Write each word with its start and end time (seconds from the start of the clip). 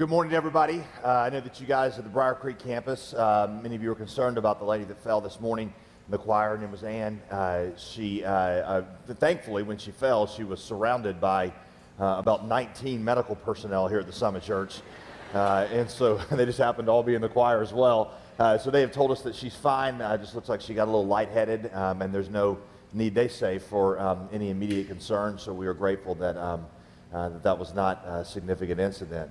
Good 0.00 0.08
morning, 0.08 0.32
everybody. 0.32 0.82
Uh, 1.04 1.08
I 1.08 1.28
know 1.28 1.40
that 1.40 1.60
you 1.60 1.66
guys 1.66 1.98
at 1.98 2.04
the 2.04 2.08
Brier 2.08 2.32
Creek 2.32 2.58
campus, 2.58 3.12
uh, 3.12 3.54
many 3.62 3.76
of 3.76 3.82
you 3.82 3.92
are 3.92 3.94
concerned 3.94 4.38
about 4.38 4.58
the 4.58 4.64
lady 4.64 4.84
that 4.84 4.98
fell 5.04 5.20
this 5.20 5.38
morning 5.40 5.74
in 6.06 6.10
the 6.10 6.16
choir. 6.16 6.56
Her 6.56 6.58
name 6.58 6.70
was 6.70 6.82
Ann. 6.82 7.20
Uh, 7.30 7.66
she, 7.76 8.24
uh, 8.24 8.30
uh, 8.30 8.84
thankfully, 9.16 9.62
when 9.62 9.76
she 9.76 9.90
fell, 9.90 10.26
she 10.26 10.42
was 10.42 10.58
surrounded 10.58 11.20
by 11.20 11.48
uh, 12.00 12.16
about 12.16 12.46
19 12.46 13.04
medical 13.04 13.36
personnel 13.36 13.88
here 13.88 13.98
at 13.98 14.06
the 14.06 14.12
Summit 14.14 14.42
Church. 14.42 14.80
and 15.34 15.90
so 15.90 16.16
they 16.30 16.46
just 16.46 16.56
happened 16.56 16.86
to 16.86 16.92
all 16.92 17.02
be 17.02 17.14
in 17.14 17.20
the 17.20 17.28
choir 17.28 17.60
as 17.60 17.74
well. 17.74 18.14
so 18.38 18.70
they 18.70 18.80
have 18.80 18.92
told 18.92 19.10
us 19.10 19.20
that 19.20 19.34
she's 19.34 19.54
fine. 19.54 20.00
Uh, 20.00 20.16
just 20.16 20.34
looks 20.34 20.48
like 20.48 20.62
she 20.62 20.72
got 20.72 20.84
a 20.84 20.90
little 20.90 21.06
lightheaded, 21.06 21.74
um, 21.74 22.00
and 22.00 22.14
there's 22.14 22.30
no 22.30 22.56
need, 22.94 23.14
they 23.14 23.28
say, 23.28 23.58
for 23.58 24.00
um, 24.00 24.30
any 24.32 24.48
immediate 24.48 24.88
concern. 24.88 25.38
So 25.38 25.52
we 25.52 25.66
are 25.66 25.74
grateful 25.74 26.14
that 26.14 26.38
um, 26.38 26.64
that, 27.12 27.42
that 27.42 27.58
was 27.58 27.74
not 27.74 28.02
a 28.06 28.24
significant 28.24 28.80
incident. 28.80 29.30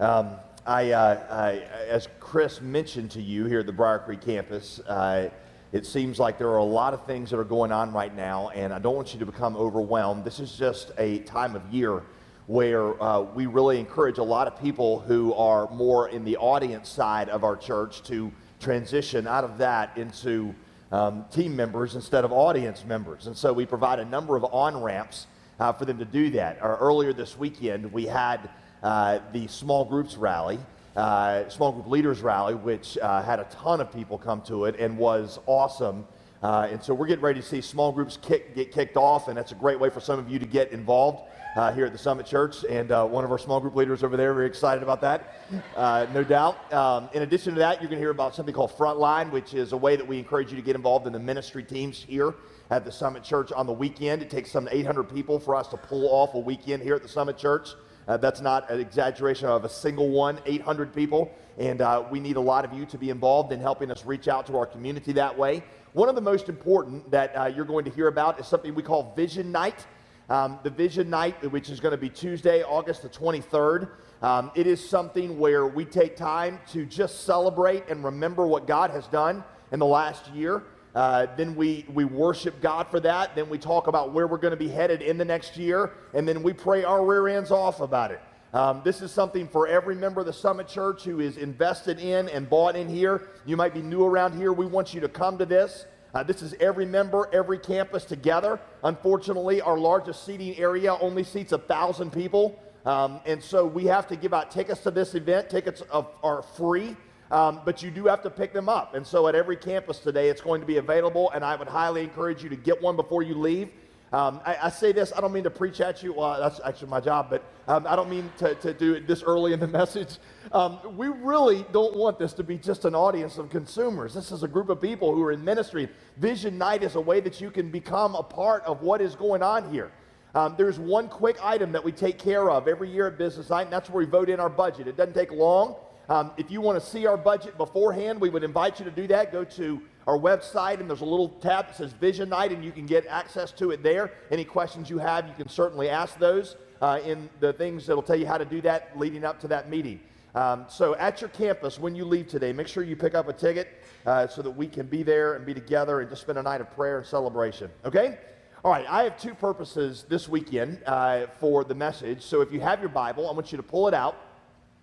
Um, 0.00 0.36
I, 0.66 0.92
uh, 0.92 1.26
I, 1.30 1.50
as 1.90 2.08
Chris 2.20 2.62
mentioned 2.62 3.10
to 3.10 3.20
you 3.20 3.44
here 3.44 3.60
at 3.60 3.66
the 3.66 3.72
Brier 3.72 3.98
Creek 3.98 4.22
campus, 4.22 4.80
uh, 4.88 5.28
it 5.72 5.84
seems 5.84 6.18
like 6.18 6.38
there 6.38 6.48
are 6.48 6.56
a 6.56 6.64
lot 6.64 6.94
of 6.94 7.04
things 7.04 7.28
that 7.28 7.38
are 7.38 7.44
going 7.44 7.70
on 7.70 7.92
right 7.92 8.16
now, 8.16 8.48
and 8.48 8.72
I 8.72 8.78
don't 8.78 8.96
want 8.96 9.12
you 9.12 9.20
to 9.20 9.26
become 9.26 9.56
overwhelmed. 9.58 10.24
This 10.24 10.40
is 10.40 10.56
just 10.56 10.92
a 10.96 11.18
time 11.20 11.54
of 11.54 11.62
year 11.70 12.02
where 12.46 13.00
uh, 13.02 13.20
we 13.20 13.44
really 13.44 13.78
encourage 13.78 14.16
a 14.16 14.22
lot 14.22 14.46
of 14.46 14.58
people 14.58 15.00
who 15.00 15.34
are 15.34 15.70
more 15.70 16.08
in 16.08 16.24
the 16.24 16.38
audience 16.38 16.88
side 16.88 17.28
of 17.28 17.44
our 17.44 17.54
church 17.54 18.02
to 18.04 18.32
transition 18.58 19.26
out 19.26 19.44
of 19.44 19.58
that 19.58 19.98
into 19.98 20.54
um, 20.92 21.26
team 21.30 21.54
members 21.54 21.94
instead 21.94 22.24
of 22.24 22.32
audience 22.32 22.86
members. 22.86 23.26
And 23.26 23.36
so 23.36 23.52
we 23.52 23.66
provide 23.66 23.98
a 23.98 24.04
number 24.06 24.34
of 24.34 24.44
on 24.44 24.82
ramps 24.82 25.26
uh, 25.58 25.74
for 25.74 25.84
them 25.84 25.98
to 25.98 26.06
do 26.06 26.30
that. 26.30 26.56
earlier 26.62 27.12
this 27.12 27.36
weekend, 27.36 27.92
we 27.92 28.06
had 28.06 28.38
uh, 28.46 28.48
the 28.82 29.46
small 29.48 29.84
groups 29.84 30.16
rally, 30.16 30.58
uh, 30.96 31.48
small 31.48 31.72
group 31.72 31.86
leaders 31.86 32.20
rally, 32.20 32.54
which 32.54 32.98
uh, 32.98 33.22
had 33.22 33.40
a 33.40 33.44
ton 33.44 33.80
of 33.80 33.92
people 33.92 34.18
come 34.18 34.42
to 34.42 34.64
it 34.64 34.76
and 34.78 34.96
was 34.98 35.38
awesome. 35.46 36.06
Uh, 36.42 36.68
and 36.70 36.82
so 36.82 36.94
we're 36.94 37.06
getting 37.06 37.24
ready 37.24 37.40
to 37.40 37.46
see 37.46 37.60
small 37.60 37.92
groups 37.92 38.18
kick, 38.20 38.54
get 38.54 38.72
kicked 38.72 38.96
off, 38.96 39.28
and 39.28 39.36
that's 39.36 39.52
a 39.52 39.56
great 39.56 39.78
way 39.78 39.90
for 39.90 40.00
some 40.00 40.18
of 40.18 40.28
you 40.30 40.38
to 40.38 40.46
get 40.46 40.72
involved. 40.72 41.22
Uh, 41.56 41.72
here 41.72 41.84
at 41.84 41.90
the 41.90 41.98
Summit 41.98 42.24
Church, 42.24 42.64
and 42.70 42.92
uh, 42.92 43.04
one 43.04 43.24
of 43.24 43.32
our 43.32 43.38
small 43.38 43.58
group 43.58 43.74
leaders 43.74 44.04
over 44.04 44.16
there, 44.16 44.32
very 44.32 44.46
excited 44.46 44.84
about 44.84 45.00
that, 45.00 45.34
uh, 45.74 46.06
no 46.14 46.22
doubt. 46.22 46.72
Um, 46.72 47.10
in 47.12 47.22
addition 47.22 47.54
to 47.54 47.58
that, 47.58 47.80
you're 47.80 47.88
going 47.88 47.98
to 47.98 48.04
hear 48.04 48.12
about 48.12 48.36
something 48.36 48.54
called 48.54 48.70
Frontline, 48.70 49.32
which 49.32 49.52
is 49.52 49.72
a 49.72 49.76
way 49.76 49.96
that 49.96 50.06
we 50.06 50.16
encourage 50.16 50.50
you 50.50 50.56
to 50.56 50.62
get 50.62 50.76
involved 50.76 51.08
in 51.08 51.12
the 51.12 51.18
ministry 51.18 51.64
teams 51.64 52.00
here 52.00 52.36
at 52.70 52.84
the 52.84 52.92
Summit 52.92 53.24
Church 53.24 53.50
on 53.50 53.66
the 53.66 53.72
weekend. 53.72 54.22
It 54.22 54.30
takes 54.30 54.52
some 54.52 54.68
800 54.70 55.12
people 55.12 55.40
for 55.40 55.56
us 55.56 55.66
to 55.70 55.76
pull 55.76 56.08
off 56.10 56.34
a 56.34 56.38
weekend 56.38 56.84
here 56.84 56.94
at 56.94 57.02
the 57.02 57.08
Summit 57.08 57.36
Church. 57.36 57.70
Uh, 58.10 58.16
that's 58.16 58.40
not 58.40 58.68
an 58.68 58.80
exaggeration 58.80 59.46
of 59.46 59.64
a 59.64 59.68
single 59.68 60.08
one, 60.08 60.36
800 60.44 60.92
people. 60.92 61.32
And 61.58 61.80
uh, 61.80 62.02
we 62.10 62.18
need 62.18 62.34
a 62.34 62.40
lot 62.40 62.64
of 62.64 62.72
you 62.72 62.84
to 62.86 62.98
be 62.98 63.08
involved 63.08 63.52
in 63.52 63.60
helping 63.60 63.88
us 63.88 64.04
reach 64.04 64.26
out 64.26 64.48
to 64.48 64.56
our 64.56 64.66
community 64.66 65.12
that 65.12 65.38
way. 65.38 65.62
One 65.92 66.08
of 66.08 66.16
the 66.16 66.20
most 66.20 66.48
important 66.48 67.08
that 67.12 67.32
uh, 67.36 67.46
you're 67.46 67.64
going 67.64 67.84
to 67.84 67.90
hear 67.92 68.08
about 68.08 68.40
is 68.40 68.48
something 68.48 68.74
we 68.74 68.82
call 68.82 69.12
Vision 69.14 69.52
Night. 69.52 69.86
Um, 70.28 70.58
the 70.64 70.70
Vision 70.70 71.08
Night, 71.08 71.48
which 71.52 71.70
is 71.70 71.78
going 71.78 71.92
to 71.92 71.96
be 71.96 72.08
Tuesday, 72.08 72.64
August 72.64 73.02
the 73.02 73.08
23rd. 73.08 73.90
Um, 74.22 74.50
it 74.56 74.66
is 74.66 74.84
something 74.84 75.38
where 75.38 75.68
we 75.68 75.84
take 75.84 76.16
time 76.16 76.58
to 76.72 76.86
just 76.86 77.20
celebrate 77.20 77.88
and 77.88 78.02
remember 78.02 78.44
what 78.44 78.66
God 78.66 78.90
has 78.90 79.06
done 79.06 79.44
in 79.70 79.78
the 79.78 79.86
last 79.86 80.26
year. 80.32 80.64
Uh, 80.94 81.26
then 81.36 81.54
we, 81.54 81.84
we 81.92 82.04
worship 82.04 82.60
God 82.60 82.88
for 82.88 83.00
that. 83.00 83.34
Then 83.34 83.48
we 83.48 83.58
talk 83.58 83.86
about 83.86 84.12
where 84.12 84.26
we're 84.26 84.38
going 84.38 84.52
to 84.52 84.56
be 84.56 84.68
headed 84.68 85.02
in 85.02 85.18
the 85.18 85.24
next 85.24 85.56
year. 85.56 85.92
And 86.14 86.26
then 86.26 86.42
we 86.42 86.52
pray 86.52 86.84
our 86.84 87.04
rear 87.04 87.28
ends 87.28 87.50
off 87.50 87.80
about 87.80 88.10
it. 88.10 88.20
Um, 88.52 88.82
this 88.84 89.00
is 89.00 89.12
something 89.12 89.46
for 89.46 89.68
every 89.68 89.94
member 89.94 90.20
of 90.20 90.26
the 90.26 90.32
Summit 90.32 90.66
Church 90.66 91.04
who 91.04 91.20
is 91.20 91.36
invested 91.36 92.00
in 92.00 92.28
and 92.28 92.50
bought 92.50 92.74
in 92.74 92.88
here. 92.88 93.28
You 93.46 93.56
might 93.56 93.72
be 93.72 93.82
new 93.82 94.04
around 94.04 94.36
here. 94.36 94.52
We 94.52 94.66
want 94.66 94.92
you 94.92 95.00
to 95.00 95.08
come 95.08 95.38
to 95.38 95.46
this. 95.46 95.86
Uh, 96.12 96.24
this 96.24 96.42
is 96.42 96.54
every 96.58 96.86
member, 96.86 97.28
every 97.32 97.58
campus 97.58 98.04
together. 98.04 98.58
Unfortunately, 98.82 99.60
our 99.60 99.78
largest 99.78 100.26
seating 100.26 100.58
area 100.58 100.96
only 100.96 101.22
seats 101.22 101.52
a 101.52 101.58
thousand 101.58 102.12
people. 102.12 102.60
Um, 102.84 103.20
and 103.26 103.40
so 103.40 103.64
we 103.64 103.84
have 103.84 104.08
to 104.08 104.16
give 104.16 104.34
out 104.34 104.50
tickets 104.50 104.80
to 104.80 104.90
this 104.90 105.14
event. 105.14 105.48
Tickets 105.48 105.82
are 105.92 106.42
free. 106.56 106.96
Um, 107.30 107.60
but 107.64 107.82
you 107.82 107.90
do 107.90 108.06
have 108.06 108.22
to 108.22 108.30
pick 108.30 108.52
them 108.52 108.68
up. 108.68 108.94
And 108.94 109.06
so 109.06 109.28
at 109.28 109.34
every 109.34 109.56
campus 109.56 110.00
today, 110.00 110.28
it's 110.28 110.40
going 110.40 110.60
to 110.60 110.66
be 110.66 110.78
available, 110.78 111.30
and 111.30 111.44
I 111.44 111.54
would 111.54 111.68
highly 111.68 112.02
encourage 112.02 112.42
you 112.42 112.48
to 112.48 112.56
get 112.56 112.82
one 112.82 112.96
before 112.96 113.22
you 113.22 113.34
leave. 113.34 113.68
Um, 114.12 114.40
I, 114.44 114.56
I, 114.62 114.70
say 114.70 114.90
this, 114.90 115.12
I 115.16 115.20
don't 115.20 115.32
mean 115.32 115.44
to 115.44 115.50
preach 115.50 115.80
at 115.80 116.02
you. 116.02 116.12
Well, 116.12 116.40
that's 116.40 116.60
actually 116.64 116.88
my 116.88 116.98
job, 116.98 117.28
but 117.30 117.44
um, 117.68 117.86
I 117.88 117.94
don't 117.94 118.10
mean 118.10 118.28
to, 118.38 118.56
to, 118.56 118.74
do 118.74 118.94
it 118.94 119.06
this 119.06 119.22
early 119.22 119.52
in 119.52 119.60
the 119.60 119.68
message. 119.80 120.18
Um, 120.50 120.80
we 120.96 121.06
really 121.06 121.64
don't 121.72 121.96
want 121.96 122.18
this 122.18 122.32
to 122.32 122.42
be 122.42 122.58
just 122.58 122.84
an 122.84 122.96
audience 122.96 123.38
of 123.38 123.50
consumers. 123.50 124.12
This 124.12 124.32
is 124.32 124.42
a 124.42 124.48
group 124.48 124.68
of 124.68 124.80
people 124.80 125.14
who 125.14 125.22
are 125.22 125.30
in 125.30 125.44
ministry. 125.44 125.88
Vision 126.16 126.58
Night 126.58 126.82
is 126.82 126.96
a 126.96 127.00
way 127.00 127.20
that 127.20 127.40
you 127.40 127.52
can 127.52 127.70
become 127.70 128.16
a 128.16 128.22
part 128.22 128.64
of 128.64 128.82
what 128.82 129.00
is 129.00 129.14
going 129.14 129.44
on 129.44 129.70
here. 129.72 129.92
Um, 130.34 130.56
there's 130.58 130.80
one 130.80 131.08
quick 131.08 131.36
item 131.44 131.70
that 131.70 131.84
we 131.84 131.92
take 131.92 132.18
care 132.18 132.50
of 132.50 132.66
every 132.66 132.90
year 132.90 133.06
at 133.06 133.16
Business 133.16 133.48
Night, 133.48 133.62
and 133.62 133.72
that's 133.72 133.88
where 133.90 134.04
we 134.04 134.10
vote 134.10 134.28
in 134.28 134.40
our 134.40 134.48
budget. 134.48 134.88
It 134.88 134.96
doesn't 134.96 135.14
take 135.14 135.30
long. 135.30 135.76
Um, 136.10 136.32
if 136.36 136.50
you 136.50 136.60
want 136.60 136.82
to 136.82 136.84
see 136.84 137.06
our 137.06 137.16
budget 137.16 137.56
beforehand, 137.56 138.20
we 138.20 138.30
would 138.30 138.42
invite 138.42 138.80
you 138.80 138.84
to 138.84 138.90
do 138.90 139.06
that. 139.06 139.30
Go 139.30 139.44
to 139.44 139.80
our 140.08 140.18
website, 140.18 140.80
and 140.80 140.90
there's 140.90 141.02
a 141.02 141.06
little 141.06 141.28
tab 141.28 141.68
that 141.68 141.76
says 141.76 141.92
Vision 141.92 142.30
Night, 142.30 142.50
and 142.50 142.64
you 142.64 142.72
can 142.72 142.84
get 142.84 143.06
access 143.06 143.52
to 143.52 143.70
it 143.70 143.84
there. 143.84 144.10
Any 144.28 144.44
questions 144.44 144.90
you 144.90 144.98
have, 144.98 145.28
you 145.28 145.34
can 145.34 145.48
certainly 145.48 145.88
ask 145.88 146.18
those 146.18 146.56
uh, 146.82 146.98
in 147.04 147.30
the 147.38 147.52
things 147.52 147.86
that'll 147.86 148.02
tell 148.02 148.16
you 148.16 148.26
how 148.26 148.38
to 148.38 148.44
do 148.44 148.60
that 148.62 148.98
leading 148.98 149.24
up 149.24 149.38
to 149.42 149.48
that 149.48 149.70
meeting. 149.70 150.00
Um, 150.34 150.64
so 150.68 150.96
at 150.96 151.20
your 151.20 151.30
campus, 151.30 151.78
when 151.78 151.94
you 151.94 152.04
leave 152.04 152.26
today, 152.26 152.52
make 152.52 152.66
sure 152.66 152.82
you 152.82 152.96
pick 152.96 153.14
up 153.14 153.28
a 153.28 153.32
ticket 153.32 153.68
uh, 154.04 154.26
so 154.26 154.42
that 154.42 154.50
we 154.50 154.66
can 154.66 154.86
be 154.86 155.04
there 155.04 155.34
and 155.34 155.46
be 155.46 155.54
together 155.54 156.00
and 156.00 156.10
just 156.10 156.22
spend 156.22 156.38
a 156.38 156.42
night 156.42 156.60
of 156.60 156.74
prayer 156.74 156.98
and 156.98 157.06
celebration. 157.06 157.70
Okay? 157.84 158.18
All 158.64 158.72
right, 158.72 158.84
I 158.88 159.04
have 159.04 159.16
two 159.16 159.34
purposes 159.34 160.06
this 160.08 160.28
weekend 160.28 160.82
uh, 160.86 161.28
for 161.38 161.62
the 161.62 161.74
message. 161.74 162.22
So 162.22 162.40
if 162.40 162.52
you 162.52 162.58
have 162.58 162.80
your 162.80 162.88
Bible, 162.88 163.30
I 163.30 163.32
want 163.32 163.52
you 163.52 163.56
to 163.56 163.62
pull 163.62 163.86
it 163.86 163.94
out. 163.94 164.16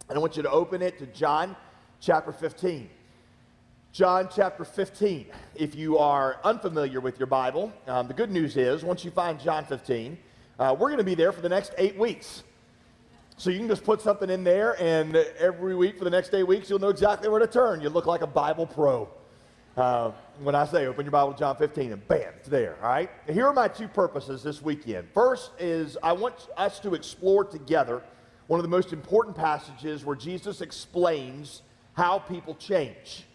And 0.09 0.17
I 0.17 0.21
want 0.21 0.37
you 0.37 0.43
to 0.43 0.49
open 0.49 0.81
it 0.81 0.97
to 0.99 1.05
John 1.07 1.55
chapter 1.99 2.31
15. 2.31 2.89
John 3.91 4.29
chapter 4.33 4.63
15. 4.63 5.25
If 5.55 5.75
you 5.75 5.97
are 5.97 6.39
unfamiliar 6.45 7.01
with 7.01 7.19
your 7.19 7.27
Bible, 7.27 7.73
um, 7.87 8.07
the 8.07 8.13
good 8.13 8.31
news 8.31 8.55
is 8.55 8.83
once 8.83 9.03
you 9.03 9.11
find 9.11 9.37
John 9.37 9.65
15, 9.65 10.17
uh, 10.59 10.75
we're 10.79 10.87
going 10.87 10.99
to 10.99 11.03
be 11.03 11.15
there 11.15 11.33
for 11.33 11.41
the 11.41 11.49
next 11.49 11.73
eight 11.77 11.97
weeks. 11.97 12.43
So 13.35 13.49
you 13.49 13.59
can 13.59 13.67
just 13.67 13.83
put 13.83 14.01
something 14.01 14.29
in 14.29 14.43
there, 14.43 14.81
and 14.81 15.15
every 15.15 15.75
week 15.75 15.97
for 15.97 16.05
the 16.05 16.09
next 16.09 16.33
eight 16.33 16.47
weeks, 16.47 16.69
you'll 16.69 16.79
know 16.79 16.89
exactly 16.89 17.27
where 17.29 17.39
to 17.39 17.47
turn. 17.47 17.81
You 17.81 17.89
look 17.89 18.05
like 18.05 18.21
a 18.21 18.27
Bible 18.27 18.65
pro. 18.65 19.09
Uh, 19.75 20.11
when 20.41 20.55
I 20.55 20.65
say 20.65 20.87
open 20.87 21.05
your 21.05 21.11
Bible 21.11 21.33
to 21.33 21.39
John 21.39 21.55
15, 21.57 21.91
and 21.91 22.07
bam, 22.07 22.33
it's 22.37 22.49
there. 22.49 22.77
All 22.81 22.89
right. 22.89 23.11
Here 23.29 23.45
are 23.45 23.53
my 23.53 23.67
two 23.67 23.87
purposes 23.87 24.41
this 24.41 24.61
weekend. 24.61 25.09
First 25.13 25.51
is 25.59 25.97
I 26.01 26.13
want 26.13 26.47
us 26.55 26.79
to 26.79 26.95
explore 26.95 27.43
together 27.43 28.01
one 28.47 28.59
of 28.59 28.63
the 28.63 28.69
most 28.69 28.93
important 28.93 29.35
passages 29.35 30.05
where 30.05 30.15
Jesus 30.15 30.61
explains 30.61 31.61
how 31.93 32.19
people 32.19 32.55
change. 32.55 33.25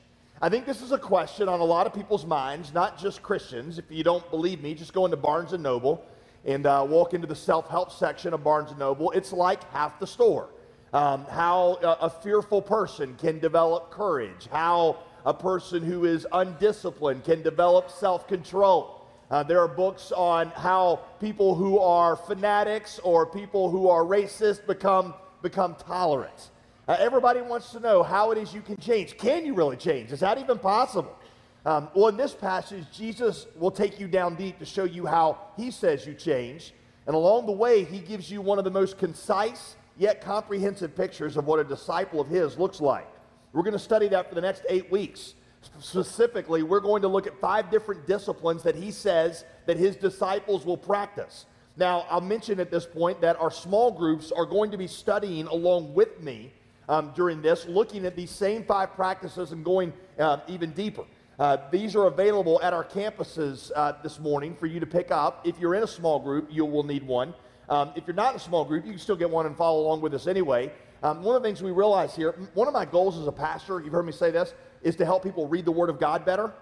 I 0.41 0.49
think 0.49 0.67
this 0.67 0.83
is 0.83 0.91
a 0.91 0.99
question 0.99 1.49
on 1.49 1.61
a 1.61 1.65
lot 1.65 1.87
of 1.87 1.95
people's 1.95 2.27
minds, 2.27 2.73
not 2.73 2.99
just 2.99 3.23
Christians. 3.23 3.79
If 3.79 3.85
you 3.91 4.03
don't 4.03 4.29
believe 4.31 4.63
me, 4.63 4.75
just 4.75 4.93
go 4.93 5.05
into 5.05 5.17
Barnes 5.17 5.53
and 5.53 5.63
Noble 5.63 6.05
and 6.45 6.67
uh, 6.67 6.85
walk 6.89 7.15
into 7.15 7.27
the 7.27 7.37
self-help 7.37 7.93
section 7.93 8.35
of 8.35 8.43
Barnes 8.43 8.71
and 8.71 8.79
Noble. 8.79 9.11
It's 9.13 9.33
like 9.33 9.63
half 9.71 10.01
the 10.01 10.07
store. 10.07 10.49
Um, 10.93 11.25
how 11.27 11.79
a, 11.83 12.07
a 12.07 12.11
fearful 12.11 12.61
person 12.61 13.15
can 13.17 13.39
develop 13.39 13.91
courage, 13.91 14.49
how 14.51 14.99
a 15.25 15.33
person 15.33 15.83
who 15.83 16.05
is 16.05 16.27
undisciplined 16.33 17.25
can 17.25 17.43
develop 17.43 17.91
self-control 17.91 19.02
uh, 19.33 19.43
there 19.43 19.61
are 19.61 19.69
books 19.69 20.13
on 20.13 20.49
how 20.51 21.01
people 21.19 21.55
who 21.55 21.79
are 21.79 22.17
fanatics 22.17 23.01
or 23.03 23.25
people 23.25 23.71
who 23.71 23.89
are 23.89 24.03
racist 24.03 24.67
become, 24.67 25.15
become 25.41 25.75
tolerant. 25.87 26.51
Uh, 26.87 26.97
everybody 26.99 27.41
wants 27.41 27.73
to 27.73 27.81
know 27.81 28.03
how 28.03 28.31
it 28.31 28.37
is 28.37 28.53
you 28.53 28.61
can 28.61 28.77
change. 28.77 29.17
Can 29.17 29.47
you 29.47 29.55
really 29.55 29.79
change? 29.79 30.13
Is 30.13 30.21
that 30.21 30.37
even 30.37 30.59
possible? 30.59 31.19
Um, 31.65 31.89
well, 31.95 32.09
in 32.09 32.17
this 32.19 32.35
passage, 32.35 32.85
Jesus 32.93 33.47
will 33.57 33.71
take 33.71 33.99
you 33.99 34.07
down 34.07 34.35
deep 34.35 34.59
to 34.59 34.67
show 34.67 34.85
you 34.85 35.07
how 35.07 35.39
he 35.57 35.71
says 35.71 36.07
you 36.07 36.13
change. 36.13 36.75
And 37.07 37.17
along 37.17 37.47
the 37.47 37.53
way, 37.53 37.85
he 37.85 38.01
gives 38.01 38.31
you 38.31 38.43
one 38.43 38.59
of 38.59 38.65
the 38.65 38.71
most 38.71 38.99
concise 38.99 39.77
yet 39.97 40.21
comprehensive 40.21 40.95
pictures 40.95 41.39
of 41.39 41.47
what 41.47 41.59
a 41.59 41.65
disciple 41.65 42.21
of 42.21 42.29
his 42.29 42.59
looks 42.59 42.83
like. 42.83 43.09
We're 43.55 43.63
going 43.63 43.73
to 43.73 43.79
study 43.79 44.09
that 44.09 44.29
for 44.29 44.35
the 44.35 44.43
next 44.43 44.67
eight 44.69 44.91
weeks. 44.91 45.35
Specifically, 45.81 46.63
we're 46.63 46.81
going 46.81 47.03
to 47.03 47.09
look 47.09 47.27
at 47.27 47.39
five 47.41 47.71
different 47.71 48.07
disciplines 48.07 48.63
that 48.63 48.75
he 48.75 48.91
says 48.91 49.45
that 49.67 49.77
his 49.77 49.97
disciples 49.97 50.65
will 50.65 50.77
practice. 50.77 51.47
Now, 51.77 52.07
I'll 52.11 52.21
mention 52.21 52.61
at 52.61 52.71
this 52.71 52.85
point 52.85 53.21
that 53.21 53.37
our 53.41 53.51
small 53.51 53.91
groups 53.91 54.31
are 54.31 54.45
going 54.45 54.71
to 54.73 54.77
be 54.77 54.87
studying 54.87 55.47
along 55.47 55.95
with 55.95 56.21
me 56.21 56.53
um, 56.89 57.13
during 57.15 57.41
this, 57.41 57.67
looking 57.67 58.05
at 58.05 58.17
these 58.17 58.31
same 58.31 58.65
five 58.65 58.95
practices 58.95 59.53
and 59.53 59.65
going 59.65 59.93
uh, 60.19 60.39
even 60.49 60.73
deeper. 60.73 61.05
Uh, 61.39 61.57
these 61.71 61.97
are 61.97 62.07
available 62.07 62.61
at 62.63 62.75
our 62.75 62.85
campuses 62.85 63.73
uh, 63.75 63.95
this 64.03 64.21
morning 64.21 64.55
for 64.55 64.67
you 64.67 64.79
to 64.79 64.87
pick 64.87 65.11
up. 65.11 65.41
If 65.47 65.59
you're 65.59 65.75
in 65.75 65.83
a 65.83 65.87
small 65.89 66.19
group, 66.19 66.49
you 66.51 66.65
will 66.65 66.83
need 66.83 67.07
one. 67.07 67.35
Um, 67.69 67.93
if 67.97 68.07
you're 68.07 68.15
not 68.15 68.35
in 68.35 68.37
a 68.37 68.41
small 68.41 68.65
group, 68.65 68.85
you 68.85 68.93
can 68.93 69.01
still 69.01 69.17
get 69.17 69.31
one 69.31 69.47
and 69.47 69.57
follow 69.57 69.81
along 69.81 70.03
with 70.03 70.13
us 70.13 70.27
anyway. 70.27 70.71
Um, 71.03 71.23
one 71.23 71.35
of 71.35 71.43
the 71.43 71.49
things 71.49 71.63
we 71.63 71.71
realize 71.71 72.15
here, 72.15 72.33
one 72.55 72.69
of 72.69 72.75
my 72.75 72.85
goals 72.85 73.19
as 73.19 73.27
a 73.27 73.33
pastor, 73.33 73.81
you've 73.81 73.93
heard 73.93 74.07
me 74.07 74.13
say 74.13 74.31
this, 74.31 74.55
is 74.83 74.97
to 74.97 75.05
help 75.05 75.23
people 75.23 75.49
read 75.49 75.65
the 75.65 75.73
Word 75.73 75.91
of 75.91 75.99
God 75.99 76.25
better. 76.25 76.53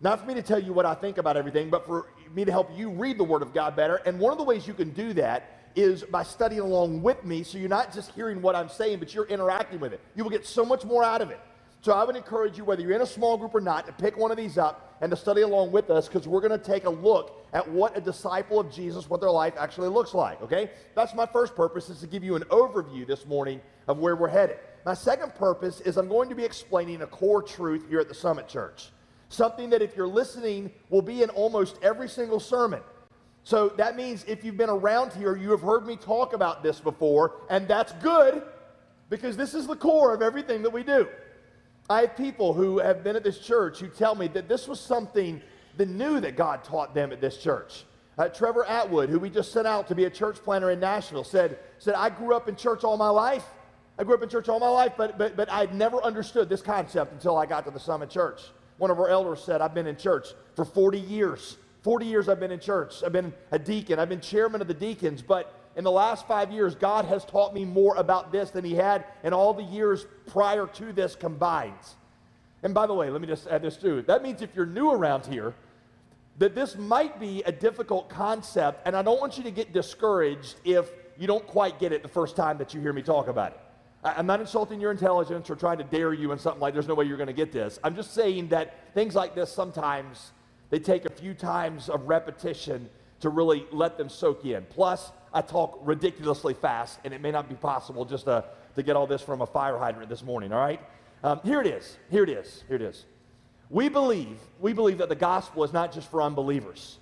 Not 0.00 0.20
for 0.20 0.26
me 0.26 0.34
to 0.34 0.42
tell 0.42 0.58
you 0.58 0.72
what 0.72 0.86
I 0.86 0.94
think 0.94 1.18
about 1.18 1.36
everything, 1.36 1.70
but 1.70 1.86
for 1.86 2.06
me 2.34 2.44
to 2.44 2.52
help 2.52 2.70
you 2.76 2.90
read 2.90 3.18
the 3.18 3.24
Word 3.24 3.42
of 3.42 3.54
God 3.54 3.76
better. 3.76 3.96
And 4.06 4.18
one 4.18 4.32
of 4.32 4.38
the 4.38 4.44
ways 4.44 4.66
you 4.66 4.74
can 4.74 4.90
do 4.90 5.12
that 5.14 5.70
is 5.74 6.04
by 6.04 6.22
studying 6.22 6.60
along 6.60 7.02
with 7.02 7.24
me 7.24 7.42
so 7.42 7.58
you're 7.58 7.68
not 7.68 7.92
just 7.92 8.12
hearing 8.12 8.40
what 8.40 8.54
I'm 8.54 8.68
saying, 8.68 8.98
but 8.98 9.14
you're 9.14 9.26
interacting 9.26 9.80
with 9.80 9.92
it. 9.92 10.00
You 10.14 10.22
will 10.22 10.30
get 10.30 10.46
so 10.46 10.64
much 10.64 10.84
more 10.84 11.02
out 11.02 11.20
of 11.20 11.30
it. 11.30 11.40
So 11.80 11.92
I 11.92 12.04
would 12.04 12.16
encourage 12.16 12.56
you, 12.56 12.64
whether 12.64 12.80
you're 12.80 12.92
in 12.92 13.02
a 13.02 13.06
small 13.06 13.36
group 13.36 13.54
or 13.54 13.60
not, 13.60 13.86
to 13.86 13.92
pick 13.92 14.16
one 14.16 14.30
of 14.30 14.38
these 14.38 14.56
up 14.56 14.96
and 15.02 15.10
to 15.10 15.16
study 15.16 15.42
along 15.42 15.70
with 15.70 15.90
us 15.90 16.08
because 16.08 16.26
we're 16.26 16.40
going 16.40 16.58
to 16.58 16.64
take 16.64 16.86
a 16.86 16.90
look 16.90 17.46
at 17.52 17.68
what 17.68 17.96
a 17.96 18.00
disciple 18.00 18.58
of 18.58 18.72
Jesus, 18.72 19.10
what 19.10 19.20
their 19.20 19.30
life 19.30 19.52
actually 19.58 19.88
looks 19.88 20.14
like, 20.14 20.40
okay? 20.40 20.70
That's 20.94 21.14
my 21.14 21.26
first 21.26 21.54
purpose 21.54 21.90
is 21.90 22.00
to 22.00 22.06
give 22.06 22.24
you 22.24 22.36
an 22.36 22.44
overview 22.44 23.06
this 23.06 23.26
morning 23.26 23.60
of 23.86 23.98
where 23.98 24.16
we're 24.16 24.28
headed. 24.28 24.58
My 24.84 24.94
second 24.94 25.34
purpose 25.34 25.80
is 25.80 25.96
I'm 25.96 26.08
going 26.08 26.28
to 26.28 26.34
be 26.34 26.44
explaining 26.44 27.00
a 27.02 27.06
core 27.06 27.42
truth 27.42 27.86
here 27.88 28.00
at 28.00 28.08
the 28.08 28.14
Summit 28.14 28.48
Church. 28.48 28.90
Something 29.30 29.70
that 29.70 29.80
if 29.80 29.96
you're 29.96 30.06
listening 30.06 30.70
will 30.90 31.02
be 31.02 31.22
in 31.22 31.30
almost 31.30 31.78
every 31.82 32.08
single 32.08 32.38
sermon. 32.38 32.82
So 33.44 33.70
that 33.70 33.96
means 33.96 34.24
if 34.28 34.44
you've 34.44 34.56
been 34.56 34.70
around 34.70 35.12
here, 35.12 35.36
you 35.36 35.50
have 35.50 35.62
heard 35.62 35.86
me 35.86 35.96
talk 35.96 36.34
about 36.34 36.62
this 36.62 36.80
before, 36.80 37.40
and 37.48 37.66
that's 37.66 37.92
good 37.94 38.42
because 39.08 39.36
this 39.36 39.54
is 39.54 39.66
the 39.66 39.76
core 39.76 40.14
of 40.14 40.22
everything 40.22 40.62
that 40.62 40.70
we 40.70 40.82
do. 40.82 41.08
I 41.88 42.02
have 42.02 42.16
people 42.16 42.54
who 42.54 42.78
have 42.78 43.04
been 43.04 43.16
at 43.16 43.24
this 43.24 43.38
church 43.38 43.80
who 43.80 43.88
tell 43.88 44.14
me 44.14 44.28
that 44.28 44.48
this 44.48 44.68
was 44.68 44.80
something 44.80 45.42
the 45.76 45.86
new 45.86 46.20
that 46.20 46.36
God 46.36 46.62
taught 46.62 46.94
them 46.94 47.12
at 47.12 47.20
this 47.20 47.38
church. 47.38 47.84
Uh, 48.16 48.28
Trevor 48.28 48.64
Atwood, 48.64 49.10
who 49.10 49.18
we 49.18 49.28
just 49.28 49.52
sent 49.52 49.66
out 49.66 49.88
to 49.88 49.94
be 49.94 50.04
a 50.04 50.10
church 50.10 50.36
planter 50.36 50.70
in 50.70 50.80
Nashville, 50.80 51.24
said, 51.24 51.58
said, 51.78 51.94
I 51.94 52.10
grew 52.10 52.34
up 52.34 52.48
in 52.48 52.56
church 52.56 52.84
all 52.84 52.96
my 52.96 53.08
life. 53.08 53.44
I 53.98 54.04
grew 54.04 54.14
up 54.14 54.22
in 54.22 54.28
church 54.28 54.48
all 54.48 54.58
my 54.58 54.68
life, 54.68 54.92
but, 54.96 55.18
but, 55.18 55.36
but 55.36 55.50
I'd 55.50 55.74
never 55.74 56.02
understood 56.02 56.48
this 56.48 56.62
concept 56.62 57.12
until 57.12 57.36
I 57.36 57.46
got 57.46 57.64
to 57.66 57.70
the 57.70 57.78
Summit 57.78 58.10
Church. 58.10 58.42
One 58.78 58.90
of 58.90 58.98
our 58.98 59.08
elders 59.08 59.42
said, 59.42 59.60
I've 59.60 59.74
been 59.74 59.86
in 59.86 59.96
church 59.96 60.28
for 60.56 60.64
40 60.64 60.98
years. 60.98 61.58
40 61.82 62.06
years 62.06 62.28
I've 62.28 62.40
been 62.40 62.50
in 62.50 62.58
church. 62.58 63.04
I've 63.04 63.12
been 63.12 63.32
a 63.52 63.58
deacon. 63.58 63.98
I've 63.98 64.08
been 64.08 64.20
chairman 64.20 64.60
of 64.60 64.66
the 64.66 64.74
deacons. 64.74 65.22
But 65.22 65.54
in 65.76 65.84
the 65.84 65.92
last 65.92 66.26
five 66.26 66.50
years, 66.50 66.74
God 66.74 67.04
has 67.04 67.24
taught 67.24 67.54
me 67.54 67.64
more 67.64 67.94
about 67.96 68.32
this 68.32 68.50
than 68.50 68.64
He 68.64 68.74
had 68.74 69.04
in 69.22 69.32
all 69.32 69.54
the 69.54 69.62
years 69.62 70.06
prior 70.26 70.66
to 70.66 70.92
this 70.92 71.14
combined. 71.14 71.74
And 72.64 72.74
by 72.74 72.86
the 72.86 72.94
way, 72.94 73.10
let 73.10 73.20
me 73.20 73.28
just 73.28 73.46
add 73.46 73.62
this 73.62 73.76
too. 73.76 74.02
That 74.02 74.22
means 74.22 74.42
if 74.42 74.56
you're 74.56 74.66
new 74.66 74.90
around 74.90 75.26
here, 75.26 75.54
that 76.38 76.54
this 76.54 76.76
might 76.76 77.20
be 77.20 77.42
a 77.44 77.52
difficult 77.52 78.08
concept, 78.08 78.80
and 78.86 78.96
I 78.96 79.02
don't 79.02 79.20
want 79.20 79.36
you 79.36 79.44
to 79.44 79.52
get 79.52 79.72
discouraged 79.72 80.56
if 80.64 80.90
you 81.16 81.28
don't 81.28 81.46
quite 81.46 81.78
get 81.78 81.92
it 81.92 82.02
the 82.02 82.08
first 82.08 82.34
time 82.34 82.58
that 82.58 82.74
you 82.74 82.80
hear 82.80 82.92
me 82.92 83.02
talk 83.02 83.28
about 83.28 83.52
it. 83.52 83.60
I'm 84.04 84.26
not 84.26 84.40
insulting 84.40 84.80
your 84.80 84.90
intelligence 84.90 85.48
or 85.48 85.56
trying 85.56 85.78
to 85.78 85.84
dare 85.84 86.12
you 86.12 86.32
in 86.32 86.38
something 86.38 86.60
like 86.60 86.74
there's 86.74 86.86
no 86.88 86.94
way 86.94 87.06
you're 87.06 87.16
going 87.16 87.26
to 87.26 87.32
get 87.32 87.52
this. 87.52 87.78
I'm 87.82 87.96
just 87.96 88.12
saying 88.12 88.48
that 88.48 88.92
things 88.94 89.14
like 89.14 89.34
this 89.34 89.50
sometimes 89.50 90.32
they 90.70 90.78
take 90.78 91.04
a 91.04 91.10
few 91.10 91.34
times 91.34 91.88
of 91.88 92.08
repetition 92.08 92.90
to 93.20 93.28
really 93.28 93.64
let 93.70 93.96
them 93.96 94.08
soak 94.08 94.44
in. 94.44 94.66
Plus, 94.70 95.12
I 95.32 95.40
talk 95.40 95.78
ridiculously 95.82 96.52
fast, 96.52 96.98
and 97.04 97.14
it 97.14 97.20
may 97.20 97.30
not 97.30 97.48
be 97.48 97.54
possible 97.54 98.04
just 98.04 98.24
to, 98.24 98.44
to 98.74 98.82
get 98.82 98.96
all 98.96 99.06
this 99.06 99.22
from 99.22 99.40
a 99.40 99.46
fire 99.46 99.78
hydrant 99.78 100.08
this 100.08 100.22
morning, 100.22 100.52
all 100.52 100.60
right? 100.60 100.80
Um, 101.22 101.40
here 101.44 101.60
it 101.60 101.66
is. 101.66 101.96
Here 102.10 102.24
it 102.24 102.28
is. 102.28 102.64
Here 102.68 102.76
it 102.76 102.82
is. 102.82 103.04
We 103.70 103.88
believe, 103.88 104.38
we 104.60 104.72
believe 104.72 104.98
that 104.98 105.08
the 105.08 105.14
gospel 105.14 105.64
is 105.64 105.72
not 105.72 105.92
just 105.92 106.10
for 106.10 106.20
unbelievers. 106.20 106.98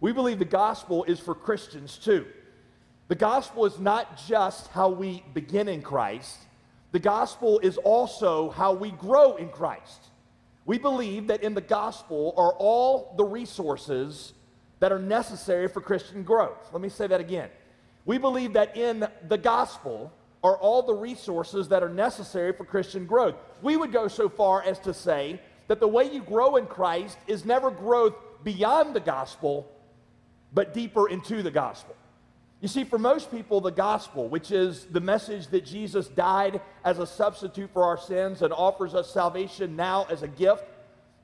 We 0.00 0.12
believe 0.12 0.38
the 0.38 0.44
gospel 0.44 1.04
is 1.04 1.18
for 1.18 1.34
Christians 1.34 1.96
too. 1.96 2.26
The 3.08 3.14
gospel 3.14 3.66
is 3.66 3.78
not 3.78 4.16
just 4.26 4.68
how 4.68 4.88
we 4.88 5.22
begin 5.34 5.68
in 5.68 5.82
Christ, 5.82 6.38
the 6.92 6.98
gospel 6.98 7.58
is 7.58 7.76
also 7.78 8.50
how 8.50 8.72
we 8.72 8.92
grow 8.92 9.34
in 9.36 9.48
Christ. 9.48 10.10
We 10.64 10.78
believe 10.78 11.26
that 11.26 11.42
in 11.42 11.52
the 11.52 11.60
gospel 11.60 12.32
are 12.36 12.52
all 12.52 13.14
the 13.16 13.24
resources 13.24 14.32
that 14.80 14.92
are 14.92 14.98
necessary 14.98 15.68
for 15.68 15.80
Christian 15.80 16.22
growth. 16.22 16.72
Let 16.72 16.80
me 16.80 16.88
say 16.88 17.06
that 17.06 17.20
again. 17.20 17.50
We 18.06 18.16
believe 18.18 18.52
that 18.54 18.76
in 18.76 19.06
the 19.28 19.38
gospel 19.38 20.12
are 20.42 20.56
all 20.56 20.82
the 20.82 20.94
resources 20.94 21.68
that 21.68 21.82
are 21.82 21.88
necessary 21.88 22.52
for 22.52 22.64
Christian 22.64 23.06
growth. 23.06 23.34
We 23.60 23.76
would 23.76 23.92
go 23.92 24.08
so 24.08 24.28
far 24.28 24.62
as 24.62 24.78
to 24.80 24.94
say 24.94 25.40
that 25.68 25.80
the 25.80 25.88
way 25.88 26.10
you 26.10 26.22
grow 26.22 26.56
in 26.56 26.66
Christ 26.66 27.18
is 27.26 27.44
never 27.44 27.70
growth 27.70 28.14
beyond 28.44 28.94
the 28.94 29.00
gospel, 29.00 29.70
but 30.52 30.74
deeper 30.74 31.08
into 31.08 31.42
the 31.42 31.50
gospel. 31.50 31.96
You 32.64 32.68
see, 32.68 32.84
for 32.84 32.98
most 32.98 33.30
people, 33.30 33.60
the 33.60 33.70
gospel, 33.70 34.26
which 34.26 34.50
is 34.50 34.86
the 34.86 34.98
message 34.98 35.48
that 35.48 35.66
Jesus 35.66 36.08
died 36.08 36.62
as 36.82 36.98
a 36.98 37.06
substitute 37.06 37.68
for 37.74 37.84
our 37.84 37.98
sins 37.98 38.40
and 38.40 38.54
offers 38.54 38.94
us 38.94 39.12
salvation 39.12 39.76
now 39.76 40.06
as 40.08 40.22
a 40.22 40.28
gift, 40.28 40.64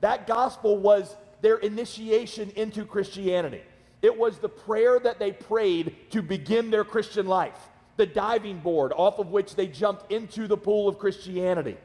that 0.01 0.27
gospel 0.27 0.77
was 0.77 1.15
their 1.41 1.57
initiation 1.57 2.51
into 2.55 2.85
Christianity. 2.85 3.63
It 4.03 4.15
was 4.15 4.37
the 4.37 4.49
prayer 4.49 4.99
that 4.99 5.17
they 5.17 5.31
prayed 5.31 6.11
to 6.11 6.21
begin 6.21 6.69
their 6.69 6.83
Christian 6.83 7.25
life, 7.25 7.69
the 7.97 8.05
diving 8.05 8.59
board 8.59 8.93
off 8.95 9.17
of 9.17 9.31
which 9.31 9.55
they 9.55 9.65
jumped 9.65 10.11
into 10.11 10.47
the 10.47 10.57
pool 10.57 10.87
of 10.87 10.99
Christianity. 10.99 11.75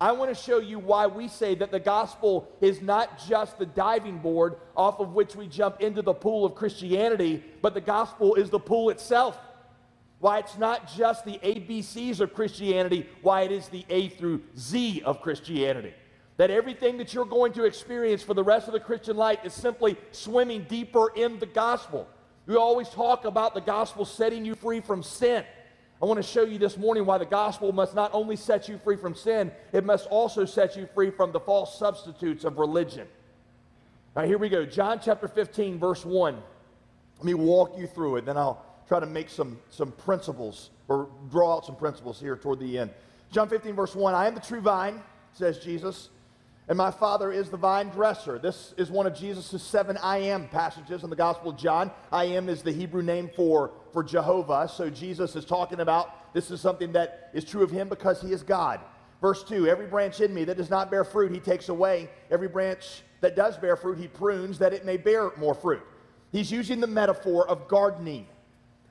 I 0.00 0.12
want 0.12 0.34
to 0.34 0.42
show 0.42 0.60
you 0.60 0.78
why 0.78 1.06
we 1.06 1.28
say 1.28 1.54
that 1.56 1.70
the 1.70 1.78
gospel 1.78 2.50
is 2.62 2.80
not 2.80 3.22
just 3.28 3.58
the 3.58 3.66
diving 3.66 4.16
board 4.16 4.56
off 4.74 4.98
of 4.98 5.12
which 5.12 5.36
we 5.36 5.46
jump 5.46 5.82
into 5.82 6.00
the 6.00 6.14
pool 6.14 6.46
of 6.46 6.54
Christianity, 6.54 7.44
but 7.60 7.74
the 7.74 7.82
gospel 7.82 8.34
is 8.34 8.48
the 8.48 8.58
pool 8.58 8.88
itself. 8.88 9.38
Why 10.18 10.38
it's 10.38 10.56
not 10.56 10.90
just 10.90 11.26
the 11.26 11.38
ABCs 11.42 12.20
of 12.20 12.32
Christianity, 12.32 13.06
why 13.20 13.42
it 13.42 13.52
is 13.52 13.68
the 13.68 13.84
A 13.90 14.08
through 14.08 14.42
Z 14.58 15.02
of 15.04 15.20
Christianity. 15.20 15.92
That 16.38 16.50
everything 16.50 16.96
that 16.96 17.12
you're 17.12 17.26
going 17.26 17.52
to 17.52 17.64
experience 17.64 18.22
for 18.22 18.32
the 18.32 18.42
rest 18.42 18.68
of 18.68 18.72
the 18.72 18.80
Christian 18.80 19.18
life 19.18 19.40
is 19.44 19.52
simply 19.52 19.98
swimming 20.12 20.64
deeper 20.64 21.12
in 21.14 21.38
the 21.38 21.46
gospel. 21.46 22.08
We 22.46 22.56
always 22.56 22.88
talk 22.88 23.26
about 23.26 23.52
the 23.52 23.60
gospel 23.60 24.06
setting 24.06 24.46
you 24.46 24.54
free 24.54 24.80
from 24.80 25.02
sin. 25.02 25.44
I 26.02 26.06
want 26.06 26.16
to 26.16 26.26
show 26.26 26.44
you 26.44 26.58
this 26.58 26.78
morning 26.78 27.04
why 27.04 27.18
the 27.18 27.26
gospel 27.26 27.72
must 27.72 27.94
not 27.94 28.10
only 28.14 28.34
set 28.34 28.68
you 28.68 28.78
free 28.78 28.96
from 28.96 29.14
sin, 29.14 29.52
it 29.72 29.84
must 29.84 30.06
also 30.08 30.46
set 30.46 30.74
you 30.74 30.88
free 30.94 31.10
from 31.10 31.30
the 31.30 31.40
false 31.40 31.78
substitutes 31.78 32.44
of 32.44 32.56
religion. 32.56 33.06
All 34.16 34.22
right, 34.22 34.28
here 34.28 34.38
we 34.38 34.48
go. 34.48 34.64
John 34.64 34.98
chapter 35.02 35.28
15, 35.28 35.78
verse 35.78 36.04
1. 36.04 36.42
Let 37.18 37.24
me 37.24 37.34
walk 37.34 37.76
you 37.76 37.86
through 37.86 38.16
it, 38.16 38.24
then 38.24 38.38
I'll 38.38 38.64
try 38.88 38.98
to 38.98 39.06
make 39.06 39.28
some, 39.28 39.58
some 39.68 39.92
principles 39.92 40.70
or 40.88 41.08
draw 41.30 41.56
out 41.56 41.66
some 41.66 41.76
principles 41.76 42.18
here 42.18 42.34
toward 42.34 42.60
the 42.60 42.78
end. 42.78 42.90
John 43.30 43.48
15, 43.48 43.74
verse 43.74 43.94
1 43.94 44.14
I 44.14 44.26
am 44.26 44.34
the 44.34 44.40
true 44.40 44.62
vine, 44.62 45.02
says 45.34 45.58
Jesus 45.58 46.08
and 46.68 46.78
my 46.78 46.90
Father 46.90 47.32
is 47.32 47.50
the 47.50 47.56
vine 47.56 47.88
dresser. 47.88 48.38
This 48.38 48.74
is 48.76 48.90
one 48.90 49.06
of 49.06 49.14
Jesus' 49.14 49.62
seven 49.62 49.96
I 49.96 50.18
am 50.18 50.48
passages 50.48 51.02
in 51.02 51.10
the 51.10 51.16
Gospel 51.16 51.50
of 51.50 51.56
John. 51.56 51.90
I 52.12 52.26
am 52.26 52.48
is 52.48 52.62
the 52.62 52.72
Hebrew 52.72 53.02
name 53.02 53.30
for, 53.34 53.72
for 53.92 54.04
Jehovah. 54.04 54.70
So 54.72 54.88
Jesus 54.88 55.34
is 55.34 55.44
talking 55.44 55.80
about 55.80 56.32
this 56.32 56.50
is 56.50 56.60
something 56.60 56.92
that 56.92 57.30
is 57.34 57.44
true 57.44 57.62
of 57.62 57.70
him 57.70 57.88
because 57.88 58.22
he 58.22 58.32
is 58.32 58.42
God. 58.42 58.80
Verse 59.20 59.42
2 59.44 59.66
Every 59.68 59.86
branch 59.86 60.20
in 60.20 60.32
me 60.32 60.44
that 60.44 60.56
does 60.56 60.70
not 60.70 60.90
bear 60.90 61.04
fruit, 61.04 61.32
he 61.32 61.40
takes 61.40 61.68
away. 61.68 62.08
Every 62.30 62.48
branch 62.48 63.02
that 63.20 63.36
does 63.36 63.56
bear 63.56 63.76
fruit, 63.76 63.98
he 63.98 64.08
prunes 64.08 64.58
that 64.58 64.72
it 64.72 64.84
may 64.84 64.96
bear 64.96 65.32
more 65.36 65.54
fruit. 65.54 65.82
He's 66.32 66.52
using 66.52 66.80
the 66.80 66.86
metaphor 66.86 67.48
of 67.48 67.68
gardening. 67.68 68.26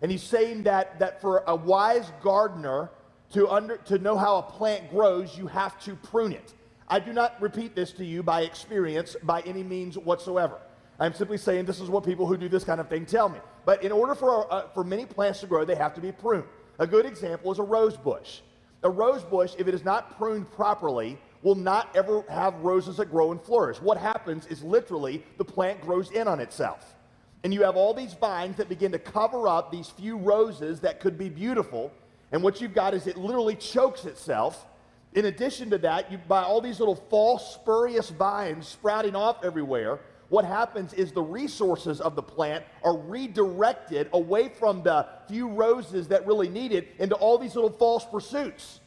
And 0.02 0.12
he's 0.12 0.24
saying 0.24 0.64
that, 0.64 1.00
that 1.00 1.22
for 1.22 1.44
a 1.48 1.56
wise 1.56 2.12
gardener 2.22 2.90
to, 3.34 3.48
under, 3.50 3.78
to 3.78 3.98
know 4.00 4.18
how 4.18 4.38
a 4.38 4.44
plant 4.44 4.90
grows, 4.90 5.38
you 5.38 5.48
have 5.48 5.80
to 5.84 5.96
prune 5.96 6.34
it. 6.34 6.54
I 6.90 7.00
do 7.00 7.14
not 7.14 7.40
repeat 7.40 7.76
this 7.76 7.92
to 7.94 8.06
you 8.06 8.24
by 8.24 8.42
experience 8.42 9.16
by 9.24 9.42
any 9.42 9.64
means 9.64 9.98
whatsoever. 9.98 10.58
I'm 11.00 11.14
simply 11.14 11.38
saying 11.38 11.66
this 11.66 11.80
is 11.80 11.90
what 11.90 12.04
people 12.04 12.26
who 12.26 12.36
do 12.36 12.50
this 12.50 12.64
kind 12.64 12.82
of 12.82 12.90
thing 12.90 13.06
tell 13.06 13.30
me. 13.30 13.40
But 13.64 13.84
in 13.84 13.92
order 13.92 14.16
for, 14.16 14.52
uh, 14.52 14.70
for 14.74 14.84
many 14.84 15.06
plants 15.06 15.40
to 15.42 15.48
grow, 15.48 15.64
they 15.64 15.76
have 15.76 15.94
to 15.96 16.02
be 16.02 16.12
pruned. 16.12 16.46
A 16.80 16.88
good 16.88 17.06
example 17.06 17.52
is 17.52 17.60
a 17.60 17.64
rose 17.64 17.96
bush. 17.96 18.40
A 18.84 18.90
rose 18.90 19.24
bush, 19.24 19.54
if 19.58 19.68
it 19.68 19.74
is 19.74 19.86
not 19.86 20.18
pruned 20.18 20.52
properly, 20.52 21.18
will 21.44 21.56
not 21.56 21.96
ever 21.96 22.24
have 22.30 22.56
roses 22.56 22.98
that 22.98 23.12
grow 23.12 23.32
and 23.32 23.42
flourish. 23.42 23.82
What 23.82 23.98
happens 23.98 24.48
is 24.48 24.64
literally 24.64 25.24
the 25.38 25.46
plant 25.46 25.82
grows 25.82 26.12
in 26.12 26.28
on 26.28 26.40
itself. 26.40 26.96
And 27.44 27.54
you 27.54 27.64
have 27.64 27.78
all 27.78 27.94
these 27.94 28.14
vines 28.14 28.58
that 28.58 28.68
begin 28.68 28.92
to 28.92 29.00
cover 29.00 29.48
up 29.48 29.72
these 29.72 29.90
few 29.90 30.18
roses 30.18 30.82
that 30.82 31.00
could 31.00 31.18
be 31.18 31.30
beautiful. 31.30 31.94
And 32.32 32.44
what 32.44 32.60
you've 32.60 32.74
got 32.74 32.94
is 32.94 33.08
it 33.08 33.16
literally 33.16 33.56
chokes 33.56 34.06
itself 34.06 34.66
in 35.14 35.26
addition 35.26 35.72
to 35.72 35.78
that, 35.80 36.12
you 36.12 36.18
buy 36.18 36.44
all 36.44 36.62
these 36.62 36.80
little 36.80 36.96
false 36.96 37.56
spurious 37.56 38.10
vines 38.10 38.68
sprouting 38.68 39.16
off 39.16 39.44
everywhere. 39.44 40.00
What 40.30 40.46
happens 40.46 40.94
is 40.94 41.12
the 41.12 41.24
resources 41.24 42.00
of 42.00 42.16
the 42.16 42.22
plant 42.22 42.64
are 42.84 42.96
redirected 42.96 44.10
away 44.14 44.50
from 44.50 44.84
the 44.84 45.08
few 45.28 45.48
roses 45.48 46.08
that 46.10 46.28
really 46.28 46.50
need 46.50 46.72
it 46.72 46.94
into 47.00 47.16
all 47.16 47.40
these 47.40 47.56
little 47.56 47.72
false 47.72 48.06
pursuits. 48.06 48.82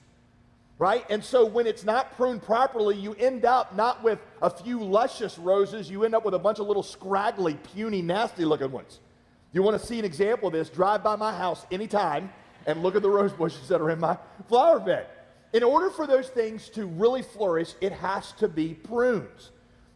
Right? 0.79 1.05
And 1.11 1.23
so 1.23 1.45
when 1.45 1.67
it's 1.67 1.85
not 1.85 2.17
pruned 2.17 2.43
properly, 2.43 2.97
you 2.97 3.15
end 3.15 3.45
up 3.45 3.75
not 3.75 4.03
with 4.03 4.21
a 4.41 4.51
few 4.51 4.83
luscious 4.83 5.39
roses, 5.39 5.91
you 5.91 6.05
end 6.05 6.15
up 6.15 6.25
with 6.25 6.35
a 6.35 6.39
bunch 6.39 6.61
of 6.61 6.67
little 6.67 6.83
scraggly, 6.83 7.55
puny, 7.55 8.03
nasty 8.03 8.45
looking 8.45 8.71
ones. 8.71 9.01
You 9.53 9.63
want 9.63 9.81
to 9.81 9.87
see 9.87 9.99
an 9.99 10.05
example 10.05 10.49
of 10.49 10.55
this? 10.55 10.71
Drive 10.71 11.03
by 11.03 11.17
my 11.17 11.37
house 11.37 11.67
anytime 11.71 12.33
and 12.67 12.83
look 12.83 12.97
at 12.97 13.03
the 13.03 13.11
rose 13.11 13.33
bushes 13.33 13.69
that 13.69 13.81
are 13.81 13.91
in 13.91 14.01
my 14.01 14.17
flower 14.49 14.81
bed. 14.81 15.07
In 15.53 15.63
order 15.63 15.91
for 15.91 16.07
those 16.07 16.29
things 16.29 16.69
to 16.71 16.87
really 16.87 17.23
flourish, 17.23 17.75
it 17.81 17.93
has 17.93 18.33
to 18.33 18.49
be 18.49 18.75
pruned. 18.75 19.51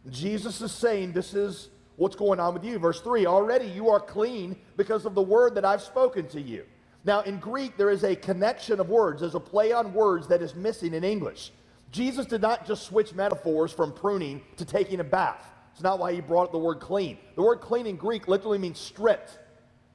Jesus 0.09 0.61
is 0.61 0.71
saying 0.71 1.13
this 1.13 1.33
is 1.33 1.69
what's 1.95 2.15
going 2.15 2.39
on 2.39 2.53
with 2.53 2.63
you. 2.63 2.77
Verse 2.79 3.01
3 3.01 3.25
Already 3.25 3.65
you 3.65 3.89
are 3.89 3.99
clean 3.99 4.55
because 4.75 5.05
of 5.05 5.15
the 5.15 5.21
word 5.21 5.55
that 5.55 5.65
I've 5.65 5.81
spoken 5.81 6.27
to 6.29 6.41
you. 6.41 6.65
Now, 7.03 7.21
in 7.21 7.39
Greek, 7.39 7.77
there 7.77 7.89
is 7.89 8.03
a 8.03 8.15
connection 8.15 8.79
of 8.79 8.89
words, 8.89 9.21
there's 9.21 9.35
a 9.35 9.39
play 9.39 9.71
on 9.71 9.93
words 9.93 10.27
that 10.27 10.41
is 10.41 10.55
missing 10.55 10.93
in 10.93 11.03
English. 11.03 11.51
Jesus 11.91 12.25
did 12.25 12.41
not 12.41 12.67
just 12.67 12.83
switch 12.83 13.13
metaphors 13.13 13.71
from 13.71 13.93
pruning 13.93 14.41
to 14.57 14.65
taking 14.65 14.99
a 14.99 15.05
bath. 15.05 15.49
It's 15.73 15.81
not 15.81 15.99
why 15.99 16.13
he 16.13 16.21
brought 16.21 16.45
up 16.47 16.51
the 16.51 16.57
word 16.57 16.79
clean. 16.79 17.17
The 17.35 17.41
word 17.41 17.61
clean 17.61 17.85
in 17.87 17.95
Greek 17.95 18.27
literally 18.27 18.57
means 18.57 18.79
stripped, 18.79 19.39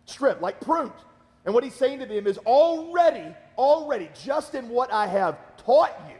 stripped, 0.06 0.40
like 0.40 0.60
pruned. 0.60 0.92
And 1.44 1.52
what 1.52 1.64
he's 1.64 1.74
saying 1.74 1.98
to 1.98 2.06
them 2.06 2.26
is 2.26 2.38
already, 2.38 3.34
already, 3.58 4.08
just 4.24 4.54
in 4.54 4.68
what 4.68 4.92
I 4.92 5.06
have 5.06 5.51
taught 5.64 5.96
you, 6.08 6.16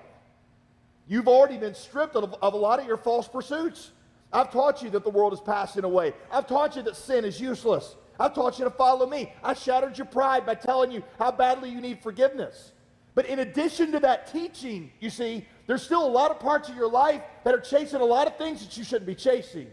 you've 1.06 1.28
already 1.28 1.56
been 1.56 1.75
stripped 1.75 2.16
of, 2.16 2.34
of 2.42 2.54
a 2.54 2.56
lot 2.56 2.80
of 2.80 2.87
your 2.87 2.96
false 2.96 3.28
pursuits. 3.28 3.90
I've 4.32 4.50
taught 4.50 4.82
you 4.82 4.90
that 4.90 5.04
the 5.04 5.11
world 5.11 5.32
is 5.32 5.40
passing 5.40 5.84
away. 5.84 6.14
I've 6.30 6.46
taught 6.46 6.76
you 6.76 6.82
that 6.82 6.96
sin 6.96 7.25
is 7.25 7.40
useless. 7.40 7.96
I've 8.18 8.34
taught 8.34 8.58
you 8.58 8.64
to 8.64 8.70
follow 8.70 9.06
me. 9.06 9.32
I 9.42 9.54
shattered 9.54 9.99
your 9.99 10.06
pride 10.06 10.46
by 10.46 10.54
telling 10.54 10.90
you 10.90 11.02
how 11.18 11.32
badly 11.32 11.70
you 11.70 11.80
need 11.80 12.02
forgiveness. 12.02 12.72
But 13.14 13.26
in 13.26 13.40
addition 13.40 13.92
to 13.92 14.00
that 14.00 14.32
teaching, 14.32 14.90
you 15.00 15.11
see, 15.11 15.46
there's 15.66 15.82
still 15.82 16.06
a 16.06 16.08
lot 16.08 16.30
of 16.30 16.40
parts 16.40 16.68
of 16.68 16.76
your 16.76 16.90
life 16.90 17.22
that 17.44 17.54
are 17.54 17.61
chasing 17.61 18.00
a 18.00 18.04
lot 18.04 18.26
of 18.26 18.37
things 18.37 18.64
that 18.64 18.76
you 18.76 18.84
shouldn't 18.84 19.06
be 19.06 19.14
chasing. 19.14 19.66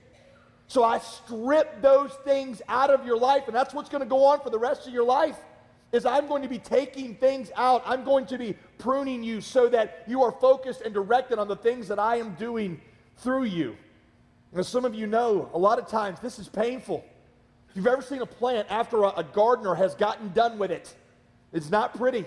So 0.68 0.84
I 0.84 1.00
strip 1.00 1.82
those 1.82 2.12
things 2.26 2.62
out 2.68 2.90
of 2.90 3.06
your 3.06 3.18
life, 3.18 3.44
and 3.48 3.56
that's 3.56 3.74
what's 3.74 3.90
going 3.90 4.04
to 4.04 4.10
go 4.10 4.26
on 4.26 4.42
for 4.42 4.50
the 4.50 4.60
rest 4.60 4.88
of 4.88 4.94
your 4.94 5.06
life. 5.06 5.38
Is 5.92 6.06
I'm 6.06 6.28
going 6.28 6.44
to 6.44 6.48
be 6.48 6.60
taking 6.60 7.16
things 7.16 7.52
out. 7.56 7.82
I'm 7.86 8.04
going 8.04 8.26
to 8.28 8.38
be 8.38 8.56
pruning 8.78 9.24
you 9.24 9.42
so 9.42 9.68
that 9.70 10.04
you 10.08 10.22
are 10.22 10.32
focused 10.32 10.82
and 10.82 10.94
directed 10.94 11.40
on 11.40 11.48
the 11.48 11.56
things 11.56 11.88
that 11.88 11.98
I 11.98 12.18
am 12.18 12.36
doing 12.36 12.80
through 13.18 13.46
you. 13.46 13.76
And 14.52 14.60
as 14.60 14.68
some 14.68 14.86
of 14.86 14.94
you 14.94 15.08
know, 15.08 15.50
a 15.54 15.58
lot 15.58 15.80
of 15.80 15.88
times 15.88 16.20
this 16.20 16.38
is 16.38 16.48
painful. 16.48 17.04
If 17.70 17.76
you've 17.76 17.88
ever 17.88 18.02
seen 18.02 18.22
a 18.22 18.26
plant 18.26 18.68
after 18.70 19.04
a, 19.04 19.10
a 19.18 19.24
gardener 19.24 19.76
has 19.76 19.96
gotten 19.96 20.32
done 20.34 20.58
with 20.58 20.72
it, 20.72 20.94
it's 21.54 21.70
not 21.70 21.98
pretty. 21.98 22.26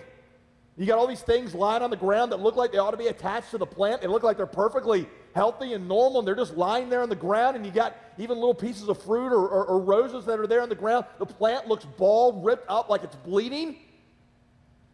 You 0.76 0.86
got 0.86 0.98
all 0.98 1.06
these 1.06 1.22
things 1.22 1.54
lying 1.54 1.82
on 1.82 1.90
the 1.90 1.96
ground 1.96 2.32
that 2.32 2.40
look 2.40 2.56
like 2.56 2.72
they 2.72 2.78
ought 2.78 2.92
to 2.92 2.96
be 2.96 3.08
attached 3.08 3.50
to 3.50 3.58
the 3.58 3.66
plant. 3.66 4.00
They 4.00 4.08
look 4.08 4.22
like 4.22 4.36
they're 4.36 4.46
perfectly 4.46 5.08
healthy 5.34 5.72
and 5.72 5.88
normal, 5.88 6.20
and 6.20 6.28
they're 6.28 6.34
just 6.34 6.56
lying 6.56 6.88
there 6.88 7.02
on 7.02 7.08
the 7.08 7.16
ground. 7.16 7.56
And 7.56 7.64
you 7.64 7.72
got 7.72 7.96
even 8.18 8.36
little 8.36 8.54
pieces 8.54 8.88
of 8.88 9.02
fruit 9.02 9.32
or, 9.32 9.48
or, 9.48 9.64
or 9.66 9.78
roses 9.80 10.24
that 10.26 10.38
are 10.38 10.46
there 10.46 10.62
on 10.62 10.68
the 10.68 10.74
ground. 10.74 11.06
The 11.18 11.26
plant 11.26 11.68
looks 11.68 11.84
bald, 11.84 12.44
ripped 12.44 12.68
up 12.68 12.88
like 12.88 13.02
it's 13.02 13.16
bleeding. 13.16 13.76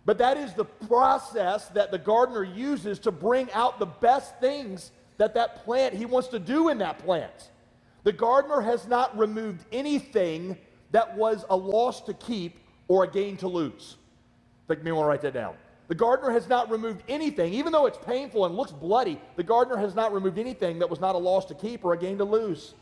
But 0.04 0.18
that 0.18 0.36
is 0.38 0.54
the 0.54 0.64
process 0.64 1.68
that 1.68 1.90
the 1.90 1.98
gardener 1.98 2.42
uses 2.42 2.98
to 3.00 3.12
bring 3.12 3.50
out 3.52 3.78
the 3.78 3.86
best 3.86 4.38
things 4.40 4.90
that 5.18 5.34
that 5.34 5.64
plant 5.64 5.92
he 5.94 6.06
wants 6.06 6.28
to 6.28 6.38
do 6.38 6.68
in 6.70 6.78
that 6.78 6.98
plant. 7.00 7.50
The 8.04 8.12
gardener 8.12 8.60
has 8.60 8.86
not 8.86 9.18
removed 9.18 9.64
anything 9.70 10.56
that 10.92 11.16
was 11.16 11.44
a 11.50 11.56
loss 11.56 12.00
to 12.02 12.14
keep 12.14 12.58
or 12.86 13.04
a 13.04 13.10
gain 13.10 13.36
to 13.38 13.48
lose. 13.48 13.96
Think 14.66 14.82
me 14.82 14.92
want 14.92 15.04
to 15.04 15.08
write 15.08 15.20
that 15.22 15.34
down. 15.34 15.54
The 15.88 15.94
gardener 15.94 16.30
has 16.30 16.48
not 16.48 16.70
removed 16.70 17.02
anything, 17.08 17.54
even 17.54 17.72
though 17.72 17.86
it's 17.86 17.98
painful 17.98 18.44
and 18.44 18.54
looks 18.54 18.72
bloody, 18.72 19.18
the 19.36 19.42
gardener 19.42 19.78
has 19.78 19.94
not 19.94 20.12
removed 20.12 20.38
anything 20.38 20.78
that 20.80 20.90
was 20.90 21.00
not 21.00 21.14
a 21.14 21.18
loss 21.18 21.46
to 21.46 21.54
keep 21.54 21.82
or 21.84 21.94
a 21.94 21.98
gain 21.98 22.18
to 22.18 22.24
lose. 22.24 22.74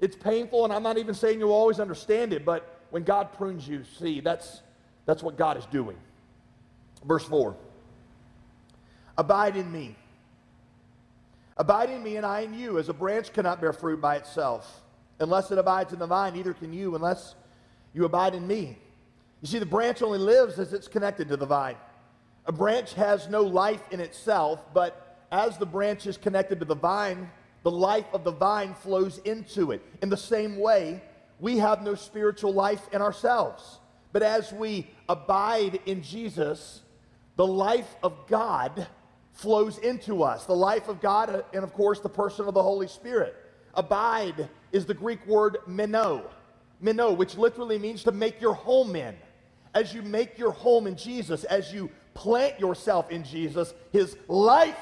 It's 0.00 0.16
painful, 0.16 0.64
and 0.64 0.72
I'm 0.72 0.82
not 0.82 0.98
even 0.98 1.14
saying 1.14 1.38
you'll 1.38 1.52
always 1.52 1.80
understand 1.80 2.34
it, 2.34 2.44
but 2.44 2.78
when 2.90 3.04
God 3.04 3.32
prunes 3.32 3.66
you, 3.66 3.84
see, 3.98 4.20
that's, 4.20 4.60
that's 5.06 5.22
what 5.22 5.38
God 5.38 5.56
is 5.56 5.64
doing. 5.66 5.96
Verse 7.04 7.24
4 7.24 7.56
Abide 9.16 9.56
in 9.56 9.70
me. 9.72 9.96
Abide 11.56 11.90
in 11.90 12.02
me, 12.02 12.16
and 12.16 12.24
I 12.24 12.40
in 12.40 12.54
you, 12.54 12.78
as 12.78 12.88
a 12.88 12.94
branch 12.94 13.32
cannot 13.32 13.60
bear 13.60 13.72
fruit 13.72 14.00
by 14.00 14.16
itself. 14.16 14.82
Unless 15.18 15.50
it 15.50 15.58
abides 15.58 15.92
in 15.92 15.98
the 15.98 16.06
vine, 16.06 16.34
neither 16.34 16.54
can 16.54 16.72
you, 16.72 16.94
unless 16.94 17.34
you 17.92 18.04
abide 18.04 18.34
in 18.34 18.46
me. 18.46 18.78
You 19.42 19.48
see, 19.48 19.58
the 19.58 19.66
branch 19.66 20.02
only 20.02 20.18
lives 20.18 20.58
as 20.58 20.72
it's 20.72 20.88
connected 20.88 21.28
to 21.28 21.36
the 21.36 21.46
vine. 21.46 21.76
A 22.46 22.52
branch 22.52 22.94
has 22.94 23.28
no 23.28 23.42
life 23.42 23.82
in 23.90 24.00
itself, 24.00 24.64
but 24.72 25.26
as 25.30 25.58
the 25.58 25.66
branch 25.66 26.06
is 26.06 26.16
connected 26.16 26.58
to 26.60 26.64
the 26.64 26.74
vine, 26.74 27.30
the 27.62 27.70
life 27.70 28.06
of 28.12 28.24
the 28.24 28.32
vine 28.32 28.74
flows 28.74 29.18
into 29.18 29.72
it. 29.72 29.82
In 30.02 30.08
the 30.08 30.16
same 30.16 30.58
way, 30.58 31.02
we 31.38 31.58
have 31.58 31.82
no 31.82 31.94
spiritual 31.94 32.52
life 32.52 32.88
in 32.92 33.02
ourselves. 33.02 33.78
But 34.12 34.22
as 34.22 34.52
we 34.52 34.90
abide 35.08 35.80
in 35.86 36.02
Jesus, 36.02 36.82
the 37.36 37.46
life 37.46 37.94
of 38.02 38.26
God 38.26 38.86
flows 39.32 39.78
into 39.78 40.22
us. 40.22 40.46
The 40.46 40.54
life 40.54 40.88
of 40.88 41.00
God, 41.00 41.30
uh, 41.30 41.42
and 41.54 41.64
of 41.64 41.72
course, 41.72 42.00
the 42.00 42.08
person 42.08 42.46
of 42.46 42.54
the 42.54 42.62
Holy 42.62 42.88
Spirit. 42.88 43.34
Abide 43.74 44.48
is 44.72 44.84
the 44.84 44.94
Greek 44.94 45.24
word 45.26 45.58
meno, 45.66 46.28
meno, 46.80 47.12
which 47.12 47.36
literally 47.36 47.78
means 47.78 48.02
to 48.04 48.12
make 48.12 48.40
your 48.40 48.54
home 48.54 48.96
in. 48.96 49.16
As 49.74 49.94
you 49.94 50.02
make 50.02 50.36
your 50.36 50.50
home 50.50 50.86
in 50.86 50.96
Jesus, 50.96 51.44
as 51.44 51.72
you 51.72 51.90
plant 52.14 52.58
yourself 52.60 53.10
in 53.10 53.24
Jesus, 53.24 53.74
his 53.92 54.16
life, 54.28 54.78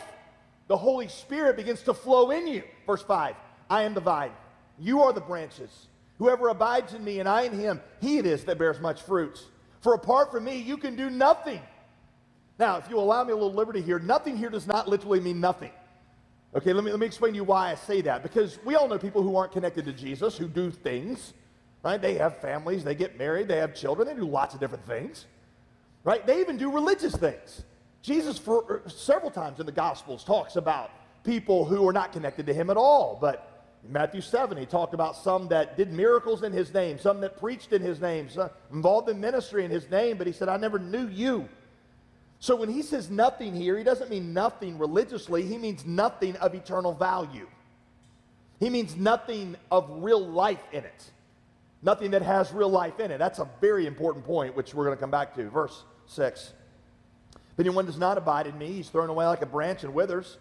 the 0.67 0.77
Holy 0.77 1.09
Spirit 1.09 1.57
begins 1.57 1.83
to 1.83 1.95
flow 1.95 2.31
in 2.31 2.47
you. 2.47 2.63
Verse 2.87 3.03
5 3.03 3.35
I 3.71 3.83
am 3.83 3.95
the 3.95 4.01
vine, 4.01 4.33
you 4.79 5.03
are 5.03 5.13
the 5.13 5.21
branches. 5.21 5.87
Whoever 6.19 6.49
abides 6.49 6.95
in 6.95 7.05
me 7.05 7.21
and 7.21 7.29
I 7.29 7.43
in 7.43 7.53
him, 7.53 7.81
he 8.01 8.19
it 8.19 8.27
is 8.27 8.45
that 8.45 8.59
bears 8.59 8.81
much 8.81 9.03
fruit. 9.03 9.45
For 9.81 9.95
apart 9.95 10.33
from 10.33 10.45
me, 10.45 10.59
you 10.59 10.77
can 10.77 10.97
do 10.97 11.11
nothing. 11.11 11.61
Now, 12.59 12.77
if 12.79 12.91
you 12.91 12.99
allow 12.99 13.23
me 13.23 13.31
a 13.31 13.37
little 13.37 13.55
liberty 13.55 13.81
here, 13.81 14.01
nothing 14.01 14.37
here 14.37 14.51
does 14.51 14.67
not 14.67 14.89
literally 14.89 15.21
mean 15.21 15.39
nothing. 15.39 15.71
Okay, 16.57 16.73
let 16.73 16.83
me, 16.83 16.91
let 16.91 16.99
me 16.99 17.07
explain 17.07 17.35
to 17.35 17.37
you 17.37 17.45
why 17.45 17.71
I 17.71 17.77
say 17.77 18.01
that. 18.01 18.25
Because 18.25 18.59
we 18.65 18.75
all 18.75 18.89
know 18.89 18.99
people 18.99 19.23
who 19.23 19.37
aren't 19.37 19.53
connected 19.53 19.85
to 19.85 19.93
Jesus 19.93 20.37
who 20.37 20.49
do 20.49 20.73
things, 20.73 21.35
right? 21.85 22.03
They 22.03 22.15
have 22.15 22.39
families, 22.39 22.83
they 22.83 22.97
get 22.97 23.17
married, 23.17 23.47
they 23.47 23.59
have 23.59 23.77
children, 23.77 24.09
they 24.09 24.15
do 24.15 24.27
lots 24.27 24.55
of 24.55 24.61
different 24.61 24.85
things 24.87 25.27
right? 26.05 26.27
They 26.27 26.41
even 26.41 26.57
do 26.57 26.71
religious 26.71 27.15
things. 27.15 27.63
Jesus, 28.03 28.39
for 28.39 28.83
uh, 28.85 28.89
several 28.89 29.31
times 29.31 29.61
in 29.61 29.67
the 29.67 29.73
Gospels, 29.73 30.25
talks 30.25 30.57
about 30.57 30.91
people 31.25 31.65
who 31.65 31.87
are 31.87 31.93
not 31.93 32.13
connected 32.13 32.47
to 32.47 32.55
him 32.55 32.71
at 32.71 32.77
all. 32.77 33.19
But 33.21 33.67
in 33.85 33.93
Matthew 33.93 34.21
7, 34.21 34.57
he 34.57 34.67
talked 34.67 34.95
about 34.95 35.17
some 35.17 35.49
that 35.49 35.77
did 35.77 35.93
miracles 35.93 36.43
in 36.43 36.53
his 36.53 36.73
name, 36.73 36.99
some 36.99 37.21
that 37.21 37.39
preached 37.39 37.73
in 37.73 37.83
his 37.83 38.01
name, 38.01 38.29
some 38.29 38.51
involved 38.73 39.09
in 39.09 39.21
ministry 39.21 39.65
in 39.65 39.71
his 39.71 39.91
name, 39.91 40.17
but 40.17 40.27
he 40.27 40.33
said, 40.33 40.49
I 40.49 40.57
never 40.57 40.79
knew 40.79 41.09
you. 41.09 41.49
So 42.41 42.55
when 42.55 42.69
he 42.69 42.83
says 42.83 43.11
nothing 43.11 43.55
here, 43.55 43.77
he 43.77 43.85
doesn't 43.85 44.11
mean 44.11 44.33
nothing 44.33 44.79
religiously, 44.79 45.45
he 45.45 45.59
means 45.59 45.85
nothing 45.85 46.37
of 46.37 46.55
eternal 46.55 46.95
value. 46.95 47.49
He 48.61 48.71
means 48.71 48.97
nothing 48.97 49.57
of 49.71 49.89
real 50.03 50.25
life 50.25 50.63
in 50.73 50.85
it. 50.85 51.11
Nothing 51.83 52.11
that 52.11 52.23
has 52.23 52.53
real 52.53 52.69
life 52.69 52.99
in 53.01 53.11
it. 53.11 53.19
That's 53.19 53.39
a 53.39 53.49
very 53.61 53.87
important 53.87 54.25
point, 54.25 54.57
which 54.57 54.75
we're 54.75 54.85
going 54.85 54.97
to 54.97 55.01
come 55.01 55.11
back 55.11 55.35
to. 55.37 55.49
Verse 55.49 55.85
6. 56.07 56.53
If 57.35 57.61
anyone 57.61 57.87
does 57.87 57.99
not 57.99 58.19
abide 58.19 58.47
in 58.47 58.57
me, 58.59 58.73
he's 58.73 58.89
thrown 58.89 59.11
away 59.11 59.27
like 59.27 59.43
a 59.43 59.47
branch 59.47 59.85
and 59.85 59.95
withers, 59.95 60.39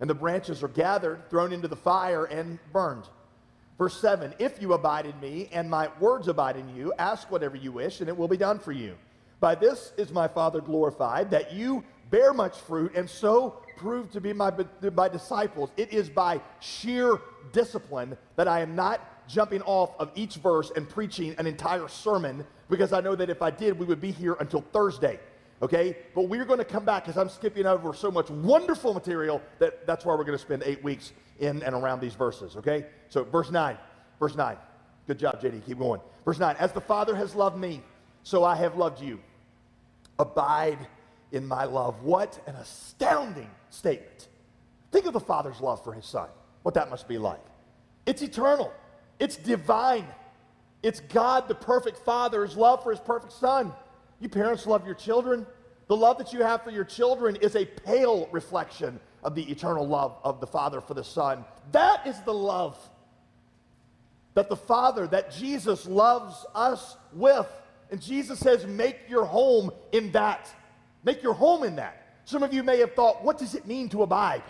and 0.00 0.08
the 0.08 0.14
branches 0.14 0.62
are 0.62 0.68
gathered, 0.68 1.28
thrown 1.30 1.52
into 1.52 1.68
the 1.68 1.76
fire, 1.76 2.24
and 2.26 2.58
burned. 2.72 3.04
Verse 3.78 3.98
7 4.00 4.34
If 4.38 4.60
you 4.60 4.72
abide 4.72 5.06
in 5.06 5.18
me, 5.20 5.48
and 5.52 5.70
my 5.70 5.88
words 6.00 6.28
abide 6.28 6.56
in 6.56 6.74
you, 6.74 6.92
ask 6.98 7.30
whatever 7.30 7.56
you 7.56 7.72
wish, 7.72 8.00
and 8.00 8.08
it 8.08 8.16
will 8.16 8.28
be 8.28 8.36
done 8.36 8.58
for 8.58 8.72
you. 8.72 8.96
By 9.40 9.54
this 9.54 9.92
is 9.96 10.10
my 10.10 10.26
Father 10.26 10.60
glorified, 10.60 11.30
that 11.30 11.52
you 11.52 11.84
bear 12.10 12.32
much 12.32 12.58
fruit, 12.58 12.94
and 12.94 13.08
so 13.08 13.62
prove 13.76 14.10
to 14.12 14.20
be 14.20 14.32
my, 14.32 14.52
my 14.94 15.08
disciples. 15.08 15.70
It 15.76 15.92
is 15.92 16.10
by 16.10 16.40
sheer 16.60 17.18
discipline 17.52 18.16
that 18.36 18.48
I 18.48 18.60
am 18.60 18.74
not 18.74 19.00
jumping 19.28 19.62
off 19.62 19.94
of 19.98 20.10
each 20.14 20.36
verse 20.36 20.72
and 20.74 20.88
preaching 20.88 21.34
an 21.38 21.46
entire 21.46 21.86
sermon 21.86 22.44
because 22.68 22.92
I 22.92 23.00
know 23.00 23.14
that 23.14 23.30
if 23.30 23.42
I 23.42 23.50
did, 23.50 23.78
we 23.78 23.86
would 23.86 24.00
be 24.00 24.10
here 24.10 24.36
until 24.40 24.62
Thursday. 24.72 25.20
Okay? 25.62 25.96
But 26.14 26.22
we're 26.22 26.44
going 26.44 26.58
to 26.58 26.64
come 26.64 26.84
back 26.84 27.04
because 27.04 27.18
I'm 27.18 27.28
skipping 27.28 27.66
over 27.66 27.94
so 27.94 28.10
much 28.10 28.30
wonderful 28.30 28.94
material 28.94 29.40
that 29.58 29.86
that's 29.86 30.04
why 30.04 30.14
we're 30.14 30.24
going 30.24 30.38
to 30.38 30.44
spend 30.44 30.62
eight 30.64 30.82
weeks 30.82 31.12
in 31.40 31.62
and 31.62 31.74
around 31.74 32.00
these 32.00 32.14
verses. 32.14 32.56
Okay? 32.56 32.86
So, 33.08 33.24
verse 33.24 33.50
9. 33.50 33.76
Verse 34.18 34.34
9. 34.34 34.56
Good 35.06 35.18
job, 35.18 35.40
JD. 35.40 35.66
Keep 35.66 35.78
going. 35.78 36.00
Verse 36.24 36.38
9. 36.38 36.56
As 36.58 36.72
the 36.72 36.80
Father 36.80 37.14
has 37.14 37.34
loved 37.34 37.56
me, 37.58 37.82
so 38.22 38.44
I 38.44 38.56
have 38.56 38.76
loved 38.76 39.00
you. 39.00 39.20
Abide 40.18 40.78
in 41.32 41.46
my 41.46 41.64
love. 41.64 42.02
What 42.02 42.40
an 42.46 42.56
astounding 42.56 43.50
statement. 43.70 44.28
Think 44.90 45.06
of 45.06 45.12
the 45.12 45.20
Father's 45.20 45.60
love 45.60 45.82
for 45.84 45.92
his 45.92 46.06
Son, 46.06 46.28
what 46.62 46.74
that 46.74 46.90
must 46.90 47.08
be 47.08 47.18
like. 47.18 47.40
It's 48.06 48.22
eternal. 48.22 48.72
It's 49.18 49.36
divine. 49.36 50.06
It's 50.82 51.00
God, 51.00 51.48
the 51.48 51.54
perfect 51.54 51.98
Father's 51.98 52.56
love 52.56 52.82
for 52.82 52.90
his 52.90 53.00
perfect 53.00 53.32
Son. 53.32 53.72
You 54.20 54.28
parents 54.28 54.66
love 54.66 54.86
your 54.86 54.94
children. 54.94 55.46
The 55.88 55.96
love 55.96 56.18
that 56.18 56.32
you 56.32 56.42
have 56.42 56.62
for 56.62 56.70
your 56.70 56.84
children 56.84 57.36
is 57.36 57.56
a 57.56 57.64
pale 57.64 58.28
reflection 58.30 59.00
of 59.24 59.34
the 59.34 59.42
eternal 59.50 59.86
love 59.86 60.16
of 60.22 60.40
the 60.40 60.46
Father 60.46 60.80
for 60.80 60.94
the 60.94 61.04
Son. 61.04 61.44
That 61.72 62.06
is 62.06 62.20
the 62.22 62.34
love 62.34 62.78
that 64.34 64.48
the 64.48 64.56
Father, 64.56 65.06
that 65.08 65.32
Jesus 65.32 65.86
loves 65.86 66.46
us 66.54 66.96
with. 67.12 67.48
And 67.90 68.00
Jesus 68.00 68.38
says, 68.38 68.66
make 68.66 68.98
your 69.08 69.24
home 69.24 69.72
in 69.92 70.12
that. 70.12 70.48
Make 71.02 71.22
your 71.22 71.34
home 71.34 71.64
in 71.64 71.76
that. 71.76 72.20
Some 72.24 72.42
of 72.42 72.52
you 72.52 72.62
may 72.62 72.78
have 72.78 72.94
thought, 72.94 73.24
what 73.24 73.38
does 73.38 73.54
it 73.54 73.66
mean 73.66 73.88
to 73.88 74.02
abide? 74.02 74.42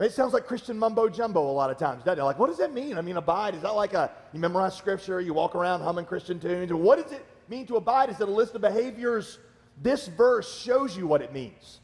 It 0.00 0.12
sounds 0.12 0.32
like 0.32 0.46
Christian 0.46 0.78
mumbo 0.78 1.08
jumbo 1.08 1.48
a 1.48 1.52
lot 1.52 1.70
of 1.70 1.78
times, 1.78 2.02
doesn't 2.02 2.18
it? 2.18 2.24
Like, 2.24 2.38
what 2.38 2.48
does 2.48 2.58
that 2.58 2.72
mean? 2.72 2.98
I 2.98 3.02
mean, 3.02 3.16
abide, 3.16 3.54
is 3.54 3.62
that 3.62 3.74
like 3.74 3.94
a, 3.94 4.10
you 4.32 4.40
memorize 4.40 4.76
scripture, 4.76 5.20
you 5.20 5.34
walk 5.34 5.54
around 5.54 5.82
humming 5.82 6.06
Christian 6.06 6.40
tunes? 6.40 6.72
What 6.72 7.02
does 7.02 7.12
it 7.12 7.24
mean 7.48 7.66
to 7.66 7.76
abide? 7.76 8.10
Is 8.10 8.20
it 8.20 8.28
a 8.28 8.32
list 8.32 8.54
of 8.54 8.62
behaviors? 8.62 9.38
This 9.80 10.08
verse 10.08 10.60
shows 10.60 10.96
you 10.96 11.06
what 11.06 11.22
it 11.22 11.32
means. 11.32 11.80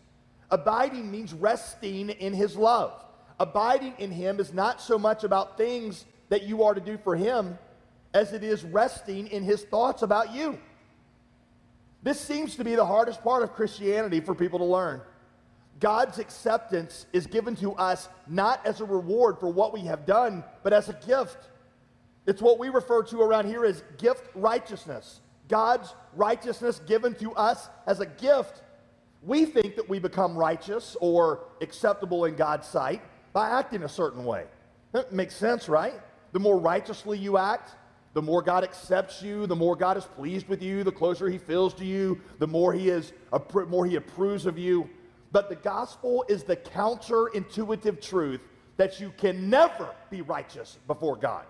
Abiding 0.50 1.10
means 1.10 1.32
resting 1.32 2.10
in 2.10 2.32
his 2.32 2.56
love. 2.56 3.04
Abiding 3.38 3.94
in 3.98 4.10
him 4.10 4.40
is 4.40 4.52
not 4.52 4.80
so 4.80 4.98
much 4.98 5.22
about 5.22 5.56
things 5.56 6.06
that 6.28 6.42
you 6.42 6.64
are 6.64 6.74
to 6.74 6.80
do 6.80 6.98
for 6.98 7.14
him 7.14 7.58
as 8.14 8.32
it 8.32 8.42
is 8.42 8.64
resting 8.64 9.28
in 9.28 9.42
his 9.42 9.62
thoughts 9.64 10.02
about 10.02 10.34
you. 10.34 10.58
This 12.02 12.20
seems 12.20 12.56
to 12.56 12.64
be 12.64 12.74
the 12.74 12.86
hardest 12.86 13.22
part 13.22 13.42
of 13.42 13.52
Christianity 13.52 14.20
for 14.20 14.34
people 14.34 14.58
to 14.60 14.64
learn. 14.64 15.00
God's 15.80 16.18
acceptance 16.18 17.06
is 17.12 17.26
given 17.26 17.54
to 17.56 17.72
us 17.72 18.08
not 18.26 18.64
as 18.66 18.80
a 18.80 18.84
reward 18.84 19.38
for 19.38 19.48
what 19.48 19.72
we 19.72 19.80
have 19.80 20.06
done, 20.06 20.42
but 20.62 20.72
as 20.72 20.88
a 20.88 20.98
gift. 21.06 21.48
It's 22.26 22.42
what 22.42 22.58
we 22.58 22.68
refer 22.68 23.02
to 23.04 23.20
around 23.20 23.46
here 23.46 23.64
as 23.64 23.82
gift 23.96 24.28
righteousness. 24.34 25.20
God's 25.48 25.94
righteousness 26.14 26.80
given 26.86 27.14
to 27.16 27.32
us 27.32 27.68
as 27.86 28.00
a 28.00 28.06
gift. 28.06 28.62
We 29.22 29.44
think 29.46 29.76
that 29.76 29.88
we 29.88 29.98
become 29.98 30.36
righteous 30.36 30.96
or 31.00 31.44
acceptable 31.60 32.24
in 32.24 32.36
God's 32.36 32.66
sight 32.66 33.02
by 33.32 33.50
acting 33.50 33.82
a 33.82 33.88
certain 33.88 34.24
way. 34.24 34.44
That 34.92 35.12
makes 35.12 35.34
sense, 35.34 35.68
right? 35.68 35.94
The 36.32 36.38
more 36.38 36.58
righteously 36.58 37.18
you 37.18 37.38
act, 37.38 37.74
the 38.14 38.22
more 38.22 38.42
God 38.42 38.64
accepts 38.64 39.22
you, 39.22 39.46
the 39.46 39.56
more 39.56 39.76
God 39.76 39.96
is 39.96 40.04
pleased 40.04 40.48
with 40.48 40.62
you, 40.62 40.82
the 40.82 40.92
closer 40.92 41.28
he 41.28 41.38
feels 41.38 41.72
to 41.74 41.84
you, 41.84 42.20
the 42.38 42.46
more 42.46 42.72
he 42.72 42.88
is 42.88 43.12
more 43.68 43.86
he 43.86 43.96
approves 43.96 44.46
of 44.46 44.58
you. 44.58 44.88
But 45.30 45.48
the 45.48 45.56
gospel 45.56 46.24
is 46.28 46.42
the 46.42 46.56
counterintuitive 46.56 48.00
truth 48.00 48.40
that 48.76 49.00
you 49.00 49.12
can 49.18 49.50
never 49.50 49.88
be 50.10 50.22
righteous 50.22 50.78
before 50.86 51.16
God. 51.16 51.44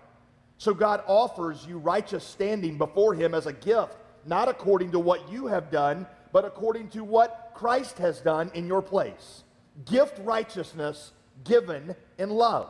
So 0.57 0.73
God 0.73 1.03
offers 1.07 1.65
you 1.65 1.77
righteous 1.77 2.23
standing 2.23 2.77
before 2.77 3.13
him 3.13 3.33
as 3.33 3.45
a 3.45 3.53
gift, 3.53 3.95
not 4.25 4.49
according 4.49 4.91
to 4.91 4.99
what 4.99 5.31
you 5.31 5.47
have 5.47 5.71
done, 5.71 6.05
but 6.33 6.43
according 6.43 6.89
to 6.89 7.03
what 7.03 7.51
Christ 7.53 7.97
has 7.99 8.19
done 8.19 8.51
in 8.53 8.67
your 8.67 8.81
place. 8.81 9.43
Gift 9.85 10.19
righteousness 10.19 11.13
given 11.45 11.95
in 12.17 12.29
love. 12.29 12.69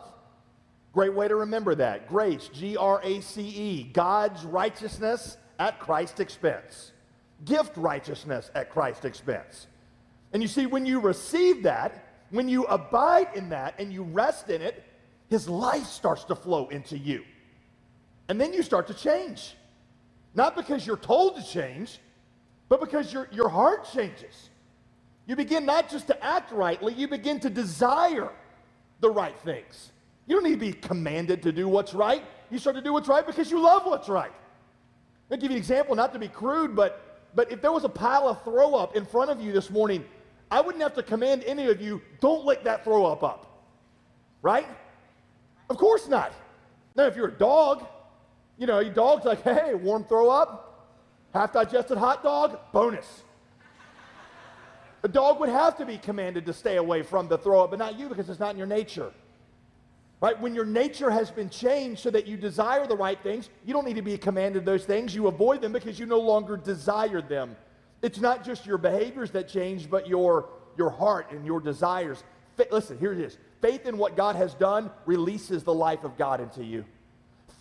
Great 0.94 1.14
way 1.14 1.28
to 1.28 1.36
remember 1.36 1.76
that. 1.76 2.08
Grace, 2.08 2.50
G 2.54 2.78
R 2.78 3.02
A 3.04 3.22
C 3.22 3.42
E, 3.42 3.84
God's 3.94 4.44
righteousness 4.44 5.38
at 5.58 5.80
Christ's 5.80 6.20
expense. 6.20 6.92
Gift 7.46 7.76
righteousness 7.78 8.52
at 8.54 8.70
Christ's 8.70 9.06
expense. 9.06 9.68
And 10.34 10.42
you 10.42 10.48
see, 10.48 10.66
when 10.66 10.86
you 10.86 11.00
receive 11.00 11.64
that, 11.64 12.06
when 12.30 12.48
you 12.48 12.66
abide 12.66 13.30
in 13.36 13.50
that 13.50 13.80
and 13.80 13.92
you 13.92 14.04
rest 14.04 14.50
in 14.50 14.62
it, 14.62 14.84
his 15.30 15.48
life 15.48 15.86
starts 15.86 16.24
to 16.26 16.36
flow 16.36 16.68
into 16.70 16.98
you. 16.98 17.24
And 18.28 18.40
then 18.40 18.54
you 18.54 18.62
start 18.62 18.88
to 18.88 18.94
change. 18.94 19.56
Not 20.36 20.56
because 20.56 20.86
you're 20.86 20.98
told 20.98 21.36
to 21.38 21.44
change, 21.44 22.00
but 22.68 22.80
because 22.80 23.12
your, 23.12 23.28
your 23.32 23.50
heart 23.50 23.90
changes. 23.92 24.50
You 25.26 25.36
begin 25.36 25.66
not 25.66 25.90
just 25.90 26.08
to 26.08 26.24
act 26.24 26.52
rightly, 26.52 26.94
you 26.94 27.08
begin 27.08 27.40
to 27.42 27.50
desire 27.50 28.32
the 29.00 29.10
right 29.10 29.38
things. 29.40 29.92
You 30.28 30.36
don't 30.36 30.44
need 30.44 30.60
to 30.60 30.66
be 30.66 30.74
commanded 30.74 31.42
to 31.44 31.52
do 31.52 31.68
what's 31.68 31.94
right. 31.94 32.24
You 32.52 32.60
start 32.60 32.76
to 32.76 32.82
do 32.82 32.94
what's 32.94 33.08
right 33.08 33.26
because 33.26 33.50
you 33.50 33.60
love 33.60 33.86
what's 33.86 34.10
right. 34.10 34.32
I'll 35.32 35.38
give 35.38 35.52
you 35.52 35.56
an 35.56 35.62
example, 35.62 35.96
not 35.96 36.14
to 36.14 36.20
be 36.20 36.28
crude, 36.28 36.76
but, 36.76 37.30
but 37.36 37.52
if 37.52 37.62
there 37.62 37.72
was 37.72 37.84
a 37.84 37.90
pile 37.90 38.28
of 38.28 38.44
throw 38.44 38.76
up 38.76 38.96
in 38.96 39.06
front 39.06 39.30
of 39.30 39.42
you 39.42 39.52
this 39.52 39.70
morning, 39.70 40.04
I 40.52 40.62
wouldn't 40.62 40.82
have 40.82 40.96
to 40.96 41.04
command 41.04 41.44
any 41.46 41.68
of 41.68 41.82
you, 41.82 42.02
don't 42.20 42.46
lick 42.46 42.64
that 42.64 42.84
throw 42.84 43.06
up 43.06 43.24
up. 43.24 43.46
Right? 44.42 44.68
Of 45.70 45.78
course 45.78 46.08
not. 46.08 46.34
Now, 46.96 47.06
if 47.06 47.16
you're 47.16 47.28
a 47.28 47.38
dog, 47.38 47.86
you 48.58 48.66
know, 48.66 48.80
your 48.80 48.94
dog's 48.94 49.26
like, 49.26 49.44
hey, 49.44 49.74
warm 49.76 50.04
throw 50.04 50.30
up, 50.30 50.90
half 51.34 51.54
digested 51.54 51.98
hot 51.98 52.24
dog, 52.24 52.60
bonus. 52.72 53.24
A 55.04 55.08
dog 55.08 55.40
would 55.40 55.50
have 55.50 55.78
to 55.78 55.86
be 55.86 55.98
commanded 55.98 56.46
to 56.48 56.54
stay 56.54 56.76
away 56.76 57.04
from 57.04 57.28
the 57.28 57.38
throw 57.38 57.64
up, 57.64 57.70
but 57.70 57.80
not 57.80 57.98
you 57.98 58.10
because 58.10 58.30
it's 58.30 58.40
not 58.40 58.52
in 58.52 58.58
your 58.58 58.68
nature. 58.68 59.12
Right? 60.22 60.38
When 60.40 60.54
your 60.54 60.66
nature 60.66 61.10
has 61.10 61.32
been 61.32 61.50
changed 61.50 62.02
so 62.02 62.10
that 62.10 62.28
you 62.28 62.36
desire 62.36 62.86
the 62.86 62.98
right 62.98 63.18
things, 63.24 63.50
you 63.66 63.74
don't 63.74 63.86
need 63.86 63.96
to 63.96 64.02
be 64.02 64.18
commanded 64.18 64.66
those 64.66 64.84
things. 64.84 65.16
You 65.16 65.28
avoid 65.28 65.62
them 65.62 65.72
because 65.72 65.98
you 65.98 66.06
no 66.06 66.20
longer 66.20 66.58
desire 66.58 67.22
them. 67.22 67.56
It's 68.02 68.20
not 68.20 68.46
just 68.46 68.66
your 68.66 68.78
behaviors 68.78 69.32
that 69.32 69.50
change, 69.50 69.90
but 69.90 70.08
your, 70.08 70.50
your 70.78 70.90
heart 70.90 71.32
and 71.32 71.46
your 71.46 71.60
desires. 71.60 72.24
Fa- 72.56 72.68
listen, 72.72 72.98
here 72.98 73.12
it 73.12 73.20
is. 73.20 73.38
Faith 73.62 73.86
in 73.86 73.98
what 73.98 74.16
God 74.16 74.36
has 74.36 74.54
done 74.54 74.90
releases 75.06 75.64
the 75.64 75.74
life 75.74 76.04
of 76.04 76.18
God 76.18 76.40
into 76.40 76.64
you. 76.64 76.86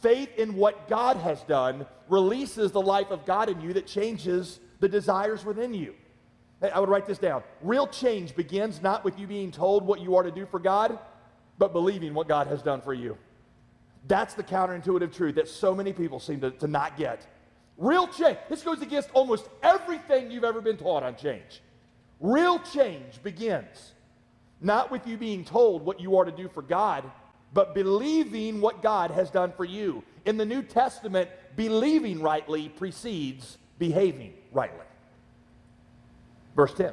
Faith 0.01 0.31
in 0.39 0.55
what 0.55 0.89
God 0.89 1.17
has 1.17 1.43
done 1.43 1.87
releases 2.09 2.71
the 2.71 2.81
life 2.81 3.11
of 3.11 3.27
God 3.27 3.49
in 3.49 3.61
you 3.61 3.73
that 3.73 3.87
changes 3.87 4.61
the 4.79 4.89
desires 4.89 5.45
within 5.45 5.75
you. 5.75 5.95
I 6.63 6.79
would 6.81 6.89
write 6.89 7.07
this 7.07 7.19
down. 7.19 7.43
Real 7.63 7.87
change 7.87 8.35
begins 8.35 8.83
not 8.83 9.05
with 9.05 9.19
you 9.19 9.27
being 9.27 9.51
told 9.51 9.85
what 9.85 10.01
you 10.01 10.17
are 10.17 10.23
to 10.23 10.31
do 10.31 10.47
for 10.47 10.59
God, 10.59 10.99
but 11.57 11.73
believing 11.73 12.15
what 12.15 12.29
God 12.29 12.47
has 12.49 12.63
done 12.63 12.81
for 12.81 12.95
you. 12.95 13.17
That's 14.07 14.35
the 14.35 14.43
counterintuitive 14.43 15.13
truth 15.13 15.35
that 15.37 15.49
so 15.49 15.75
many 15.75 15.93
people 15.93 16.21
seem 16.21 16.41
to, 16.41 16.51
to 16.53 16.67
not 16.67 16.97
get. 16.97 17.27
Real 17.79 18.09
change. 18.09 18.39
This 18.51 18.63
goes 18.63 18.83
against 18.83 19.11
almost 19.13 19.49
everything 19.63 20.31
you've 20.31 20.45
ever 20.45 20.61
been 20.61 20.77
taught 20.77 21.05
on 21.05 21.17
change. 21.17 21.63
Real 22.21 22.59
change 22.59 23.23
begins 23.23 23.93
not 24.61 24.91
with 24.91 25.07
you 25.07 25.17
being 25.17 25.45
told 25.45 25.85
what 25.85 26.01
you 26.01 26.17
are 26.17 26.25
to 26.25 26.33
do 26.33 26.49
for 26.49 26.63
God, 26.63 27.05
but 27.53 27.75
believing 27.75 28.61
what 28.61 28.83
God 28.83 29.13
has 29.13 29.31
done 29.31 29.53
for 29.57 29.65
you. 29.65 30.03
In 30.27 30.37
the 30.37 30.45
New 30.45 30.63
Testament, 30.63 31.31
believing 31.57 32.21
rightly 32.21 32.69
precedes 32.69 33.57
behaving 33.79 34.35
rightly. 34.53 34.85
Verse 36.57 36.75
10. 36.75 36.93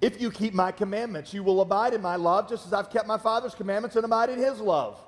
If 0.00 0.20
you 0.20 0.30
keep 0.30 0.54
my 0.54 0.70
commandments, 0.70 1.34
you 1.34 1.42
will 1.42 1.60
abide 1.60 1.94
in 1.94 2.02
my 2.02 2.16
love, 2.16 2.48
just 2.48 2.66
as 2.66 2.72
I've 2.72 2.90
kept 2.90 3.06
my 3.06 3.18
Father's 3.18 3.54
commandments 3.54 3.96
and 3.96 4.04
abide 4.04 4.30
in 4.30 4.38
his 4.38 4.60
love. 4.60 4.98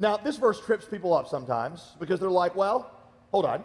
Now, 0.00 0.16
this 0.16 0.36
verse 0.36 0.60
trips 0.60 0.86
people 0.86 1.12
up 1.12 1.28
sometimes 1.28 1.96
because 1.98 2.20
they're 2.20 2.30
like, 2.30 2.54
well, 2.54 2.90
hold 3.30 3.44
on. 3.44 3.64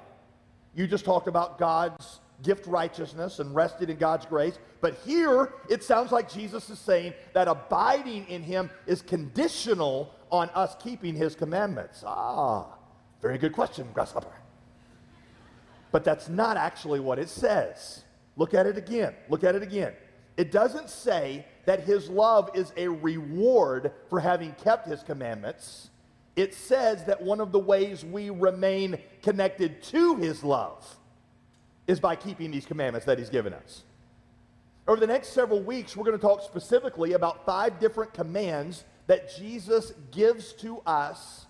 You 0.75 0.87
just 0.87 1.05
talked 1.05 1.27
about 1.27 1.59
God's 1.59 2.19
gift 2.41 2.65
righteousness 2.65 3.39
and 3.39 3.53
rested 3.55 3.89
in 3.89 3.97
God's 3.97 4.25
grace. 4.25 4.57
But 4.81 4.95
here, 5.05 5.53
it 5.69 5.83
sounds 5.83 6.11
like 6.11 6.31
Jesus 6.31 6.69
is 6.69 6.79
saying 6.79 7.13
that 7.33 7.47
abiding 7.47 8.27
in 8.27 8.41
him 8.43 8.69
is 8.87 9.01
conditional 9.01 10.13
on 10.31 10.49
us 10.49 10.75
keeping 10.83 11.15
his 11.15 11.35
commandments. 11.35 12.03
Ah, 12.05 12.65
very 13.21 13.37
good 13.37 13.53
question, 13.53 13.87
Grasshopper. 13.93 14.33
But 15.91 16.03
that's 16.03 16.27
not 16.27 16.57
actually 16.57 16.99
what 16.99 17.19
it 17.19 17.29
says. 17.29 18.03
Look 18.35 18.55
at 18.55 18.65
it 18.65 18.77
again. 18.77 19.13
Look 19.29 19.43
at 19.43 19.53
it 19.53 19.61
again. 19.61 19.93
It 20.37 20.51
doesn't 20.51 20.89
say 20.89 21.45
that 21.65 21.81
his 21.81 22.09
love 22.09 22.49
is 22.55 22.73
a 22.75 22.87
reward 22.87 23.91
for 24.09 24.19
having 24.19 24.53
kept 24.53 24.87
his 24.87 25.03
commandments. 25.03 25.91
It 26.35 26.53
says 26.53 27.05
that 27.05 27.21
one 27.21 27.39
of 27.39 27.51
the 27.51 27.59
ways 27.59 28.03
we 28.03 28.29
remain 28.29 28.97
connected 29.21 29.83
to 29.83 30.15
his 30.15 30.43
love 30.43 30.83
is 31.85 31.99
by 31.99 32.15
keeping 32.15 32.49
these 32.51 32.65
commandments 32.65 33.05
that 33.05 33.19
he's 33.19 33.29
given 33.29 33.53
us. 33.53 33.83
Over 34.87 34.99
the 34.99 35.07
next 35.07 35.29
several 35.29 35.61
weeks, 35.61 35.95
we're 35.95 36.05
going 36.05 36.17
to 36.17 36.21
talk 36.21 36.41
specifically 36.41 37.13
about 37.13 37.45
five 37.45 37.79
different 37.79 38.13
commands 38.13 38.83
that 39.07 39.35
Jesus 39.35 39.93
gives 40.11 40.53
to 40.53 40.79
us 40.85 41.45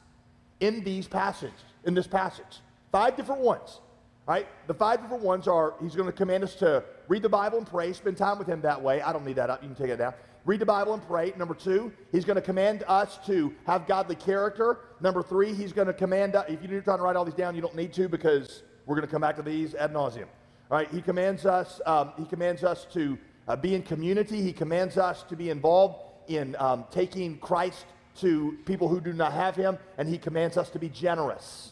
in 0.59 0.83
these 0.83 1.07
passages, 1.07 1.59
in 1.83 1.93
this 1.93 2.07
passage. 2.07 2.59
Five 2.91 3.15
different 3.15 3.41
ones. 3.41 3.79
Right? 4.25 4.47
The 4.67 4.73
five 4.73 5.01
different 5.01 5.23
ones 5.23 5.49
are 5.49 5.73
he's 5.81 5.95
going 5.95 6.07
to 6.07 6.13
command 6.13 6.45
us 6.45 6.55
to 6.55 6.83
read 7.09 7.23
the 7.23 7.29
Bible 7.29 7.57
and 7.57 7.67
pray, 7.67 7.91
spend 7.91 8.15
time 8.15 8.37
with 8.37 8.47
him 8.47 8.61
that 8.61 8.81
way. 8.81 9.01
I 9.01 9.11
don't 9.11 9.25
need 9.25 9.35
that 9.35 9.49
up. 9.49 9.61
You 9.61 9.67
can 9.67 9.75
take 9.75 9.89
it 9.89 9.97
down. 9.97 10.13
Read 10.45 10.59
the 10.59 10.65
Bible 10.65 10.93
and 10.93 11.01
pray. 11.07 11.33
Number 11.37 11.53
two, 11.53 11.91
he's 12.11 12.25
going 12.25 12.35
to 12.35 12.41
command 12.41 12.83
us 12.87 13.17
to 13.27 13.53
have 13.65 13.87
godly 13.87 14.15
character. 14.15 14.79
Number 14.99 15.23
three, 15.23 15.53
he's 15.53 15.71
going 15.71 15.87
to 15.87 15.93
command 15.93 16.35
us, 16.35 16.45
if 16.49 16.61
you're 16.61 16.81
trying 16.81 16.97
to 16.97 17.03
write 17.03 17.15
all 17.15 17.23
these 17.23 17.33
down, 17.33 17.55
you 17.55 17.61
don't 17.61 17.75
need 17.75 17.93
to 17.93 18.09
because 18.09 18.63
we're 18.85 18.95
going 18.95 19.07
to 19.07 19.11
come 19.11 19.21
back 19.21 19.37
to 19.37 19.41
these 19.41 19.73
ad 19.73 19.93
nauseum. 19.93 20.27
All 20.69 20.77
right, 20.77 20.89
he 20.89 21.01
commands 21.01 21.45
us, 21.45 21.79
um, 21.85 22.11
he 22.17 22.25
commands 22.25 22.63
us 22.65 22.85
to 22.93 23.17
uh, 23.47 23.55
be 23.55 23.73
in 23.73 23.83
community. 23.83 24.41
He 24.41 24.51
commands 24.51 24.97
us 24.97 25.23
to 25.23 25.37
be 25.37 25.49
involved 25.49 25.99
in 26.27 26.57
um, 26.59 26.85
taking 26.91 27.37
Christ 27.37 27.85
to 28.19 28.57
people 28.65 28.89
who 28.89 28.99
do 28.99 29.13
not 29.13 29.31
have 29.31 29.55
him, 29.55 29.77
and 29.97 30.09
he 30.09 30.17
commands 30.17 30.57
us 30.57 30.69
to 30.71 30.79
be 30.79 30.89
generous. 30.89 31.71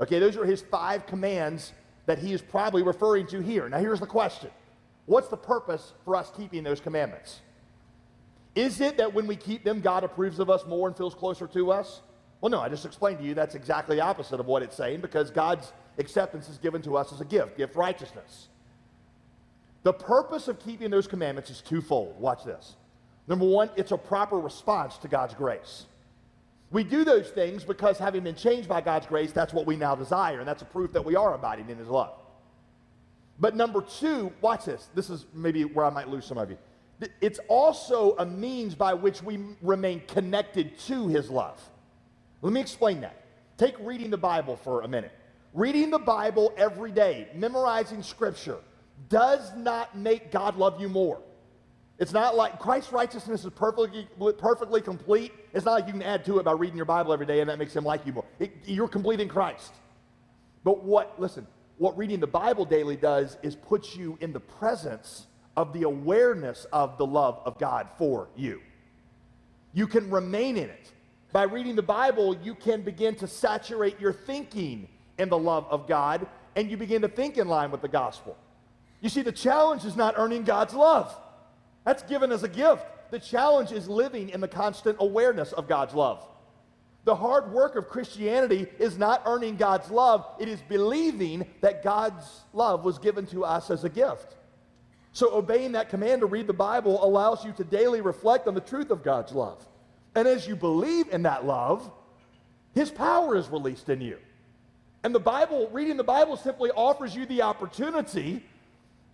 Okay, 0.00 0.18
those 0.18 0.38
are 0.38 0.46
his 0.46 0.62
five 0.62 1.06
commands 1.06 1.72
that 2.06 2.18
he 2.18 2.32
is 2.32 2.40
probably 2.40 2.82
referring 2.82 3.26
to 3.26 3.40
here. 3.40 3.68
Now, 3.68 3.78
here's 3.78 4.00
the 4.00 4.06
question 4.06 4.50
What's 5.04 5.28
the 5.28 5.36
purpose 5.36 5.92
for 6.04 6.16
us 6.16 6.32
keeping 6.34 6.62
those 6.62 6.80
commandments? 6.80 7.40
Is 8.54 8.80
it 8.80 8.96
that 8.96 9.12
when 9.14 9.26
we 9.26 9.36
keep 9.36 9.64
them, 9.64 9.80
God 9.80 10.04
approves 10.04 10.38
of 10.38 10.50
us 10.50 10.66
more 10.66 10.88
and 10.88 10.96
feels 10.96 11.14
closer 11.14 11.46
to 11.48 11.70
us? 11.70 12.00
Well, 12.40 12.50
no, 12.50 12.60
I 12.60 12.68
just 12.68 12.84
explained 12.84 13.18
to 13.18 13.24
you 13.24 13.34
that's 13.34 13.54
exactly 13.54 14.00
opposite 14.00 14.40
of 14.40 14.46
what 14.46 14.62
it's 14.62 14.76
saying 14.76 15.00
because 15.00 15.30
God's 15.30 15.72
acceptance 15.98 16.48
is 16.48 16.58
given 16.58 16.82
to 16.82 16.96
us 16.96 17.12
as 17.12 17.20
a 17.20 17.24
gift, 17.24 17.56
gift 17.56 17.76
righteousness. 17.76 18.48
The 19.82 19.92
purpose 19.92 20.48
of 20.48 20.58
keeping 20.58 20.90
those 20.90 21.06
commandments 21.06 21.50
is 21.50 21.60
twofold. 21.60 22.18
Watch 22.18 22.44
this. 22.44 22.76
Number 23.28 23.46
one, 23.46 23.70
it's 23.76 23.92
a 23.92 23.96
proper 23.96 24.38
response 24.38 24.98
to 24.98 25.08
God's 25.08 25.34
grace. 25.34 25.86
We 26.70 26.84
do 26.84 27.04
those 27.04 27.30
things 27.30 27.64
because 27.64 27.98
having 27.98 28.22
been 28.24 28.34
changed 28.34 28.68
by 28.68 28.80
God's 28.80 29.06
grace, 29.06 29.32
that's 29.32 29.52
what 29.52 29.66
we 29.66 29.76
now 29.76 29.94
desire, 29.94 30.38
and 30.38 30.48
that's 30.48 30.62
a 30.62 30.66
proof 30.66 30.92
that 30.92 31.04
we 31.04 31.16
are 31.16 31.34
abiding 31.34 31.68
in 31.68 31.78
His 31.78 31.88
love. 31.88 32.14
But 33.38 33.56
number 33.56 33.80
two, 33.80 34.32
watch 34.40 34.66
this. 34.66 34.88
This 34.94 35.10
is 35.10 35.26
maybe 35.34 35.64
where 35.64 35.84
I 35.86 35.90
might 35.90 36.08
lose 36.08 36.26
some 36.26 36.38
of 36.38 36.50
you. 36.50 36.58
It's 37.20 37.40
also 37.48 38.14
a 38.18 38.26
means 38.26 38.74
by 38.74 38.94
which 38.94 39.22
we 39.22 39.38
remain 39.62 40.02
connected 40.06 40.78
to 40.80 41.08
His 41.08 41.30
love. 41.30 41.60
Let 42.42 42.52
me 42.52 42.60
explain 42.60 43.00
that. 43.02 43.24
Take 43.56 43.74
reading 43.80 44.10
the 44.10 44.18
Bible 44.18 44.56
for 44.56 44.82
a 44.82 44.88
minute. 44.88 45.12
Reading 45.52 45.90
the 45.90 45.98
Bible 45.98 46.52
every 46.56 46.92
day, 46.92 47.28
memorizing 47.34 48.02
Scripture, 48.02 48.58
does 49.08 49.54
not 49.56 49.96
make 49.96 50.30
God 50.30 50.56
love 50.56 50.80
you 50.80 50.88
more. 50.88 51.20
It's 51.98 52.12
not 52.12 52.34
like 52.34 52.58
Christ's 52.58 52.92
righteousness 52.92 53.44
is 53.44 53.50
perfectly, 53.50 54.08
perfectly 54.38 54.80
complete. 54.80 55.32
It's 55.52 55.66
not 55.66 55.72
like 55.72 55.86
you 55.86 55.92
can 55.92 56.02
add 56.02 56.24
to 56.24 56.38
it 56.38 56.44
by 56.44 56.52
reading 56.52 56.76
your 56.76 56.86
Bible 56.86 57.12
every 57.12 57.26
day 57.26 57.40
and 57.40 57.50
that 57.50 57.58
makes 57.58 57.76
him 57.76 57.84
like 57.84 58.06
you 58.06 58.14
more. 58.14 58.24
It, 58.38 58.52
you're 58.64 58.88
complete 58.88 59.20
in 59.20 59.28
Christ. 59.28 59.74
But 60.64 60.82
what, 60.82 61.20
listen, 61.20 61.46
what 61.76 61.96
reading 61.98 62.18
the 62.18 62.26
Bible 62.26 62.64
daily 62.64 62.96
does 62.96 63.36
is 63.42 63.54
put 63.54 63.94
you 63.96 64.16
in 64.22 64.32
the 64.32 64.40
presence 64.40 65.26
of 65.60 65.74
the 65.74 65.82
awareness 65.82 66.64
of 66.72 66.96
the 66.96 67.04
love 67.04 67.42
of 67.44 67.58
God 67.58 67.90
for 67.98 68.30
you. 68.34 68.62
You 69.74 69.86
can 69.86 70.10
remain 70.10 70.56
in 70.56 70.70
it. 70.70 70.90
By 71.32 71.42
reading 71.42 71.76
the 71.76 71.82
Bible, 71.82 72.34
you 72.42 72.54
can 72.54 72.80
begin 72.80 73.14
to 73.16 73.26
saturate 73.26 74.00
your 74.00 74.14
thinking 74.14 74.88
in 75.18 75.28
the 75.28 75.36
love 75.36 75.66
of 75.68 75.86
God 75.86 76.26
and 76.56 76.70
you 76.70 76.78
begin 76.78 77.02
to 77.02 77.08
think 77.08 77.36
in 77.36 77.46
line 77.46 77.70
with 77.70 77.82
the 77.82 77.88
gospel. 77.88 78.38
You 79.02 79.10
see, 79.10 79.20
the 79.20 79.32
challenge 79.32 79.84
is 79.84 79.96
not 79.96 80.14
earning 80.16 80.44
God's 80.44 80.72
love. 80.72 81.14
That's 81.84 82.02
given 82.04 82.32
as 82.32 82.42
a 82.42 82.48
gift. 82.48 82.86
The 83.10 83.18
challenge 83.18 83.70
is 83.70 83.86
living 83.86 84.30
in 84.30 84.40
the 84.40 84.48
constant 84.48 84.96
awareness 84.98 85.52
of 85.52 85.68
God's 85.68 85.92
love. 85.92 86.26
The 87.04 87.14
hard 87.14 87.52
work 87.52 87.76
of 87.76 87.88
Christianity 87.88 88.66
is 88.78 88.96
not 88.96 89.22
earning 89.26 89.56
God's 89.56 89.90
love, 89.90 90.26
it 90.38 90.48
is 90.48 90.62
believing 90.62 91.46
that 91.60 91.84
God's 91.84 92.24
love 92.54 92.82
was 92.82 92.98
given 92.98 93.26
to 93.26 93.44
us 93.44 93.70
as 93.70 93.84
a 93.84 93.90
gift. 93.90 94.36
So, 95.12 95.34
obeying 95.34 95.72
that 95.72 95.88
command 95.88 96.20
to 96.20 96.26
read 96.26 96.46
the 96.46 96.52
Bible 96.52 97.04
allows 97.04 97.44
you 97.44 97.52
to 97.52 97.64
daily 97.64 98.00
reflect 98.00 98.46
on 98.46 98.54
the 98.54 98.60
truth 98.60 98.90
of 98.90 99.02
God's 99.02 99.32
love. 99.32 99.66
And 100.14 100.28
as 100.28 100.46
you 100.46 100.54
believe 100.54 101.08
in 101.08 101.22
that 101.22 101.44
love, 101.44 101.90
His 102.74 102.90
power 102.90 103.36
is 103.36 103.48
released 103.48 103.88
in 103.88 104.00
you. 104.00 104.18
And 105.02 105.14
the 105.14 105.20
Bible, 105.20 105.68
reading 105.72 105.96
the 105.96 106.04
Bible 106.04 106.36
simply 106.36 106.70
offers 106.70 107.14
you 107.14 107.26
the 107.26 107.42
opportunity 107.42 108.44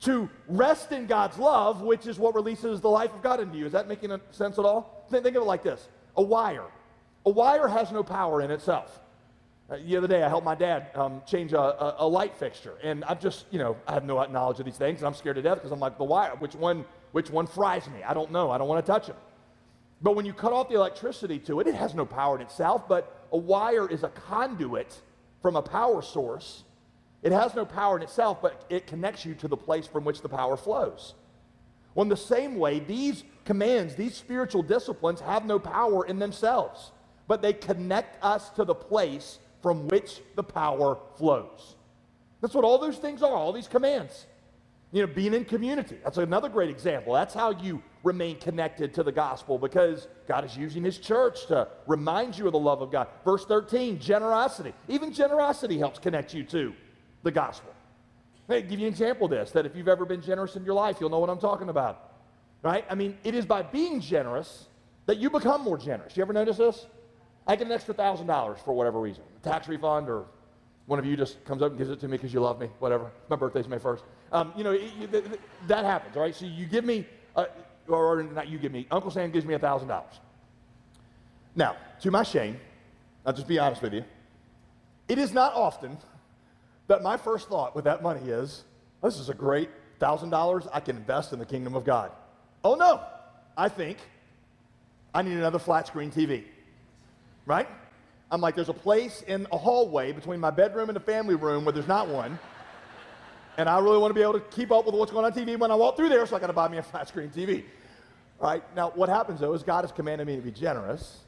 to 0.00 0.28
rest 0.48 0.92
in 0.92 1.06
God's 1.06 1.38
love, 1.38 1.80
which 1.80 2.06
is 2.06 2.18
what 2.18 2.34
releases 2.34 2.80
the 2.80 2.90
life 2.90 3.14
of 3.14 3.22
God 3.22 3.40
into 3.40 3.56
you. 3.56 3.66
Is 3.66 3.72
that 3.72 3.88
making 3.88 4.10
sense 4.30 4.58
at 4.58 4.64
all? 4.64 5.06
Think, 5.10 5.26
of 5.26 5.36
it 5.36 5.40
like 5.40 5.62
this 5.62 5.88
a 6.16 6.22
wire. 6.22 6.66
A 7.24 7.30
wire 7.30 7.68
has 7.68 7.90
no 7.90 8.02
power 8.02 8.42
in 8.42 8.50
itself. 8.50 9.00
Uh, 9.68 9.78
the 9.84 9.96
other 9.96 10.06
day, 10.06 10.22
I 10.22 10.28
helped 10.28 10.44
my 10.44 10.54
dad 10.54 10.90
um, 10.94 11.22
change 11.26 11.52
a, 11.52 11.60
a, 11.60 11.96
a, 12.00 12.06
light 12.06 12.36
fixture, 12.36 12.74
and 12.84 13.04
I'm 13.04 13.18
just, 13.18 13.46
you 13.50 13.58
know, 13.58 13.76
I 13.88 13.94
have 13.94 14.04
no 14.04 14.24
knowledge 14.26 14.60
of 14.60 14.64
these 14.64 14.76
things, 14.76 15.00
and 15.00 15.06
I'm 15.08 15.14
scared 15.14 15.36
to 15.36 15.42
death 15.42 15.56
because 15.56 15.72
I'm 15.72 15.80
like, 15.80 15.98
the 15.98 16.04
wire, 16.04 16.36
which 16.38 16.54
one, 16.54 16.84
which 17.10 17.30
one 17.30 17.48
fries 17.48 17.88
me? 17.88 18.02
I 18.04 18.14
don't 18.14 18.30
know. 18.30 18.50
I 18.50 18.58
don't 18.58 18.68
want 18.68 18.84
to 18.84 18.92
touch 18.92 19.08
it. 19.08 19.16
But 20.02 20.14
when 20.14 20.24
you 20.24 20.32
cut 20.32 20.52
off 20.52 20.68
the 20.68 20.76
electricity 20.76 21.40
to 21.40 21.58
it, 21.60 21.66
it 21.66 21.74
has 21.74 21.94
no 21.94 22.06
power 22.06 22.36
in 22.36 22.42
itself, 22.42 22.86
but 22.86 23.26
a 23.32 23.36
wire 23.36 23.90
is 23.90 24.04
a 24.04 24.08
conduit 24.10 25.00
from 25.42 25.56
a 25.56 25.62
power 25.62 26.00
source 26.00 26.62
it 27.26 27.32
has 27.32 27.56
no 27.56 27.64
power 27.64 27.96
in 27.96 28.02
itself, 28.04 28.40
but 28.40 28.64
it 28.68 28.86
connects 28.86 29.24
you 29.24 29.34
to 29.34 29.48
the 29.48 29.56
place 29.56 29.86
from 29.88 30.04
which 30.04 30.22
the 30.22 30.28
power 30.28 30.56
flows. 30.56 31.14
Well, 31.92 32.02
in 32.02 32.08
the 32.08 32.16
same 32.16 32.54
way, 32.56 32.78
these 32.78 33.24
commands, 33.44 33.96
these 33.96 34.14
spiritual 34.14 34.62
disciplines 34.62 35.20
have 35.20 35.44
no 35.44 35.58
power 35.58 36.06
in 36.06 36.20
themselves, 36.20 36.92
but 37.26 37.42
they 37.42 37.52
connect 37.52 38.22
us 38.22 38.50
to 38.50 38.64
the 38.64 38.76
place 38.76 39.40
from 39.66 39.88
which 39.88 40.20
the 40.36 40.44
power 40.44 40.96
flows. 41.16 41.74
That's 42.40 42.54
what 42.54 42.64
all 42.64 42.78
those 42.78 42.98
things 42.98 43.20
are, 43.20 43.32
all 43.32 43.52
these 43.52 43.66
commands. 43.66 44.26
You 44.92 45.04
know, 45.04 45.12
being 45.12 45.34
in 45.34 45.44
community. 45.44 45.96
That's 46.04 46.18
another 46.18 46.48
great 46.48 46.70
example. 46.70 47.14
That's 47.14 47.34
how 47.34 47.50
you 47.50 47.82
remain 48.04 48.38
connected 48.38 48.94
to 48.94 49.02
the 49.02 49.10
gospel 49.10 49.58
because 49.58 50.06
God 50.28 50.44
is 50.44 50.56
using 50.56 50.84
his 50.84 50.98
church 50.98 51.46
to 51.48 51.66
remind 51.88 52.38
you 52.38 52.46
of 52.46 52.52
the 52.52 52.60
love 52.60 52.80
of 52.80 52.92
God. 52.92 53.08
Verse 53.24 53.44
13, 53.44 53.98
generosity. 53.98 54.72
Even 54.86 55.12
generosity 55.12 55.78
helps 55.78 55.98
connect 55.98 56.32
you 56.32 56.44
to 56.44 56.72
the 57.24 57.32
gospel. 57.32 57.74
Hey, 58.46 58.62
give 58.62 58.78
you 58.78 58.86
an 58.86 58.92
example 58.92 59.24
of 59.24 59.32
this 59.32 59.50
that 59.50 59.66
if 59.66 59.74
you've 59.74 59.88
ever 59.88 60.04
been 60.04 60.22
generous 60.22 60.54
in 60.54 60.64
your 60.64 60.74
life, 60.74 60.98
you'll 61.00 61.10
know 61.10 61.18
what 61.18 61.28
I'm 61.28 61.40
talking 61.40 61.70
about. 61.70 62.12
Right? 62.62 62.84
I 62.88 62.94
mean, 62.94 63.18
it 63.24 63.34
is 63.34 63.44
by 63.44 63.62
being 63.62 64.00
generous 64.00 64.66
that 65.06 65.18
you 65.18 65.28
become 65.28 65.62
more 65.62 65.76
generous. 65.76 66.16
You 66.16 66.22
ever 66.22 66.32
notice 66.32 66.56
this? 66.56 66.86
I 67.46 67.56
get 67.56 67.66
an 67.66 67.72
extra 67.72 67.94
thousand 67.94 68.26
dollars 68.26 68.58
for 68.64 68.72
whatever 68.72 69.00
reason, 69.00 69.22
a 69.36 69.48
tax 69.48 69.68
refund, 69.68 70.08
or 70.08 70.24
one 70.86 70.98
of 70.98 71.04
you 71.04 71.16
just 71.16 71.44
comes 71.44 71.62
up 71.62 71.70
and 71.70 71.78
gives 71.78 71.90
it 71.90 72.00
to 72.00 72.08
me 72.08 72.16
because 72.16 72.32
you 72.32 72.40
love 72.40 72.60
me, 72.60 72.68
whatever. 72.78 73.10
My 73.28 73.36
birthday's 73.36 73.68
May 73.68 73.78
1st. 73.78 74.02
Um, 74.32 74.52
you 74.56 74.64
know, 74.64 74.72
it, 74.72 74.92
it, 75.12 75.40
that 75.68 75.84
happens, 75.84 76.16
right? 76.16 76.34
So 76.34 76.46
you 76.46 76.66
give 76.66 76.84
me, 76.84 77.06
uh, 77.34 77.46
or 77.88 78.22
not 78.22 78.48
you 78.48 78.58
give 78.58 78.72
me, 78.72 78.86
Uncle 78.90 79.10
Sam 79.10 79.30
gives 79.30 79.46
me 79.46 79.54
a 79.54 79.58
thousand 79.58 79.88
dollars. 79.88 80.20
Now, 81.54 81.76
to 82.02 82.10
my 82.10 82.22
shame, 82.22 82.58
I'll 83.24 83.32
just 83.32 83.48
be 83.48 83.58
honest 83.58 83.82
with 83.82 83.94
you, 83.94 84.04
it 85.08 85.18
is 85.18 85.32
not 85.32 85.54
often 85.54 85.96
that 86.88 87.02
my 87.02 87.16
first 87.16 87.48
thought 87.48 87.74
with 87.74 87.84
that 87.84 88.02
money 88.02 88.28
is 88.28 88.64
this 89.02 89.18
is 89.18 89.28
a 89.28 89.34
great 89.34 89.70
$1,000 90.00 90.68
I 90.72 90.80
can 90.80 90.96
invest 90.96 91.32
in 91.32 91.38
the 91.38 91.46
kingdom 91.46 91.74
of 91.74 91.84
God. 91.84 92.10
Oh 92.64 92.74
no, 92.74 93.02
I 93.56 93.68
think 93.68 93.98
I 95.14 95.22
need 95.22 95.34
another 95.34 95.58
flat 95.58 95.86
screen 95.86 96.10
TV. 96.10 96.44
Right? 97.46 97.68
I'm 98.30 98.40
like, 98.40 98.56
there's 98.56 98.68
a 98.68 98.74
place 98.74 99.22
in 99.22 99.46
a 99.52 99.56
hallway 99.56 100.12
between 100.12 100.40
my 100.40 100.50
bedroom 100.50 100.88
and 100.88 100.96
the 100.96 101.00
family 101.00 101.36
room 101.36 101.64
where 101.64 101.72
there's 101.72 101.86
not 101.86 102.08
one. 102.08 102.38
And 103.56 103.68
I 103.68 103.78
really 103.78 103.98
want 103.98 104.10
to 104.10 104.14
be 104.14 104.22
able 104.22 104.34
to 104.34 104.40
keep 104.40 104.70
up 104.70 104.84
with 104.84 104.94
what's 104.94 105.12
going 105.12 105.24
on 105.24 105.32
TV 105.32 105.58
when 105.58 105.70
I 105.70 105.74
walk 105.74 105.96
through 105.96 106.10
there, 106.10 106.26
so 106.26 106.36
I 106.36 106.40
got 106.40 106.48
to 106.48 106.52
buy 106.52 106.68
me 106.68 106.76
a 106.76 106.82
flat 106.82 107.08
screen 107.08 107.30
TV. 107.30 107.64
All 108.40 108.50
right? 108.50 108.76
Now, 108.76 108.90
what 108.90 109.08
happens 109.08 109.40
though 109.40 109.54
is 109.54 109.62
God 109.62 109.82
has 109.82 109.92
commanded 109.92 110.26
me 110.26 110.36
to 110.36 110.42
be 110.42 110.50
generous. 110.50 111.20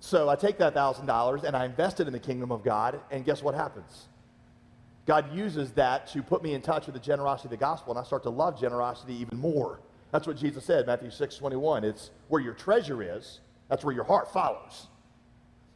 So 0.00 0.28
I 0.28 0.36
take 0.36 0.58
that 0.58 0.74
$1,000 0.74 1.44
and 1.44 1.56
I 1.56 1.64
invest 1.64 2.00
it 2.00 2.06
in 2.06 2.12
the 2.12 2.18
kingdom 2.18 2.50
of 2.50 2.64
God, 2.64 3.00
and 3.10 3.24
guess 3.24 3.42
what 3.42 3.54
happens? 3.54 4.06
God 5.06 5.32
uses 5.34 5.70
that 5.72 6.08
to 6.08 6.22
put 6.22 6.42
me 6.42 6.54
in 6.54 6.62
touch 6.62 6.86
with 6.86 6.94
the 6.94 7.00
generosity 7.00 7.46
of 7.46 7.50
the 7.50 7.56
gospel, 7.56 7.92
and 7.92 8.00
I 8.00 8.04
start 8.04 8.24
to 8.24 8.30
love 8.30 8.60
generosity 8.60 9.14
even 9.14 9.38
more. 9.38 9.80
That's 10.10 10.26
what 10.26 10.36
Jesus 10.36 10.64
said, 10.64 10.86
Matthew 10.86 11.10
6 11.10 11.36
21. 11.36 11.84
It's 11.84 12.10
where 12.28 12.42
your 12.42 12.54
treasure 12.54 13.02
is, 13.02 13.40
that's 13.68 13.84
where 13.84 13.94
your 13.94 14.04
heart 14.04 14.32
follows. 14.32 14.88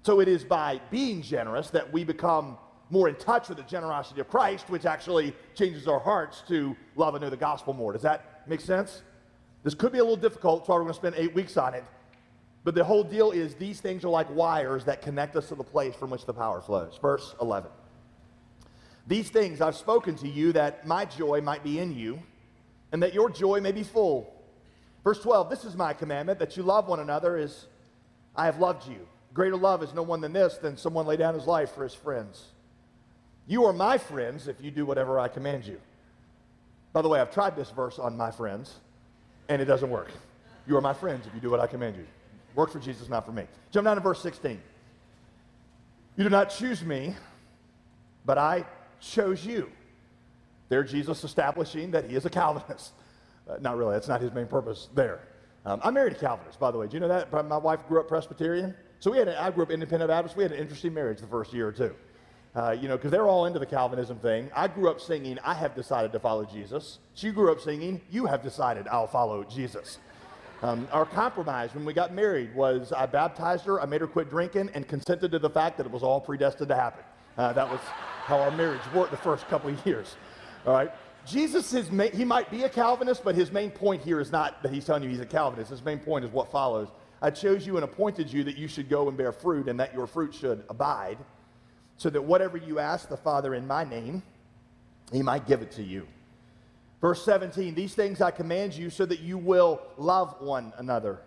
So 0.02 0.20
it 0.20 0.28
is 0.28 0.44
by 0.44 0.80
being 0.90 1.22
generous 1.22 1.70
that 1.70 1.92
we 1.92 2.04
become 2.04 2.56
more 2.88 3.08
in 3.08 3.14
touch 3.16 3.48
with 3.48 3.58
the 3.58 3.64
generosity 3.64 4.20
of 4.20 4.28
Christ, 4.28 4.68
which 4.68 4.84
actually 4.84 5.34
changes 5.54 5.86
our 5.86 6.00
hearts 6.00 6.42
to 6.48 6.76
love 6.96 7.14
and 7.14 7.22
know 7.22 7.30
the 7.30 7.36
gospel 7.36 7.72
more. 7.72 7.92
Does 7.92 8.02
that 8.02 8.48
make 8.48 8.60
sense? 8.60 9.02
This 9.62 9.74
could 9.74 9.92
be 9.92 9.98
a 9.98 10.02
little 10.02 10.16
difficult, 10.16 10.66
so 10.66 10.72
we're 10.72 10.80
going 10.80 10.92
to 10.92 10.94
spend 10.94 11.14
eight 11.16 11.34
weeks 11.34 11.56
on 11.56 11.74
it. 11.74 11.84
But 12.64 12.74
the 12.74 12.84
whole 12.84 13.04
deal 13.04 13.30
is 13.30 13.54
these 13.54 13.80
things 13.80 14.04
are 14.04 14.08
like 14.08 14.34
wires 14.34 14.84
that 14.84 15.02
connect 15.02 15.36
us 15.36 15.48
to 15.48 15.54
the 15.54 15.64
place 15.64 15.94
from 15.94 16.10
which 16.10 16.26
the 16.26 16.34
power 16.34 16.60
flows. 16.60 16.98
Verse 17.00 17.34
11. 17.40 17.70
These 19.06 19.30
things 19.30 19.60
I've 19.60 19.76
spoken 19.76 20.14
to 20.16 20.28
you 20.28 20.52
that 20.52 20.86
my 20.86 21.04
joy 21.04 21.40
might 21.40 21.64
be 21.64 21.78
in 21.78 21.96
you 21.96 22.22
and 22.92 23.02
that 23.02 23.14
your 23.14 23.30
joy 23.30 23.60
may 23.60 23.72
be 23.72 23.82
full. 23.82 24.34
Verse 25.04 25.20
12, 25.20 25.48
this 25.48 25.64
is 25.64 25.74
my 25.76 25.92
commandment 25.92 26.38
that 26.38 26.56
you 26.56 26.62
love 26.62 26.88
one 26.88 27.00
another 27.00 27.36
as 27.36 27.66
I 28.36 28.44
have 28.44 28.58
loved 28.58 28.88
you. 28.88 29.06
Greater 29.32 29.56
love 29.56 29.82
is 29.82 29.94
no 29.94 30.02
one 30.02 30.20
than 30.20 30.32
this, 30.32 30.56
than 30.58 30.76
someone 30.76 31.06
lay 31.06 31.16
down 31.16 31.34
his 31.34 31.46
life 31.46 31.72
for 31.72 31.84
his 31.84 31.94
friends. 31.94 32.44
You 33.46 33.64
are 33.64 33.72
my 33.72 33.98
friends 33.98 34.48
if 34.48 34.60
you 34.60 34.70
do 34.70 34.84
whatever 34.84 35.18
I 35.18 35.28
command 35.28 35.64
you. 35.64 35.80
By 36.92 37.02
the 37.02 37.08
way, 37.08 37.20
I've 37.20 37.32
tried 37.32 37.56
this 37.56 37.70
verse 37.70 37.98
on 37.98 38.16
my 38.16 38.30
friends, 38.30 38.74
and 39.48 39.62
it 39.62 39.66
doesn't 39.66 39.90
work. 39.90 40.10
You 40.66 40.76
are 40.76 40.80
my 40.80 40.92
friends 40.92 41.26
if 41.26 41.34
you 41.34 41.40
do 41.40 41.50
what 41.50 41.60
I 41.60 41.66
command 41.66 41.96
you. 41.96 42.06
Work 42.54 42.70
for 42.72 42.80
Jesus, 42.80 43.08
not 43.08 43.24
for 43.24 43.32
me. 43.32 43.44
Jump 43.70 43.84
down 43.84 43.96
to 43.96 44.02
verse 44.02 44.20
16. 44.20 44.60
You 46.16 46.24
do 46.24 46.30
not 46.30 46.50
choose 46.50 46.84
me, 46.84 47.14
but 48.24 48.38
I 48.38 48.64
chose 49.00 49.44
you. 49.46 49.70
There, 50.68 50.84
Jesus 50.84 51.22
establishing 51.24 51.92
that 51.92 52.08
he 52.08 52.16
is 52.16 52.24
a 52.24 52.30
Calvinist. 52.30 52.92
Uh, 53.48 53.56
not 53.60 53.76
really, 53.76 53.94
that's 53.94 54.06
not 54.06 54.20
his 54.20 54.32
main 54.32 54.46
purpose 54.46 54.90
there. 54.94 55.26
Um, 55.64 55.80
I 55.82 55.90
married 55.90 56.12
a 56.12 56.16
Calvinist, 56.16 56.60
by 56.60 56.70
the 56.70 56.78
way. 56.78 56.86
Do 56.86 56.94
you 56.94 57.00
know 57.00 57.08
that? 57.08 57.32
My 57.32 57.56
wife 57.56 57.80
grew 57.88 57.98
up 57.98 58.06
Presbyterian. 58.06 58.76
So 59.00 59.10
we 59.10 59.16
had, 59.16 59.28
a, 59.28 59.42
I 59.42 59.50
grew 59.50 59.62
up 59.62 59.70
independent 59.70 60.10
Baptist. 60.10 60.36
We 60.36 60.42
had 60.42 60.52
an 60.52 60.58
interesting 60.58 60.92
marriage 60.92 61.20
the 61.20 61.26
first 61.26 61.52
year 61.54 61.66
or 61.66 61.72
two. 61.72 61.94
Uh, 62.54 62.72
you 62.72 62.88
know, 62.88 62.96
because 62.96 63.10
they're 63.10 63.28
all 63.28 63.46
into 63.46 63.58
the 63.58 63.66
Calvinism 63.66 64.18
thing. 64.18 64.50
I 64.54 64.68
grew 64.68 64.90
up 64.90 65.00
singing, 65.00 65.38
I 65.44 65.54
have 65.54 65.74
decided 65.74 66.12
to 66.12 66.18
follow 66.18 66.44
Jesus. 66.44 66.98
She 67.14 67.30
grew 67.30 67.50
up 67.50 67.60
singing, 67.60 68.00
you 68.10 68.26
have 68.26 68.42
decided 68.42 68.88
I'll 68.88 69.06
follow 69.06 69.44
Jesus. 69.44 69.98
Um, 70.62 70.86
our 70.92 71.06
compromise 71.06 71.74
when 71.74 71.84
we 71.84 71.94
got 71.94 72.12
married 72.12 72.54
was 72.54 72.92
I 72.92 73.06
baptized 73.06 73.64
her, 73.66 73.80
I 73.80 73.86
made 73.86 74.00
her 74.00 74.06
quit 74.06 74.28
drinking, 74.28 74.70
and 74.74 74.86
consented 74.86 75.30
to 75.30 75.38
the 75.38 75.48
fact 75.48 75.78
that 75.78 75.86
it 75.86 75.92
was 75.92 76.02
all 76.02 76.20
predestined 76.20 76.68
to 76.68 76.74
happen. 76.74 77.04
Uh, 77.38 77.52
that 77.52 77.70
was 77.70 77.80
how 78.24 78.38
our 78.40 78.50
marriage 78.50 78.82
worked 78.94 79.12
the 79.12 79.16
first 79.16 79.46
couple 79.48 79.70
of 79.70 79.86
years. 79.86 80.16
All 80.66 80.74
right? 80.74 80.90
Jesus 81.24 81.72
is, 81.72 81.88
he 82.12 82.24
might 82.24 82.50
be 82.50 82.64
a 82.64 82.68
Calvinist, 82.68 83.22
but 83.22 83.34
his 83.34 83.52
main 83.52 83.70
point 83.70 84.02
here 84.02 84.20
is 84.20 84.32
not 84.32 84.62
that 84.62 84.72
he's 84.72 84.84
telling 84.84 85.04
you 85.04 85.08
he's 85.08 85.20
a 85.20 85.26
Calvinist. 85.26 85.70
His 85.70 85.84
main 85.84 86.00
point 86.00 86.24
is 86.24 86.32
what 86.32 86.50
follows. 86.50 86.88
I 87.22 87.30
chose 87.30 87.66
you 87.66 87.76
and 87.76 87.84
appointed 87.84 88.32
you 88.32 88.44
that 88.44 88.56
you 88.56 88.66
should 88.66 88.88
go 88.88 89.08
and 89.08 89.16
bear 89.16 89.32
fruit 89.32 89.68
and 89.68 89.78
that 89.80 89.94
your 89.94 90.06
fruit 90.06 90.34
should 90.34 90.64
abide, 90.68 91.18
so 91.96 92.08
that 92.08 92.22
whatever 92.22 92.56
you 92.56 92.78
ask 92.78 93.08
the 93.08 93.16
Father 93.16 93.54
in 93.54 93.66
my 93.66 93.84
name, 93.84 94.22
he 95.12 95.22
might 95.22 95.46
give 95.46 95.60
it 95.60 95.70
to 95.72 95.82
you. 95.82 96.06
Verse 97.00 97.22
17, 97.24 97.74
these 97.74 97.94
things 97.94 98.20
I 98.20 98.30
command 98.30 98.74
you 98.74 98.90
so 98.90 99.06
that 99.06 99.20
you 99.20 99.38
will 99.38 99.82
love 99.96 100.36
one 100.40 100.72
another. 100.78 101.20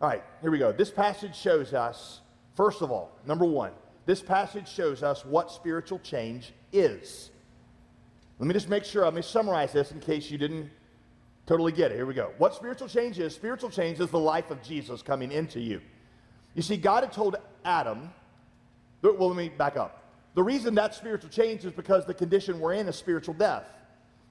All 0.00 0.08
right, 0.08 0.22
here 0.40 0.50
we 0.50 0.58
go. 0.58 0.72
This 0.72 0.90
passage 0.90 1.36
shows 1.36 1.74
us, 1.74 2.20
first 2.56 2.82
of 2.82 2.90
all, 2.90 3.12
number 3.26 3.44
one, 3.44 3.72
this 4.06 4.22
passage 4.22 4.68
shows 4.68 5.02
us 5.02 5.24
what 5.24 5.50
spiritual 5.50 5.98
change 5.98 6.52
is. 6.72 7.30
Let 8.38 8.46
me 8.46 8.54
just 8.54 8.68
make 8.68 8.84
sure, 8.84 9.04
let 9.04 9.14
me 9.14 9.22
summarize 9.22 9.72
this 9.72 9.90
in 9.90 10.00
case 10.00 10.30
you 10.30 10.38
didn't 10.38 10.70
totally 11.48 11.72
get 11.72 11.90
it. 11.90 11.94
Here 11.94 12.04
we 12.04 12.12
go. 12.12 12.30
What 12.36 12.54
spiritual 12.54 12.88
change 12.88 13.18
is? 13.18 13.34
Spiritual 13.34 13.70
change 13.70 13.98
is 14.00 14.10
the 14.10 14.18
life 14.18 14.50
of 14.50 14.62
Jesus 14.62 15.00
coming 15.00 15.32
into 15.32 15.58
you. 15.58 15.80
You 16.54 16.60
see, 16.60 16.76
God 16.76 17.04
had 17.04 17.12
told 17.12 17.36
Adam, 17.64 18.10
well, 19.02 19.28
let 19.28 19.36
me 19.36 19.48
back 19.48 19.76
up. 19.76 20.02
The 20.34 20.42
reason 20.42 20.74
that 20.74 20.94
spiritual 20.94 21.30
change 21.30 21.64
is 21.64 21.72
because 21.72 22.04
the 22.04 22.12
condition 22.12 22.60
we're 22.60 22.74
in 22.74 22.86
is 22.86 22.96
spiritual 22.96 23.32
death. 23.34 23.64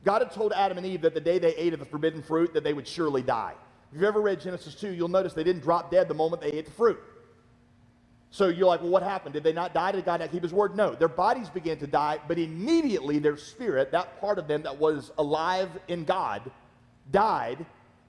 God 0.06 0.22
had 0.22 0.32
told 0.32 0.54
Adam 0.54 0.78
and 0.78 0.86
Eve 0.86 1.02
that 1.02 1.16
the 1.16 1.20
day 1.20 1.40
they 1.40 1.56
ate 1.56 1.74
of 1.74 1.80
the 1.80 1.86
forbidden 1.86 2.22
fruit, 2.22 2.54
that 2.54 2.64
they 2.64 2.74
would 2.74 2.88
surely 2.88 3.24
die. 3.24 3.56
If 3.92 3.96
you've 3.96 4.04
ever 4.04 4.22
read 4.22 4.40
Genesis 4.40 4.76
2, 4.76 4.92
you'll 4.92 5.08
notice 5.08 5.34
they 5.34 5.44
didn't 5.44 5.64
drop 5.64 5.90
dead 5.90 6.08
the 6.08 6.14
moment 6.14 6.42
they 6.42 6.52
ate 6.52 6.66
the 6.66 6.72
fruit. 6.72 7.00
So 8.30 8.50
you're 8.50 8.68
like, 8.68 8.82
well, 8.82 8.92
what 8.92 9.04
happened? 9.04 9.34
Did 9.34 9.44
they 9.44 9.54
not 9.54 9.74
die? 9.74 9.94
Did 9.94 10.06
God 10.06 10.20
not 10.20 10.32
keep 10.32 10.44
his 10.44 10.54
word? 10.54 10.76
No. 10.76 10.94
Their 10.94 11.08
bodies 11.08 11.50
began 11.50 11.78
to 11.80 11.88
die, 11.88 12.20
but 12.28 12.38
immediately 12.38 13.18
their 13.18 13.38
spirit, 13.38 13.92
that 13.92 14.20
part 14.22 14.38
of 14.38 14.48
them 14.48 14.62
that 14.64 14.78
was 14.78 15.12
alive 15.18 15.70
in 15.88 16.04
God, 16.04 16.52
died. 17.12 17.66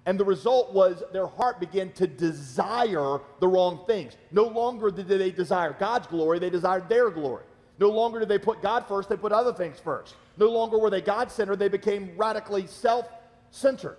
And 0.06 0.18
the 0.18 0.24
result 0.24 0.72
was 0.72 1.02
their 1.12 1.26
heart 1.26 1.60
began 1.60 1.92
to 1.92 2.06
desire 2.06 3.20
the 3.40 3.48
wrong 3.48 3.84
things. 3.86 4.16
No 4.30 4.44
longer 4.44 4.90
did 4.90 5.06
they 5.06 5.30
desire 5.30 5.76
God's 5.78 6.06
glory, 6.06 6.38
they 6.38 6.50
desired 6.50 6.88
their 6.88 7.10
glory. 7.10 7.44
No 7.78 7.90
longer 7.90 8.18
did 8.18 8.28
they 8.28 8.38
put 8.38 8.62
God 8.62 8.86
first, 8.88 9.08
they 9.08 9.16
put 9.16 9.32
other 9.32 9.52
things 9.52 9.78
first. 9.78 10.16
No 10.36 10.48
longer 10.48 10.78
were 10.78 10.90
they 10.90 11.00
God 11.00 11.30
centered, 11.30 11.58
they 11.58 11.68
became 11.68 12.12
radically 12.16 12.66
self 12.66 13.08
centered. 13.50 13.98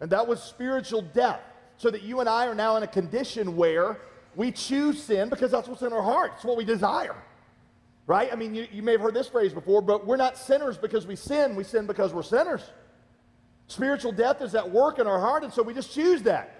And 0.00 0.10
that 0.10 0.26
was 0.26 0.42
spiritual 0.42 1.02
death. 1.02 1.40
So 1.78 1.90
that 1.90 2.02
you 2.02 2.20
and 2.20 2.28
I 2.28 2.46
are 2.46 2.54
now 2.54 2.76
in 2.76 2.82
a 2.82 2.86
condition 2.86 3.56
where 3.56 3.98
we 4.34 4.52
choose 4.52 5.02
sin 5.02 5.28
because 5.28 5.50
that's 5.50 5.68
what's 5.68 5.82
in 5.82 5.92
our 5.92 6.02
heart. 6.02 6.32
It's 6.36 6.44
what 6.44 6.56
we 6.56 6.64
desire. 6.64 7.16
Right? 8.06 8.32
I 8.32 8.36
mean, 8.36 8.54
you, 8.54 8.66
you 8.70 8.82
may 8.82 8.92
have 8.92 9.00
heard 9.00 9.14
this 9.14 9.28
phrase 9.28 9.52
before, 9.52 9.82
but 9.82 10.06
we're 10.06 10.16
not 10.16 10.38
sinners 10.38 10.78
because 10.78 11.06
we 11.06 11.16
sin. 11.16 11.56
We 11.56 11.64
sin 11.64 11.86
because 11.86 12.14
we're 12.14 12.22
sinners. 12.22 12.62
Spiritual 13.68 14.12
death 14.12 14.42
is 14.42 14.54
at 14.54 14.70
work 14.70 14.98
in 14.98 15.06
our 15.06 15.20
heart, 15.20 15.42
and 15.42 15.52
so 15.52 15.62
we 15.62 15.74
just 15.74 15.92
choose 15.92 16.22
that. 16.22 16.54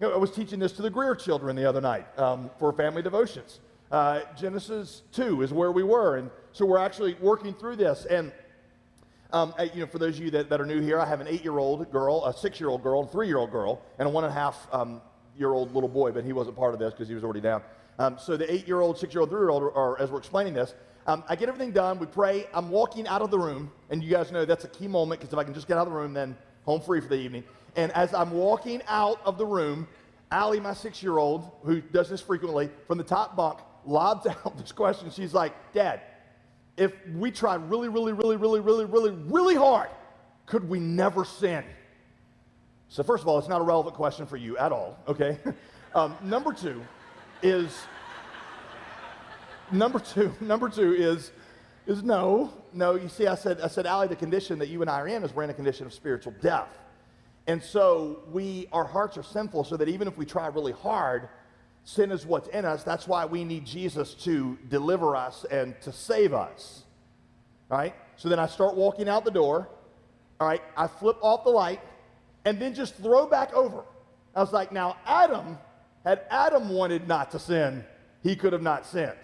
You 0.00 0.08
know, 0.08 0.14
I 0.14 0.16
was 0.16 0.30
teaching 0.30 0.58
this 0.58 0.72
to 0.72 0.82
the 0.82 0.90
Greear 0.90 1.18
children 1.18 1.56
the 1.56 1.66
other 1.66 1.80
night 1.80 2.06
um, 2.18 2.50
for 2.58 2.72
family 2.72 3.02
devotions. 3.02 3.60
Uh, 3.90 4.20
Genesis 4.36 5.02
2 5.12 5.42
is 5.42 5.52
where 5.52 5.72
we 5.72 5.82
were, 5.82 6.16
and 6.16 6.30
so 6.52 6.64
we're 6.64 6.78
actually 6.78 7.14
working 7.20 7.52
through 7.52 7.76
this. 7.76 8.06
And 8.06 8.32
um, 9.32 9.52
you 9.74 9.80
know, 9.80 9.86
for 9.86 9.98
those 9.98 10.16
of 10.16 10.24
you 10.24 10.30
that, 10.30 10.48
that 10.48 10.60
are 10.60 10.66
new 10.66 10.80
here, 10.80 10.98
I 10.98 11.04
have 11.04 11.20
an 11.20 11.28
eight-year-old 11.28 11.90
girl, 11.92 12.24
a 12.24 12.32
six-year-old 12.32 12.82
girl, 12.82 13.02
a 13.02 13.06
three-year-old 13.06 13.50
girl, 13.50 13.82
and 13.98 14.08
a 14.08 14.10
one-and-a-half 14.10 14.68
um, 14.72 15.02
little 15.38 15.88
boy, 15.88 16.12
but 16.12 16.24
he 16.24 16.32
wasn't 16.32 16.56
part 16.56 16.72
of 16.72 16.80
this 16.80 16.94
because 16.94 17.08
he 17.08 17.14
was 17.14 17.24
already 17.24 17.40
down. 17.40 17.62
Um, 17.98 18.16
so 18.18 18.36
the 18.36 18.50
eight 18.50 18.66
year 18.66 18.80
old, 18.80 18.98
six 18.98 19.12
year 19.12 19.20
old, 19.20 19.30
three 19.30 19.40
year 19.40 19.50
old, 19.50 19.62
or 19.62 20.00
as 20.00 20.10
we're 20.10 20.18
explaining 20.18 20.54
this, 20.54 20.74
um, 21.08 21.24
I 21.26 21.36
get 21.36 21.48
everything 21.48 21.72
done. 21.72 21.98
We 21.98 22.04
pray. 22.04 22.46
I'm 22.52 22.68
walking 22.68 23.08
out 23.08 23.22
of 23.22 23.30
the 23.30 23.38
room, 23.38 23.72
and 23.88 24.04
you 24.04 24.10
guys 24.10 24.30
know 24.30 24.44
that's 24.44 24.64
a 24.64 24.68
key 24.68 24.86
moment 24.86 25.20
because 25.20 25.32
if 25.32 25.38
I 25.38 25.42
can 25.42 25.54
just 25.54 25.66
get 25.66 25.78
out 25.78 25.86
of 25.86 25.92
the 25.92 25.98
room, 25.98 26.12
then 26.12 26.36
home 26.64 26.82
free 26.82 27.00
for 27.00 27.08
the 27.08 27.16
evening. 27.16 27.44
And 27.76 27.90
as 27.92 28.12
I'm 28.12 28.30
walking 28.30 28.82
out 28.86 29.18
of 29.24 29.38
the 29.38 29.46
room, 29.46 29.88
Allie, 30.30 30.60
my 30.60 30.74
six 30.74 31.02
year 31.02 31.16
old, 31.16 31.50
who 31.64 31.80
does 31.80 32.10
this 32.10 32.20
frequently, 32.20 32.68
from 32.86 32.98
the 32.98 33.04
top 33.04 33.36
bunk, 33.36 33.60
lobs 33.86 34.26
out 34.44 34.58
this 34.58 34.70
question. 34.70 35.10
She's 35.10 35.32
like, 35.32 35.54
Dad, 35.72 36.02
if 36.76 36.92
we 37.14 37.30
try 37.30 37.54
really, 37.54 37.88
really, 37.88 38.12
really, 38.12 38.36
really, 38.36 38.60
really, 38.60 38.84
really, 38.84 39.10
really 39.12 39.54
hard, 39.54 39.88
could 40.44 40.68
we 40.68 40.78
never 40.78 41.24
sin? 41.24 41.64
So, 42.90 43.02
first 43.02 43.22
of 43.22 43.28
all, 43.28 43.38
it's 43.38 43.48
not 43.48 43.62
a 43.62 43.64
relevant 43.64 43.96
question 43.96 44.26
for 44.26 44.36
you 44.36 44.58
at 44.58 44.72
all, 44.72 44.98
okay? 45.08 45.38
Um, 45.94 46.14
number 46.22 46.52
two 46.52 46.82
is, 47.42 47.74
number 49.72 49.98
two, 49.98 50.34
number 50.40 50.68
two 50.68 50.94
is, 50.94 51.32
is 51.86 52.02
no, 52.02 52.52
no. 52.72 52.94
You 52.94 53.08
see, 53.08 53.26
I 53.26 53.34
said, 53.34 53.60
I 53.60 53.68
said, 53.68 53.86
Allie, 53.86 54.08
the 54.08 54.16
condition 54.16 54.58
that 54.58 54.68
you 54.68 54.80
and 54.82 54.90
I 54.90 55.00
are 55.00 55.08
in 55.08 55.24
is 55.24 55.34
we're 55.34 55.44
in 55.44 55.50
a 55.50 55.54
condition 55.54 55.86
of 55.86 55.92
spiritual 55.92 56.34
death. 56.40 56.68
And 57.46 57.62
so 57.62 58.20
we, 58.30 58.68
our 58.72 58.84
hearts 58.84 59.16
are 59.16 59.22
sinful 59.22 59.64
so 59.64 59.76
that 59.78 59.88
even 59.88 60.06
if 60.06 60.16
we 60.18 60.26
try 60.26 60.46
really 60.48 60.72
hard, 60.72 61.30
sin 61.84 62.12
is 62.12 62.26
what's 62.26 62.48
in 62.48 62.66
us. 62.66 62.84
That's 62.84 63.08
why 63.08 63.24
we 63.24 63.42
need 63.44 63.64
Jesus 63.64 64.12
to 64.24 64.58
deliver 64.68 65.16
us 65.16 65.46
and 65.50 65.80
to 65.80 65.90
save 65.90 66.34
us. 66.34 66.84
Right? 67.70 67.94
So 68.16 68.28
then 68.28 68.38
I 68.38 68.46
start 68.46 68.76
walking 68.76 69.08
out 69.08 69.24
the 69.24 69.30
door. 69.30 69.68
All 70.38 70.46
right? 70.46 70.62
I 70.76 70.86
flip 70.86 71.16
off 71.22 71.44
the 71.44 71.50
light 71.50 71.80
and 72.44 72.60
then 72.60 72.74
just 72.74 72.96
throw 72.96 73.26
back 73.26 73.54
over. 73.54 73.82
I 74.34 74.40
was 74.40 74.52
like, 74.52 74.70
now 74.70 74.96
Adam, 75.06 75.58
had 76.04 76.22
Adam 76.30 76.68
wanted 76.68 77.08
not 77.08 77.30
to 77.30 77.38
sin, 77.38 77.84
he 78.22 78.36
could 78.36 78.52
have 78.52 78.62
not 78.62 78.84
sinned. 78.84 79.16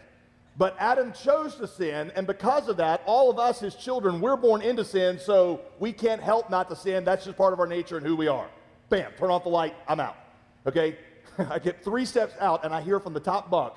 But 0.57 0.77
Adam 0.79 1.13
chose 1.13 1.57
to 1.57 1.67
sin, 1.67 2.13
and 2.15 2.29
because 2.29 2.69
of 2.69 2.77
that, 2.77 3.03
all 3.07 3.29
of 3.29 3.41
us, 3.41 3.59
his 3.59 3.75
children, 3.75 4.21
we're 4.21 4.37
born 4.37 4.63
into 4.63 4.85
sin, 4.85 5.19
so 5.19 5.63
we 5.81 5.93
can't 5.93 6.23
help 6.23 6.49
not 6.49 6.69
to 6.71 6.77
sin. 6.77 7.05
That's 7.05 7.25
just 7.25 7.37
part 7.37 7.53
of 7.53 7.59
our 7.59 7.67
nature 7.67 7.97
and 7.97 8.07
who 8.07 8.15
we 8.15 8.29
are. 8.29 8.49
Bam, 8.89 9.11
turn 9.19 9.31
off 9.31 9.43
the 9.43 9.49
light, 9.49 9.75
I'm 9.89 9.99
out. 9.99 10.17
Okay? 10.65 10.97
I 11.39 11.59
get 11.59 11.83
three 11.83 12.05
steps 12.05 12.35
out, 12.39 12.65
and 12.65 12.73
I 12.73 12.83
hear 12.83 13.01
from 13.01 13.15
the 13.15 13.21
top 13.21 13.51
bunk, 13.51 13.75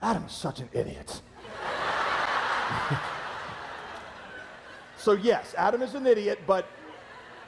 Adam's 0.00 0.32
such 0.32 0.60
an 0.60 0.68
idiot. 0.72 1.20
so, 4.96 5.12
yes, 5.14 5.52
Adam 5.58 5.82
is 5.82 5.94
an 5.94 6.06
idiot, 6.06 6.40
but 6.46 6.66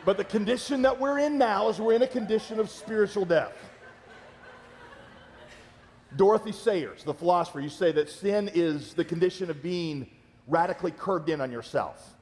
but 0.05 0.19
the 0.19 0.25
condition 0.25 0.83
that 0.83 1.01
we're 1.01 1.19
in 1.19 1.39
now 1.39 1.69
is 1.69 1.81
we're 1.81 1.95
in 1.95 2.03
a 2.03 2.07
condition 2.07 2.61
of 2.61 2.69
spiritual 2.69 3.25
death. 3.25 3.53
Dorothy 6.17 6.53
Sayers, 6.53 7.05
the 7.05 7.15
philosopher, 7.15 7.61
you 7.61 7.69
say 7.69 7.93
that 7.93 8.09
sin 8.09 8.51
is 8.55 8.95
the 8.95 9.05
condition 9.05 9.51
of 9.51 9.63
being 9.63 10.07
radically 10.47 10.91
curved 10.91 11.29
in 11.29 11.41
on 11.41 11.51
yourself. 11.51 12.15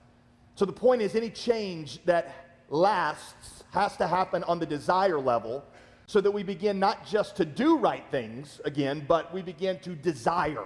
So 0.54 0.64
the 0.64 0.72
point 0.72 1.02
is, 1.02 1.14
any 1.14 1.30
change 1.30 2.02
that 2.04 2.34
lasts 2.68 3.64
has 3.72 3.96
to 3.96 4.06
happen 4.06 4.44
on 4.44 4.58
the 4.58 4.66
desire 4.66 5.18
level 5.18 5.64
so 6.06 6.20
that 6.20 6.30
we 6.30 6.42
begin 6.42 6.78
not 6.78 7.06
just 7.06 7.36
to 7.36 7.44
do 7.44 7.78
right 7.78 8.04
things 8.10 8.60
again, 8.64 9.04
but 9.06 9.32
we 9.32 9.42
begin 9.42 9.78
to 9.80 9.94
desire 9.94 10.64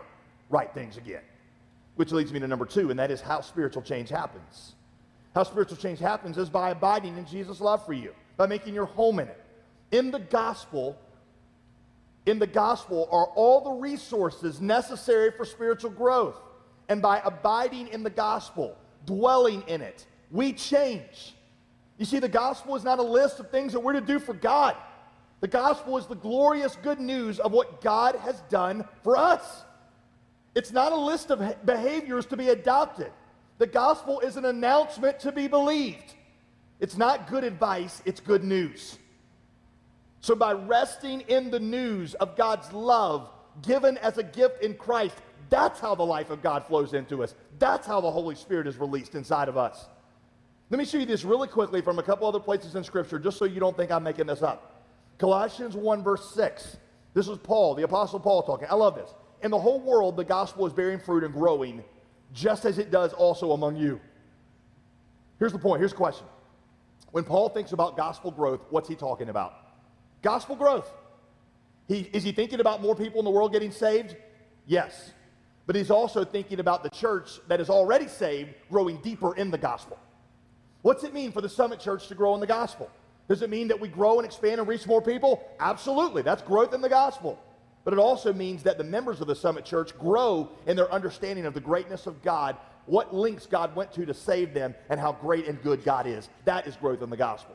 right 0.50 0.72
things 0.74 0.96
again. 0.96 1.22
Which 1.94 2.12
leads 2.12 2.32
me 2.32 2.40
to 2.40 2.48
number 2.48 2.66
two, 2.66 2.90
and 2.90 2.98
that 2.98 3.10
is 3.10 3.20
how 3.20 3.40
spiritual 3.40 3.82
change 3.82 4.08
happens. 4.08 4.74
How 5.34 5.42
spiritual 5.42 5.76
change 5.76 5.98
happens 5.98 6.38
is 6.38 6.48
by 6.48 6.70
abiding 6.70 7.16
in 7.16 7.26
Jesus' 7.26 7.60
love 7.60 7.84
for 7.84 7.92
you, 7.92 8.12
by 8.36 8.46
making 8.46 8.74
your 8.74 8.86
home 8.86 9.18
in 9.18 9.28
it. 9.28 9.40
In 9.92 10.10
the 10.10 10.18
gospel, 10.18 10.98
in 12.26 12.38
the 12.38 12.46
gospel 12.46 13.08
are 13.10 13.26
all 13.34 13.60
the 13.60 13.70
resources 13.70 14.60
necessary 14.60 15.30
for 15.30 15.44
spiritual 15.44 15.90
growth. 15.90 16.36
And 16.88 17.00
by 17.00 17.20
abiding 17.24 17.88
in 17.88 18.02
the 18.02 18.10
gospel, 18.10 18.76
dwelling 19.06 19.62
in 19.66 19.80
it, 19.80 20.06
we 20.30 20.52
change. 20.52 21.34
You 21.98 22.04
see, 22.04 22.18
the 22.18 22.28
gospel 22.28 22.76
is 22.76 22.84
not 22.84 22.98
a 22.98 23.02
list 23.02 23.40
of 23.40 23.50
things 23.50 23.72
that 23.72 23.80
we're 23.80 23.94
to 23.94 24.00
do 24.00 24.18
for 24.18 24.34
God. 24.34 24.76
The 25.40 25.48
gospel 25.48 25.96
is 25.98 26.06
the 26.06 26.14
glorious 26.14 26.76
good 26.82 27.00
news 27.00 27.38
of 27.38 27.52
what 27.52 27.80
God 27.80 28.16
has 28.16 28.40
done 28.50 28.84
for 29.02 29.16
us. 29.16 29.64
It's 30.54 30.72
not 30.72 30.92
a 30.92 30.96
list 30.96 31.30
of 31.30 31.64
behaviors 31.64 32.26
to 32.26 32.36
be 32.36 32.48
adopted. 32.48 33.12
The 33.58 33.66
gospel 33.66 34.20
is 34.20 34.36
an 34.36 34.44
announcement 34.44 35.20
to 35.20 35.32
be 35.32 35.48
believed. 35.48 36.14
It's 36.80 36.96
not 36.96 37.28
good 37.28 37.44
advice, 37.44 38.02
it's 38.04 38.20
good 38.20 38.44
news. 38.44 38.98
So, 40.26 40.34
by 40.34 40.54
resting 40.54 41.20
in 41.28 41.52
the 41.52 41.60
news 41.60 42.14
of 42.14 42.36
God's 42.36 42.72
love 42.72 43.30
given 43.62 43.96
as 43.98 44.18
a 44.18 44.24
gift 44.24 44.60
in 44.60 44.74
Christ, 44.74 45.14
that's 45.50 45.78
how 45.78 45.94
the 45.94 46.02
life 46.02 46.30
of 46.30 46.42
God 46.42 46.66
flows 46.66 46.94
into 46.94 47.22
us. 47.22 47.36
That's 47.60 47.86
how 47.86 48.00
the 48.00 48.10
Holy 48.10 48.34
Spirit 48.34 48.66
is 48.66 48.76
released 48.76 49.14
inside 49.14 49.48
of 49.48 49.56
us. 49.56 49.86
Let 50.68 50.78
me 50.78 50.84
show 50.84 50.98
you 50.98 51.06
this 51.06 51.22
really 51.22 51.46
quickly 51.46 51.80
from 51.80 52.00
a 52.00 52.02
couple 52.02 52.26
other 52.26 52.40
places 52.40 52.74
in 52.74 52.82
Scripture, 52.82 53.20
just 53.20 53.38
so 53.38 53.44
you 53.44 53.60
don't 53.60 53.76
think 53.76 53.92
I'm 53.92 54.02
making 54.02 54.26
this 54.26 54.42
up. 54.42 54.82
Colossians 55.18 55.76
1, 55.76 56.02
verse 56.02 56.34
6. 56.34 56.76
This 57.14 57.28
is 57.28 57.38
Paul, 57.38 57.76
the 57.76 57.84
Apostle 57.84 58.18
Paul 58.18 58.42
talking. 58.42 58.66
I 58.68 58.74
love 58.74 58.96
this. 58.96 59.14
In 59.44 59.52
the 59.52 59.60
whole 59.60 59.78
world, 59.78 60.16
the 60.16 60.24
gospel 60.24 60.66
is 60.66 60.72
bearing 60.72 60.98
fruit 60.98 61.22
and 61.22 61.32
growing 61.32 61.84
just 62.32 62.64
as 62.64 62.78
it 62.78 62.90
does 62.90 63.12
also 63.12 63.52
among 63.52 63.76
you. 63.76 64.00
Here's 65.38 65.52
the 65.52 65.60
point. 65.60 65.78
Here's 65.78 65.92
the 65.92 65.98
question. 65.98 66.26
When 67.12 67.22
Paul 67.22 67.48
thinks 67.48 67.70
about 67.70 67.96
gospel 67.96 68.32
growth, 68.32 68.62
what's 68.70 68.88
he 68.88 68.96
talking 68.96 69.28
about? 69.28 69.65
Gospel 70.26 70.56
growth. 70.56 70.92
He, 71.86 72.10
is 72.12 72.24
he 72.24 72.32
thinking 72.32 72.58
about 72.58 72.82
more 72.82 72.96
people 72.96 73.20
in 73.20 73.24
the 73.24 73.30
world 73.30 73.52
getting 73.52 73.70
saved? 73.70 74.16
Yes. 74.66 75.12
but 75.66 75.76
he's 75.76 75.88
also 75.88 76.24
thinking 76.24 76.58
about 76.58 76.82
the 76.82 76.90
church 76.90 77.38
that 77.46 77.60
is 77.60 77.70
already 77.70 78.08
saved 78.08 78.50
growing 78.68 78.96
deeper 79.02 79.36
in 79.36 79.52
the 79.52 79.58
gospel. 79.58 79.96
What's 80.82 81.04
it 81.04 81.14
mean 81.14 81.30
for 81.30 81.40
the 81.40 81.48
Summit 81.48 81.78
Church 81.78 82.08
to 82.08 82.16
grow 82.16 82.34
in 82.34 82.40
the 82.40 82.46
gospel? 82.46 82.90
Does 83.28 83.40
it 83.42 83.50
mean 83.50 83.68
that 83.68 83.78
we 83.78 83.86
grow 83.86 84.18
and 84.18 84.26
expand 84.26 84.58
and 84.58 84.66
reach 84.66 84.84
more 84.84 85.00
people? 85.00 85.48
Absolutely. 85.60 86.22
That's 86.22 86.42
growth 86.42 86.74
in 86.74 86.80
the 86.80 86.88
gospel. 86.88 87.38
But 87.84 87.92
it 87.92 88.00
also 88.00 88.32
means 88.32 88.64
that 88.64 88.78
the 88.78 88.84
members 88.84 89.20
of 89.20 89.28
the 89.28 89.36
Summit 89.36 89.64
Church 89.64 89.96
grow 89.96 90.50
in 90.66 90.76
their 90.76 90.92
understanding 90.92 91.46
of 91.46 91.54
the 91.54 91.60
greatness 91.60 92.08
of 92.08 92.20
God, 92.22 92.56
what 92.86 93.14
links 93.14 93.46
God 93.46 93.76
went 93.76 93.92
to 93.92 94.04
to 94.04 94.12
save 94.12 94.54
them, 94.54 94.74
and 94.90 94.98
how 94.98 95.12
great 95.12 95.46
and 95.46 95.62
good 95.62 95.84
God 95.84 96.08
is. 96.08 96.28
That 96.46 96.66
is 96.66 96.74
growth 96.74 97.02
in 97.02 97.10
the 97.10 97.16
gospel. 97.16 97.54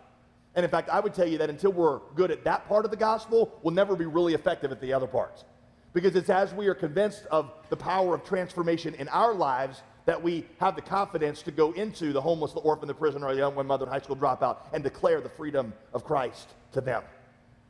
And 0.56 0.66
in 0.66 0.72
fact, 0.72 0.90
I 0.90 1.00
would 1.00 1.14
tell 1.14 1.28
you 1.28 1.38
that 1.38 1.50
until 1.50 1.72
we're 1.72 2.00
good 2.16 2.32
at 2.32 2.44
that 2.44 2.68
part 2.68 2.86
of 2.86 2.92
the 2.92 2.98
gospel, 2.98 3.58
we'll 3.64 3.74
never 3.74 3.96
be 3.96 4.06
really 4.06 4.34
effective 4.34 4.72
at 4.72 4.82
the 4.82 4.94
other 4.94 5.08
parts. 5.08 5.46
Because 5.94 6.16
it's 6.16 6.30
as 6.30 6.54
we 6.54 6.68
are 6.68 6.76
convinced 6.76 7.26
of 7.32 7.52
the 7.70 7.78
power 7.78 8.16
of 8.16 8.24
transformation 8.24 8.94
in 8.96 9.08
our 9.10 9.34
lives 9.34 9.82
that 10.06 10.22
we 10.22 10.46
have 10.60 10.76
the 10.76 10.82
confidence 10.82 11.42
to 11.44 11.52
go 11.52 11.72
into 11.74 12.12
the 12.12 12.22
homeless, 12.22 12.54
the 12.54 12.60
orphan, 12.60 12.88
the 12.88 12.94
prisoner, 12.94 13.28
or 13.28 13.34
the 13.34 13.40
young 13.40 13.56
mother 13.68 13.86
and 13.86 13.94
high 13.94 14.00
school 14.00 14.16
dropout 14.16 14.58
and 14.74 14.84
declare 14.84 15.22
the 15.22 15.30
freedom 15.30 15.74
of 15.94 16.04
Christ 16.04 16.50
to 16.74 16.82
them. 16.82 17.04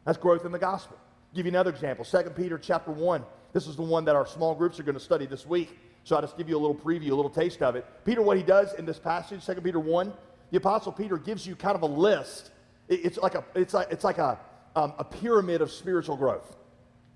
That's 0.06 0.18
growth 0.18 0.46
in 0.46 0.52
the 0.52 0.60
gospel. 0.60 0.98
I'll 1.00 1.36
give 1.36 1.46
you 1.46 1.52
another 1.52 1.72
example. 1.72 2.06
2 2.06 2.30
Peter 2.32 2.58
chapter 2.58 2.92
1. 2.92 3.24
This 3.54 3.68
is 3.68 3.76
the 3.76 3.82
one 3.82 4.06
that 4.06 4.16
our 4.16 4.26
small 4.26 4.56
groups 4.56 4.80
are 4.80 4.84
going 4.84 4.98
to 4.98 5.04
study 5.04 5.26
this 5.26 5.46
week. 5.46 5.78
So 6.04 6.16
I'll 6.16 6.22
just 6.22 6.38
give 6.38 6.50
you 6.50 6.58
a 6.58 6.60
little 6.60 6.76
preview, 6.76 7.12
a 7.12 7.16
little 7.16 7.30
taste 7.30 7.62
of 7.62 7.76
it. 7.76 7.86
Peter, 8.06 8.22
what 8.22 8.38
he 8.38 8.44
does 8.44 8.74
in 8.74 8.86
this 8.86 8.98
passage, 8.98 9.46
2 9.46 9.56
Peter 9.56 9.80
1, 9.80 10.12
the 10.50 10.58
Apostle 10.58 10.92
Peter 10.92 11.18
gives 11.18 11.46
you 11.46 11.56
kind 11.56 11.76
of 11.76 11.84
a 11.84 11.88
list. 11.88 12.52
It's 12.92 13.18
like 13.18 13.36
a, 13.36 13.46
it's 13.56 13.74
like, 13.74 13.88
it's 13.90 14.04
like 14.04 14.18
a, 14.18 14.38
um, 14.76 14.94
a 15.00 15.04
pyramid 15.04 15.62
of 15.62 15.72
spiritual 15.72 16.18
growth. 16.18 16.58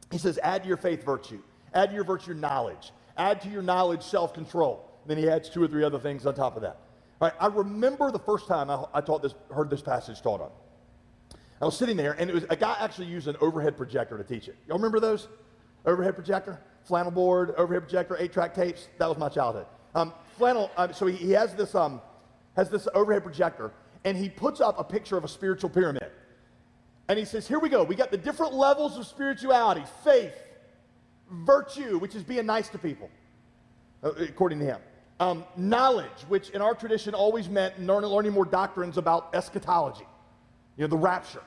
He 0.09 0.17
says, 0.17 0.39
add 0.41 0.63
to 0.63 0.67
your 0.67 0.77
faith 0.77 1.03
virtue, 1.03 1.41
add 1.73 1.89
to 1.89 1.95
your 1.95 2.05
virtue 2.05 2.33
knowledge, 2.33 2.91
add 3.17 3.41
to 3.41 3.49
your 3.49 3.61
knowledge 3.61 4.01
self 4.01 4.33
control. 4.33 4.89
Then 5.05 5.17
he 5.17 5.29
adds 5.29 5.49
two 5.49 5.61
or 5.61 5.67
three 5.67 5.83
other 5.83 5.99
things 5.99 6.25
on 6.25 6.33
top 6.33 6.55
of 6.55 6.61
that. 6.61 6.79
All 7.19 7.27
right, 7.27 7.33
I 7.39 7.47
remember 7.47 8.09
the 8.11 8.19
first 8.19 8.47
time 8.47 8.69
I, 8.69 8.85
I 8.93 9.01
taught 9.01 9.21
this, 9.21 9.35
heard 9.53 9.69
this 9.69 9.81
passage 9.81 10.21
taught 10.21 10.41
on. 10.41 10.49
I 11.61 11.65
was 11.65 11.77
sitting 11.77 11.97
there, 11.97 12.13
and 12.13 12.29
it 12.29 12.33
was 12.33 12.45
a 12.49 12.55
guy 12.55 12.75
actually 12.79 13.07
used 13.07 13.27
an 13.27 13.35
overhead 13.41 13.77
projector 13.77 14.17
to 14.17 14.23
teach 14.23 14.47
it. 14.47 14.55
Y'all 14.67 14.77
remember 14.77 14.99
those? 14.99 15.27
Overhead 15.85 16.15
projector, 16.15 16.59
flannel 16.83 17.11
board, 17.11 17.53
overhead 17.57 17.83
projector, 17.83 18.17
eight-track 18.17 18.53
tapes. 18.53 18.87
That 18.97 19.07
was 19.07 19.17
my 19.17 19.29
childhood. 19.29 19.65
Um, 19.93 20.13
flannel. 20.37 20.71
Uh, 20.75 20.91
so 20.91 21.05
he, 21.05 21.15
he 21.15 21.31
has 21.31 21.53
this 21.55 21.75
um, 21.75 22.01
has 22.55 22.69
this 22.69 22.87
overhead 22.93 23.23
projector, 23.23 23.71
and 24.05 24.15
he 24.15 24.29
puts 24.29 24.61
up 24.61 24.79
a 24.79 24.83
picture 24.83 25.17
of 25.17 25.25
a 25.25 25.27
spiritual 25.27 25.69
pyramid. 25.69 26.09
And 27.09 27.19
he 27.19 27.25
says, 27.25 27.47
Here 27.47 27.59
we 27.59 27.69
go. 27.69 27.83
We 27.83 27.95
got 27.95 28.11
the 28.11 28.17
different 28.17 28.53
levels 28.53 28.97
of 28.97 29.05
spirituality 29.05 29.83
faith, 30.03 30.33
virtue, 31.29 31.97
which 31.97 32.15
is 32.15 32.23
being 32.23 32.45
nice 32.45 32.69
to 32.69 32.77
people, 32.77 33.09
uh, 34.03 34.11
according 34.11 34.59
to 34.59 34.65
him. 34.65 34.79
Um, 35.19 35.45
knowledge, 35.57 36.21
which 36.27 36.49
in 36.51 36.61
our 36.61 36.75
tradition 36.75 37.13
always 37.13 37.49
meant 37.49 37.79
learning, 37.79 38.33
more 38.33 38.45
doctrines 38.45 38.97
about 38.97 39.33
eschatology, 39.33 40.05
you 40.77 40.83
know, 40.83 40.87
the 40.87 40.97
rapture, 40.97 41.43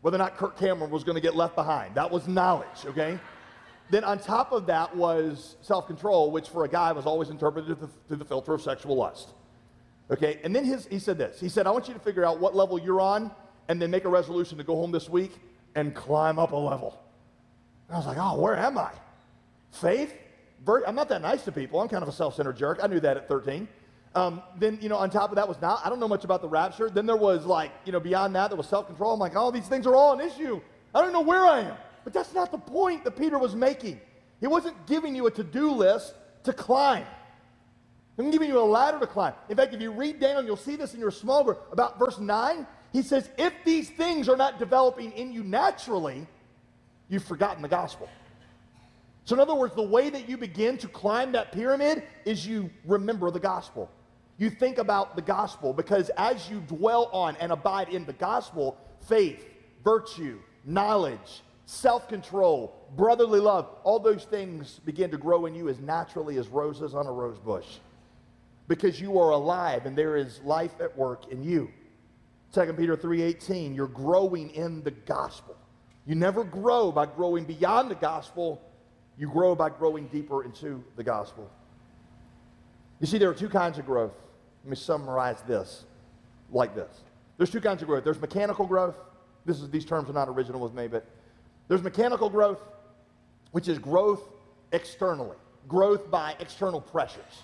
whether 0.00 0.16
or 0.16 0.18
not 0.18 0.36
Kirk 0.36 0.58
Cameron 0.58 0.90
was 0.90 1.04
going 1.04 1.14
to 1.14 1.20
get 1.20 1.36
left 1.36 1.54
behind. 1.54 1.94
That 1.94 2.10
was 2.10 2.26
knowledge, 2.28 2.84
okay? 2.86 3.18
then 3.90 4.04
on 4.04 4.18
top 4.18 4.52
of 4.52 4.66
that 4.66 4.96
was 4.96 5.56
self 5.60 5.86
control, 5.86 6.30
which 6.30 6.48
for 6.48 6.64
a 6.64 6.68
guy 6.68 6.92
was 6.92 7.04
always 7.04 7.28
interpreted 7.28 7.76
through 8.08 8.16
the 8.16 8.24
filter 8.24 8.54
of 8.54 8.62
sexual 8.62 8.96
lust. 8.96 9.34
Okay, 10.10 10.40
and 10.44 10.54
then 10.54 10.64
his, 10.64 10.86
he 10.86 10.98
said 10.98 11.16
this. 11.16 11.40
He 11.40 11.48
said, 11.48 11.66
I 11.66 11.70
want 11.70 11.88
you 11.88 11.94
to 11.94 12.00
figure 12.00 12.24
out 12.24 12.38
what 12.38 12.54
level 12.54 12.78
you're 12.78 13.00
on 13.00 13.30
and 13.68 13.80
then 13.80 13.90
make 13.90 14.04
a 14.04 14.08
resolution 14.08 14.58
to 14.58 14.64
go 14.64 14.74
home 14.74 14.92
this 14.92 15.08
week 15.08 15.32
and 15.74 15.94
climb 15.94 16.38
up 16.38 16.52
a 16.52 16.56
level. 16.56 16.98
And 17.88 17.96
I 17.96 17.98
was 17.98 18.06
like, 18.06 18.18
oh, 18.20 18.40
where 18.40 18.56
am 18.56 18.78
I? 18.78 18.90
Faith? 19.70 20.14
I'm 20.86 20.94
not 20.94 21.08
that 21.08 21.22
nice 21.22 21.42
to 21.44 21.52
people. 21.52 21.80
I'm 21.80 21.88
kind 21.88 22.02
of 22.02 22.08
a 22.08 22.12
self 22.12 22.36
centered 22.36 22.56
jerk. 22.56 22.80
I 22.82 22.86
knew 22.86 23.00
that 23.00 23.16
at 23.16 23.28
13. 23.28 23.66
Um, 24.14 24.42
then, 24.58 24.78
you 24.82 24.88
know, 24.88 24.96
on 24.96 25.08
top 25.10 25.30
of 25.30 25.36
that 25.36 25.48
was 25.48 25.60
not, 25.62 25.80
I 25.84 25.88
don't 25.88 25.98
know 25.98 26.08
much 26.08 26.24
about 26.24 26.42
the 26.42 26.48
rapture. 26.48 26.90
Then 26.90 27.06
there 27.06 27.16
was 27.16 27.46
like, 27.46 27.72
you 27.84 27.92
know, 27.92 28.00
beyond 28.00 28.34
that, 28.36 28.48
there 28.48 28.56
was 28.56 28.68
self 28.68 28.86
control. 28.86 29.14
I'm 29.14 29.20
like, 29.20 29.32
oh, 29.34 29.50
these 29.50 29.66
things 29.68 29.86
are 29.86 29.96
all 29.96 30.18
an 30.18 30.20
issue. 30.20 30.60
I 30.94 31.00
don't 31.00 31.12
know 31.12 31.22
where 31.22 31.44
I 31.44 31.60
am. 31.60 31.76
But 32.04 32.12
that's 32.12 32.34
not 32.34 32.50
the 32.50 32.58
point 32.58 33.04
that 33.04 33.16
Peter 33.16 33.38
was 33.38 33.54
making. 33.54 34.00
He 34.40 34.46
wasn't 34.46 34.86
giving 34.86 35.14
you 35.14 35.26
a 35.26 35.30
to 35.30 35.44
do 35.44 35.70
list 35.70 36.14
to 36.44 36.52
climb. 36.52 37.06
I'm 38.18 38.30
giving 38.30 38.48
you 38.48 38.58
a 38.58 38.64
ladder 38.64 38.98
to 38.98 39.06
climb. 39.06 39.32
In 39.48 39.56
fact, 39.56 39.72
if 39.72 39.80
you 39.80 39.90
read 39.90 40.20
down, 40.20 40.44
you'll 40.44 40.56
see 40.56 40.76
this 40.76 40.94
in 40.94 41.00
your 41.00 41.10
small 41.10 41.44
group 41.44 41.66
about 41.72 41.98
verse 41.98 42.18
9. 42.18 42.66
He 42.92 43.02
says, 43.02 43.30
if 43.38 43.54
these 43.64 43.88
things 43.88 44.28
are 44.28 44.36
not 44.36 44.58
developing 44.58 45.12
in 45.12 45.32
you 45.32 45.42
naturally, 45.42 46.26
you've 47.08 47.24
forgotten 47.24 47.62
the 47.62 47.68
gospel. 47.68 48.08
So, 49.24 49.34
in 49.34 49.40
other 49.40 49.54
words, 49.54 49.74
the 49.74 49.82
way 49.82 50.10
that 50.10 50.28
you 50.28 50.36
begin 50.36 50.76
to 50.78 50.88
climb 50.88 51.32
that 51.32 51.52
pyramid 51.52 52.02
is 52.24 52.46
you 52.46 52.70
remember 52.84 53.30
the 53.30 53.40
gospel. 53.40 53.90
You 54.36 54.50
think 54.50 54.78
about 54.78 55.16
the 55.16 55.22
gospel 55.22 55.72
because 55.72 56.10
as 56.18 56.50
you 56.50 56.60
dwell 56.60 57.08
on 57.12 57.36
and 57.36 57.52
abide 57.52 57.88
in 57.88 58.04
the 58.04 58.14
gospel, 58.14 58.76
faith, 59.06 59.48
virtue, 59.84 60.40
knowledge, 60.64 61.42
self 61.64 62.08
control, 62.08 62.74
brotherly 62.96 63.40
love, 63.40 63.70
all 63.84 64.00
those 64.00 64.24
things 64.24 64.80
begin 64.84 65.10
to 65.12 65.18
grow 65.18 65.46
in 65.46 65.54
you 65.54 65.68
as 65.68 65.78
naturally 65.78 66.36
as 66.36 66.48
roses 66.48 66.94
on 66.94 67.06
a 67.06 67.12
rose 67.12 67.38
bush 67.38 67.78
because 68.68 69.00
you 69.00 69.18
are 69.18 69.30
alive 69.30 69.86
and 69.86 69.96
there 69.96 70.16
is 70.16 70.40
life 70.42 70.80
at 70.80 70.96
work 70.96 71.30
in 71.30 71.42
you. 71.42 71.70
2 72.52 72.72
Peter 72.74 72.96
3:18 72.96 73.74
you're 73.74 73.86
growing 73.86 74.50
in 74.50 74.82
the 74.82 74.90
gospel. 74.90 75.56
You 76.06 76.14
never 76.14 76.44
grow 76.44 76.92
by 76.92 77.06
growing 77.06 77.44
beyond 77.44 77.90
the 77.90 77.94
gospel. 77.94 78.60
You 79.16 79.28
grow 79.28 79.54
by 79.54 79.70
growing 79.70 80.08
deeper 80.08 80.44
into 80.44 80.82
the 80.96 81.04
gospel. 81.04 81.50
You 83.00 83.06
see 83.06 83.18
there 83.18 83.30
are 83.30 83.34
two 83.34 83.48
kinds 83.48 83.78
of 83.78 83.86
growth. 83.86 84.14
Let 84.64 84.70
me 84.70 84.76
summarize 84.76 85.42
this 85.42 85.84
like 86.50 86.74
this. 86.74 87.02
There's 87.36 87.50
two 87.50 87.60
kinds 87.60 87.82
of 87.82 87.88
growth. 87.88 88.04
There's 88.04 88.20
mechanical 88.20 88.66
growth. 88.66 88.96
This 89.44 89.60
is 89.60 89.70
these 89.70 89.84
terms 89.84 90.08
are 90.08 90.12
not 90.12 90.28
original 90.28 90.60
with 90.60 90.74
me, 90.74 90.86
but 90.86 91.04
there's 91.68 91.82
mechanical 91.82 92.28
growth, 92.28 92.60
which 93.52 93.68
is 93.68 93.78
growth 93.78 94.22
externally, 94.72 95.36
growth 95.68 96.10
by 96.10 96.36
external 96.38 96.80
pressures. 96.80 97.42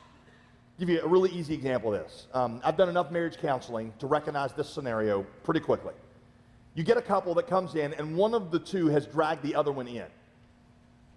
Give 0.78 0.88
you 0.88 1.00
a 1.02 1.08
really 1.08 1.30
easy 1.30 1.54
example 1.54 1.92
of 1.92 2.04
this. 2.04 2.28
Um, 2.32 2.60
I've 2.62 2.76
done 2.76 2.88
enough 2.88 3.10
marriage 3.10 3.36
counseling 3.38 3.92
to 3.98 4.06
recognize 4.06 4.52
this 4.52 4.70
scenario 4.70 5.24
pretty 5.42 5.60
quickly. 5.60 5.94
You 6.74 6.84
get 6.84 6.96
a 6.96 7.02
couple 7.02 7.34
that 7.34 7.48
comes 7.48 7.74
in, 7.74 7.94
and 7.94 8.16
one 8.16 8.32
of 8.32 8.52
the 8.52 8.60
two 8.60 8.86
has 8.86 9.04
dragged 9.04 9.42
the 9.42 9.56
other 9.56 9.72
one 9.72 9.88
in. 9.88 10.06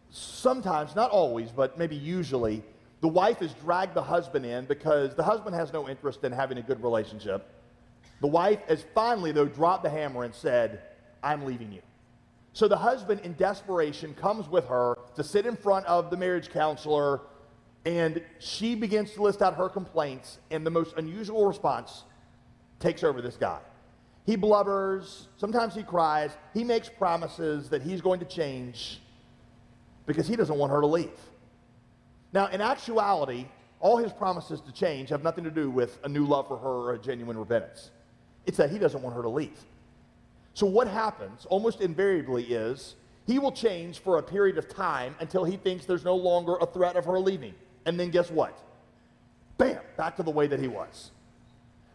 Sometimes, 0.09 0.95
not 0.95 1.11
always, 1.11 1.51
but 1.51 1.77
maybe 1.77 1.95
usually, 1.95 2.63
the 3.01 3.07
wife 3.07 3.37
has 3.37 3.53
dragged 3.53 3.93
the 3.93 4.01
husband 4.01 4.45
in 4.47 4.65
because 4.65 5.13
the 5.13 5.23
husband 5.23 5.55
has 5.55 5.71
no 5.71 5.87
interest 5.87 6.23
in 6.23 6.31
having 6.31 6.57
a 6.57 6.63
good 6.63 6.81
relationship. 6.81 7.47
The 8.19 8.27
wife 8.27 8.61
has 8.67 8.83
finally, 8.95 9.31
though, 9.31 9.45
dropped 9.45 9.83
the 9.83 9.89
hammer 9.91 10.23
and 10.23 10.33
said, 10.33 10.81
I'm 11.21 11.45
leaving 11.45 11.71
you. 11.71 11.81
So 12.53 12.67
the 12.67 12.77
husband, 12.77 13.21
in 13.21 13.33
desperation, 13.33 14.15
comes 14.15 14.49
with 14.49 14.65
her 14.65 14.97
to 15.15 15.23
sit 15.23 15.45
in 15.45 15.55
front 15.55 15.85
of 15.85 16.09
the 16.09 16.17
marriage 16.17 16.49
counselor, 16.49 17.21
and 17.85 18.21
she 18.39 18.75
begins 18.75 19.13
to 19.13 19.23
list 19.23 19.41
out 19.41 19.55
her 19.55 19.69
complaints, 19.69 20.39
and 20.51 20.65
the 20.65 20.69
most 20.69 20.95
unusual 20.97 21.45
response 21.45 22.03
takes 22.79 23.03
over 23.03 23.21
this 23.21 23.37
guy. 23.37 23.59
He 24.25 24.37
blubbers, 24.37 25.25
sometimes 25.37 25.73
he 25.73 25.83
cries, 25.83 26.31
he 26.53 26.63
makes 26.63 26.89
promises 26.89 27.69
that 27.69 27.81
he's 27.81 28.01
going 28.01 28.19
to 28.19 28.25
change 28.25 29.01
because 30.05 30.27
he 30.27 30.35
doesn't 30.35 30.57
want 30.57 30.71
her 30.71 30.81
to 30.81 30.87
leave. 30.87 31.09
Now, 32.33 32.47
in 32.47 32.61
actuality, 32.61 33.47
all 33.79 33.97
his 33.97 34.13
promises 34.13 34.61
to 34.61 34.71
change 34.71 35.09
have 35.09 35.23
nothing 35.23 35.43
to 35.43 35.51
do 35.51 35.69
with 35.69 35.97
a 36.03 36.09
new 36.09 36.25
love 36.25 36.47
for 36.47 36.57
her 36.57 36.69
or 36.69 36.93
a 36.93 36.99
genuine 36.99 37.37
repentance. 37.37 37.89
It's 38.45 38.57
that 38.57 38.69
he 38.69 38.77
doesn't 38.77 39.01
want 39.01 39.15
her 39.15 39.23
to 39.23 39.29
leave. 39.29 39.57
So, 40.53 40.65
what 40.67 40.87
happens 40.87 41.45
almost 41.45 41.81
invariably 41.81 42.43
is 42.43 42.95
he 43.25 43.39
will 43.39 43.51
change 43.51 43.99
for 43.99 44.17
a 44.17 44.23
period 44.23 44.57
of 44.57 44.67
time 44.67 45.15
until 45.19 45.43
he 45.43 45.57
thinks 45.57 45.85
there's 45.85 46.03
no 46.03 46.15
longer 46.15 46.57
a 46.57 46.65
threat 46.65 46.95
of 46.95 47.05
her 47.05 47.19
leaving. 47.19 47.53
And 47.85 47.99
then 47.99 48.09
guess 48.09 48.29
what? 48.29 48.57
Bam, 49.57 49.79
back 49.97 50.15
to 50.17 50.23
the 50.23 50.31
way 50.31 50.47
that 50.47 50.59
he 50.59 50.67
was. 50.67 51.11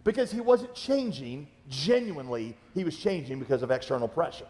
Because 0.04 0.30
he 0.30 0.40
wasn't 0.40 0.74
changing 0.74 1.48
genuinely, 1.68 2.56
he 2.74 2.84
was 2.84 2.96
changing 2.96 3.40
because 3.40 3.62
of 3.62 3.70
external 3.70 4.06
pressure. 4.06 4.46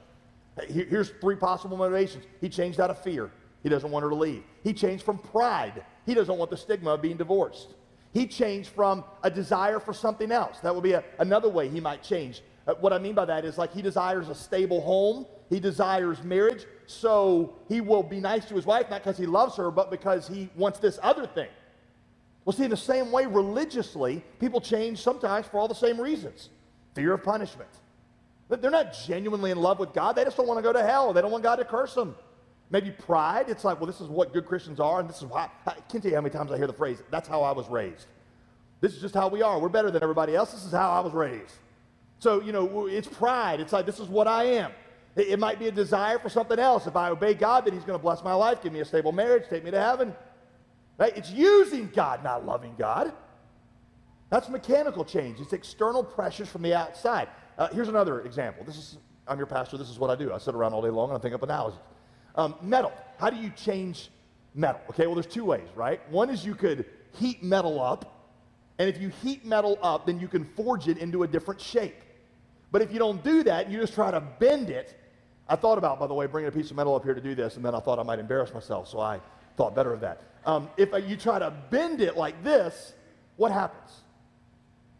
Here's 0.68 1.10
three 1.20 1.36
possible 1.36 1.76
motivations. 1.76 2.24
He 2.40 2.48
changed 2.48 2.80
out 2.80 2.90
of 2.90 3.02
fear. 3.02 3.30
He 3.62 3.68
doesn't 3.68 3.90
want 3.90 4.02
her 4.04 4.10
to 4.10 4.16
leave. 4.16 4.42
He 4.62 4.72
changed 4.72 5.04
from 5.04 5.18
pride. 5.18 5.84
He 6.04 6.14
doesn't 6.14 6.36
want 6.36 6.50
the 6.50 6.56
stigma 6.56 6.90
of 6.90 7.02
being 7.02 7.16
divorced. 7.16 7.74
He 8.12 8.26
changed 8.26 8.70
from 8.70 9.04
a 9.22 9.30
desire 9.30 9.80
for 9.80 9.92
something 9.92 10.30
else. 10.32 10.60
That 10.60 10.74
would 10.74 10.84
be 10.84 10.92
a, 10.92 11.04
another 11.18 11.48
way 11.48 11.68
he 11.68 11.80
might 11.80 12.02
change. 12.02 12.42
Uh, 12.66 12.74
what 12.80 12.92
I 12.92 12.98
mean 12.98 13.14
by 13.14 13.24
that 13.26 13.44
is 13.44 13.58
like 13.58 13.72
he 13.72 13.82
desires 13.82 14.28
a 14.28 14.34
stable 14.34 14.80
home, 14.80 15.26
he 15.50 15.60
desires 15.60 16.22
marriage, 16.22 16.64
so 16.86 17.54
he 17.68 17.80
will 17.80 18.02
be 18.02 18.20
nice 18.20 18.44
to 18.46 18.54
his 18.54 18.66
wife, 18.66 18.88
not 18.90 19.02
because 19.02 19.18
he 19.18 19.26
loves 19.26 19.56
her, 19.56 19.70
but 19.70 19.90
because 19.90 20.28
he 20.28 20.48
wants 20.56 20.78
this 20.78 20.98
other 21.02 21.26
thing. 21.26 21.48
Well, 22.44 22.54
see, 22.54 22.64
in 22.64 22.70
the 22.70 22.76
same 22.76 23.10
way, 23.10 23.26
religiously, 23.26 24.24
people 24.38 24.60
change 24.60 25.02
sometimes 25.02 25.46
for 25.46 25.58
all 25.58 25.68
the 25.68 25.74
same 25.74 26.00
reasons 26.00 26.50
fear 26.94 27.12
of 27.12 27.22
punishment. 27.22 27.68
They're 28.48 28.70
not 28.70 28.96
genuinely 29.06 29.50
in 29.50 29.58
love 29.58 29.78
with 29.78 29.92
God, 29.92 30.16
they 30.16 30.24
just 30.24 30.36
don't 30.36 30.46
want 30.46 30.58
to 30.58 30.62
go 30.62 30.72
to 30.72 30.82
hell, 30.82 31.12
they 31.12 31.20
don't 31.20 31.32
want 31.32 31.42
God 31.42 31.56
to 31.56 31.64
curse 31.64 31.94
them. 31.94 32.14
Maybe 32.70 32.90
pride. 32.90 33.48
It's 33.48 33.64
like, 33.64 33.78
well, 33.78 33.86
this 33.86 34.00
is 34.00 34.08
what 34.08 34.32
good 34.32 34.46
Christians 34.46 34.80
are, 34.80 34.98
and 34.98 35.08
this 35.08 35.18
is 35.18 35.24
why. 35.24 35.48
I 35.66 35.72
can't 35.88 36.02
tell 36.02 36.10
you 36.10 36.16
how 36.16 36.20
many 36.20 36.32
times 36.32 36.50
I 36.50 36.56
hear 36.56 36.66
the 36.66 36.72
phrase, 36.72 37.02
that's 37.10 37.28
how 37.28 37.42
I 37.42 37.52
was 37.52 37.68
raised. 37.68 38.06
This 38.80 38.94
is 38.94 39.00
just 39.00 39.14
how 39.14 39.28
we 39.28 39.42
are. 39.42 39.58
We're 39.58 39.68
better 39.68 39.90
than 39.90 40.02
everybody 40.02 40.34
else. 40.34 40.52
This 40.52 40.64
is 40.64 40.72
how 40.72 40.90
I 40.90 41.00
was 41.00 41.12
raised. 41.12 41.54
So, 42.18 42.40
you 42.40 42.52
know, 42.52 42.86
it's 42.86 43.08
pride. 43.08 43.60
It's 43.60 43.72
like, 43.72 43.86
this 43.86 43.98
is 44.00 44.08
what 44.08 44.26
I 44.26 44.44
am. 44.44 44.72
It, 45.16 45.38
might 45.38 45.58
be 45.58 45.68
a 45.68 45.72
desire 45.72 46.18
for 46.18 46.28
something 46.28 46.58
else. 46.58 46.86
If 46.86 46.94
I 46.94 47.08
obey 47.08 47.32
God, 47.32 47.64
then 47.64 47.72
He's 47.72 47.84
going 47.84 47.98
to 47.98 48.02
bless 48.02 48.22
my 48.22 48.34
life, 48.34 48.62
give 48.62 48.72
me 48.72 48.80
a 48.80 48.84
stable 48.84 49.12
marriage, 49.12 49.44
take 49.48 49.64
me 49.64 49.70
to 49.70 49.80
heaven. 49.80 50.14
Right? 50.98 51.16
It's 51.16 51.30
using 51.30 51.90
God, 51.94 52.22
not 52.22 52.44
loving 52.44 52.74
God. 52.78 53.12
That's 54.28 54.48
mechanical 54.48 55.04
change. 55.04 55.40
It's 55.40 55.52
external 55.52 56.02
pressures 56.02 56.48
from 56.48 56.62
the 56.62 56.74
outside. 56.74 57.28
Uh, 57.58 57.68
here's 57.68 57.88
another 57.88 58.22
example. 58.22 58.64
This 58.64 58.76
is, 58.76 58.98
I'm 59.26 59.38
your 59.38 59.46
pastor. 59.46 59.78
This 59.78 59.88
is 59.88 59.98
what 59.98 60.10
I 60.10 60.16
do. 60.16 60.32
I 60.32 60.38
sit 60.38 60.54
around 60.54 60.74
all 60.74 60.82
day 60.82 60.90
long 60.90 61.10
and 61.10 61.18
I 61.18 61.20
think 61.20 61.34
up 61.34 61.42
analogies. 61.42 61.80
Um, 62.34 62.54
metal. 62.60 62.92
How 63.18 63.30
do 63.30 63.36
you 63.36 63.50
change 63.50 64.10
metal? 64.54 64.80
Okay, 64.90 65.06
well, 65.06 65.14
there's 65.14 65.26
two 65.26 65.44
ways, 65.44 65.68
right? 65.74 66.00
One 66.10 66.28
is 66.28 66.44
you 66.44 66.54
could 66.54 66.84
heat 67.12 67.42
metal 67.42 67.80
up, 67.80 68.30
and 68.78 68.88
if 68.88 69.00
you 69.00 69.08
heat 69.22 69.46
metal 69.46 69.78
up, 69.82 70.04
then 70.04 70.20
you 70.20 70.28
can 70.28 70.44
forge 70.44 70.88
it 70.88 70.98
into 70.98 71.22
a 71.22 71.26
different 71.26 71.60
shape. 71.60 72.02
But 72.70 72.82
if 72.82 72.92
you 72.92 72.98
don't 72.98 73.22
do 73.24 73.42
that, 73.44 73.70
you 73.70 73.80
just 73.80 73.94
try 73.94 74.10
to 74.10 74.20
bend 74.20 74.68
it. 74.70 74.94
I 75.48 75.56
thought 75.56 75.78
about, 75.78 76.00
by 76.00 76.06
the 76.06 76.14
way, 76.14 76.26
bringing 76.26 76.48
a 76.48 76.52
piece 76.52 76.70
of 76.70 76.76
metal 76.76 76.94
up 76.94 77.04
here 77.04 77.14
to 77.14 77.20
do 77.20 77.34
this, 77.34 77.56
and 77.56 77.64
then 77.64 77.74
I 77.74 77.80
thought 77.80 77.98
I 77.98 78.02
might 78.02 78.18
embarrass 78.18 78.52
myself, 78.52 78.88
so 78.88 78.98
I 78.98 79.20
thought 79.56 79.74
better 79.74 79.92
of 79.92 80.00
that. 80.00 80.22
Um, 80.44 80.68
if 80.76 80.90
you 81.08 81.16
try 81.16 81.38
to 81.38 81.52
bend 81.70 82.00
it 82.00 82.16
like 82.16 82.42
this, 82.42 82.94
what 83.36 83.52
happens? 83.52 84.00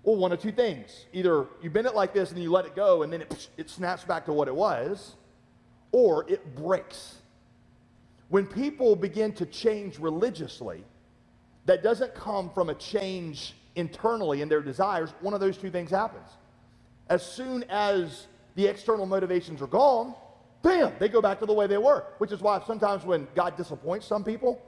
Well, 0.03 0.17
one 0.17 0.31
of 0.33 0.41
two 0.41 0.53
things. 0.53 1.07
Either 1.13 1.47
you 1.63 1.71
bend 1.71 1.87
it 1.87 1.95
like 1.95 2.15
this 2.15 2.29
and 2.29 2.37
then 2.37 2.45
you 2.45 2.51
let 2.51 2.65
it 2.65 2.77
go 2.77 3.03
and 3.03 3.13
then 3.13 3.23
it, 3.23 3.49
it 3.57 3.71
snaps 3.71 4.05
back 4.05 4.25
to 4.27 4.33
what 4.33 4.47
it 4.47 4.55
was, 4.55 5.17
or 5.91 6.29
it 6.31 6.55
breaks. 6.55 7.17
When 8.29 8.47
people 8.47 8.95
begin 8.95 9.33
to 9.35 9.47
change 9.47 9.99
religiously, 9.99 10.85
that 11.65 11.83
doesn't 11.83 12.15
come 12.15 12.51
from 12.51 12.71
a 12.71 12.75
change 12.75 13.55
internally 13.75 14.43
in 14.43 14.49
their 14.49 14.63
desires. 14.63 15.13
One 15.21 15.35
of 15.35 15.41
those 15.41 15.59
two 15.59 15.71
things 15.71 15.91
happens. 15.91 16.29
As 17.09 17.25
soon 17.25 17.65
as 17.69 18.27
the 18.55 18.67
external 18.67 19.07
motivations 19.07 19.61
are 19.61 19.67
gone, 19.67 20.15
bam, 20.63 20.93
they 20.99 21.09
go 21.09 21.21
back 21.21 21.39
to 21.41 21.47
the 21.47 21.53
way 21.53 21.67
they 21.67 21.79
were. 21.79 22.05
Which 22.19 22.33
is 22.33 22.41
why 22.41 22.63
sometimes 22.67 23.05
when 23.05 23.27
God 23.35 23.57
disappoints 23.57 24.07
some 24.07 24.25
people, 24.25 24.61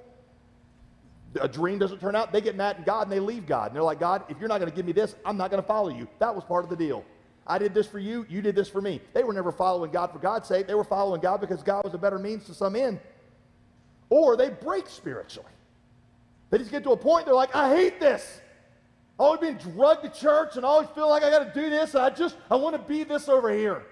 a 1.41 1.49
dream 1.49 1.79
doesn't 1.79 2.01
turn 2.01 2.17
out, 2.17 2.33
they 2.33 2.41
get 2.41 2.57
mad 2.57 2.77
at 2.77 2.87
God 2.87 3.03
and 3.03 3.13
they 3.13 3.21
leave 3.21 3.47
God. 3.47 3.69
And 3.69 3.77
they're 3.77 3.83
like, 3.83 4.01
God, 4.01 4.25
if 4.29 4.39
you're 4.39 4.49
not 4.49 4.59
going 4.59 4.71
to 4.71 4.77
give 4.77 4.87
me 4.87 4.93
this, 4.93 5.15
I'm 5.25 5.37
not 5.37 5.51
going 5.51 5.63
to 5.63 5.67
follow 5.67 5.91
you. 5.91 6.09
That 6.19 6.35
was 6.35 6.45
part 6.45 6.65
of 6.65 6.71
the 6.71 6.77
deal. 6.77 7.05
I 7.47 7.59
did 7.59 7.73
this 7.73 7.87
for 7.87 7.99
you, 7.99 8.27
you 8.29 8.43
did 8.43 8.55
this 8.55 8.69
for 8.69 8.83
me. 8.83 9.01
They 9.15 9.25
were 9.25 9.33
never 9.33 9.51
following 9.51 9.91
God 9.91 10.13
for 10.13 10.19
God's 10.19 10.47
sake. 10.47 10.67
They 10.67 10.75
were 10.75 10.85
following 10.85 11.21
God 11.21 11.41
because 11.41 11.63
God 11.63 11.83
was 11.85 11.95
a 11.95 11.99
better 11.99 12.19
means 12.19 12.45
to 12.45 12.55
some 12.55 12.77
end. 12.77 13.01
Or 14.11 14.37
they 14.37 14.51
break 14.51 14.87
spiritually. 14.89 15.51
They 16.51 16.59
just 16.59 16.71
get 16.71 16.83
to 16.85 16.91
a 16.91 16.97
point, 16.97 17.27
they're 17.27 17.35
like, 17.35 17.55
I 17.55 17.75
hate 17.75 18.01
this. 18.01 18.41
i 19.19 19.23
always 19.23 19.41
been 19.41 19.59
drugged 19.59 20.03
to 20.03 20.11
church 20.11 20.57
and 20.57 20.65
I 20.65 20.69
always 20.69 20.89
feel 20.91 21.09
like 21.09 21.23
I 21.23 21.31
got 21.31 21.53
to 21.53 21.61
do 21.61 21.69
this. 21.71 21.95
I 21.95 22.11
just, 22.11 22.37
I 22.51 22.57
want 22.57 22.77
to 22.77 22.83
be 22.83 23.05
this 23.05 23.29
over 23.29 23.51
here. 23.51 23.83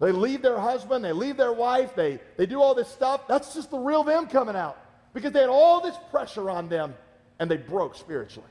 They 0.00 0.12
leave 0.12 0.40
their 0.40 0.58
husband, 0.58 1.04
they 1.04 1.12
leave 1.12 1.36
their 1.36 1.52
wife, 1.52 1.94
they, 1.94 2.18
they 2.38 2.46
do 2.46 2.60
all 2.60 2.74
this 2.74 2.88
stuff. 2.88 3.28
That's 3.28 3.54
just 3.54 3.70
the 3.70 3.78
real 3.78 4.02
them 4.02 4.26
coming 4.26 4.56
out 4.56 4.78
because 5.12 5.32
they 5.32 5.40
had 5.40 5.50
all 5.50 5.80
this 5.82 5.96
pressure 6.10 6.48
on 6.48 6.68
them 6.68 6.94
and 7.38 7.50
they 7.50 7.58
broke 7.58 7.94
spiritually. 7.94 8.48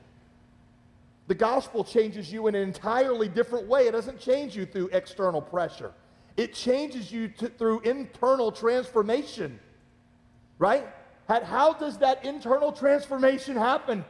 The 1.26 1.34
gospel 1.34 1.84
changes 1.84 2.32
you 2.32 2.46
in 2.46 2.54
an 2.54 2.62
entirely 2.62 3.28
different 3.28 3.66
way. 3.66 3.86
It 3.86 3.92
doesn't 3.92 4.20
change 4.20 4.56
you 4.56 4.64
through 4.64 4.88
external 4.92 5.42
pressure, 5.42 5.92
it 6.36 6.54
changes 6.54 7.10
you 7.10 7.28
to, 7.28 7.48
through 7.48 7.80
internal 7.80 8.52
transformation. 8.52 9.58
Right? 10.58 10.86
How 11.26 11.72
does 11.72 11.98
that 11.98 12.24
internal 12.24 12.72
transformation 12.72 13.56
happen? 13.56 14.04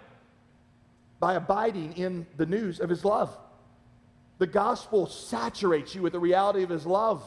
By 1.20 1.34
abiding 1.34 1.92
in 1.98 2.26
the 2.38 2.46
news 2.46 2.80
of 2.80 2.88
his 2.88 3.04
love. 3.04 3.36
The 4.40 4.46
gospel 4.46 5.06
saturates 5.06 5.94
you 5.94 6.00
with 6.00 6.14
the 6.14 6.18
reality 6.18 6.62
of 6.62 6.70
his 6.70 6.86
love. 6.86 7.22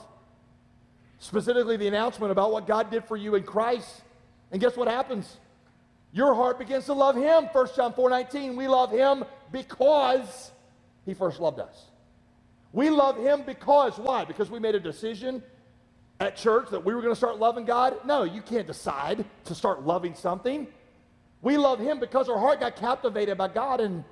Specifically, 1.20 1.78
the 1.78 1.88
announcement 1.88 2.32
about 2.32 2.52
what 2.52 2.66
God 2.66 2.90
did 2.90 3.06
for 3.06 3.16
you 3.16 3.36
in 3.36 3.44
Christ. 3.44 4.02
And 4.52 4.60
guess 4.60 4.76
what 4.76 4.88
happens? 4.88 5.38
Your 6.12 6.34
heart 6.34 6.58
begins 6.58 6.86
to 6.86 6.94
love 6.94 7.16
him. 7.16 7.46
1 7.54 7.68
John 7.76 7.94
4 7.94 8.10
19. 8.10 8.56
We 8.56 8.68
love 8.68 8.90
him 8.90 9.26
because 9.52 10.52
he 11.06 11.14
first 11.14 11.40
loved 11.40 11.60
us. 11.60 11.86
We 12.72 12.90
love 12.90 13.18
him 13.18 13.44
because, 13.46 14.00
why? 14.00 14.26
Because 14.26 14.50
we 14.50 14.58
made 14.58 14.74
a 14.74 14.80
decision 14.80 15.44
at 16.20 16.36
church 16.36 16.72
that 16.72 16.84
we 16.84 16.96
were 16.96 17.02
going 17.02 17.12
to 17.12 17.18
start 17.18 17.38
loving 17.38 17.66
God? 17.66 17.96
No, 18.08 18.24
you 18.24 18.42
can't 18.42 18.66
decide 18.66 19.24
to 19.46 19.54
start 19.54 19.84
loving 19.84 20.16
something. 20.16 20.66
We 21.44 21.58
love 21.58 21.78
him 21.78 22.00
because 22.00 22.28
our 22.28 22.40
heart 22.40 22.60
got 22.60 22.76
captivated 22.76 23.38
by 23.38 23.50
God 23.50 23.82
and, 23.82 24.04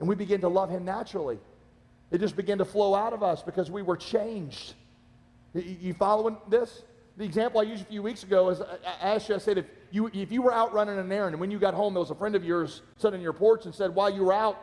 and 0.00 0.08
we 0.08 0.16
begin 0.16 0.40
to 0.40 0.48
love 0.48 0.68
him 0.68 0.84
naturally. 0.84 1.38
It 2.10 2.18
just 2.18 2.36
began 2.36 2.58
to 2.58 2.64
flow 2.64 2.94
out 2.94 3.12
of 3.12 3.22
us 3.22 3.42
because 3.42 3.70
we 3.70 3.82
were 3.82 3.96
changed. 3.96 4.74
You 5.54 5.94
following 5.94 6.36
this? 6.48 6.82
The 7.16 7.24
example 7.24 7.60
I 7.60 7.64
used 7.64 7.82
a 7.82 7.86
few 7.86 8.02
weeks 8.02 8.22
ago 8.22 8.48
is 8.50 8.60
I 8.60 8.76
asked 9.00 9.28
you, 9.28 9.34
I 9.34 9.38
said, 9.38 9.58
if 9.58 9.66
you, 9.90 10.10
if 10.12 10.32
you 10.32 10.42
were 10.42 10.52
out 10.52 10.72
running 10.72 10.98
an 10.98 11.10
errand 11.12 11.34
and 11.34 11.40
when 11.40 11.50
you 11.50 11.58
got 11.58 11.74
home, 11.74 11.94
there 11.94 12.00
was 12.00 12.10
a 12.10 12.14
friend 12.14 12.34
of 12.34 12.44
yours 12.44 12.82
sitting 12.96 13.18
on 13.18 13.22
your 13.22 13.32
porch 13.32 13.64
and 13.66 13.74
said, 13.74 13.94
while 13.94 14.10
you 14.10 14.24
were 14.24 14.32
out, 14.32 14.56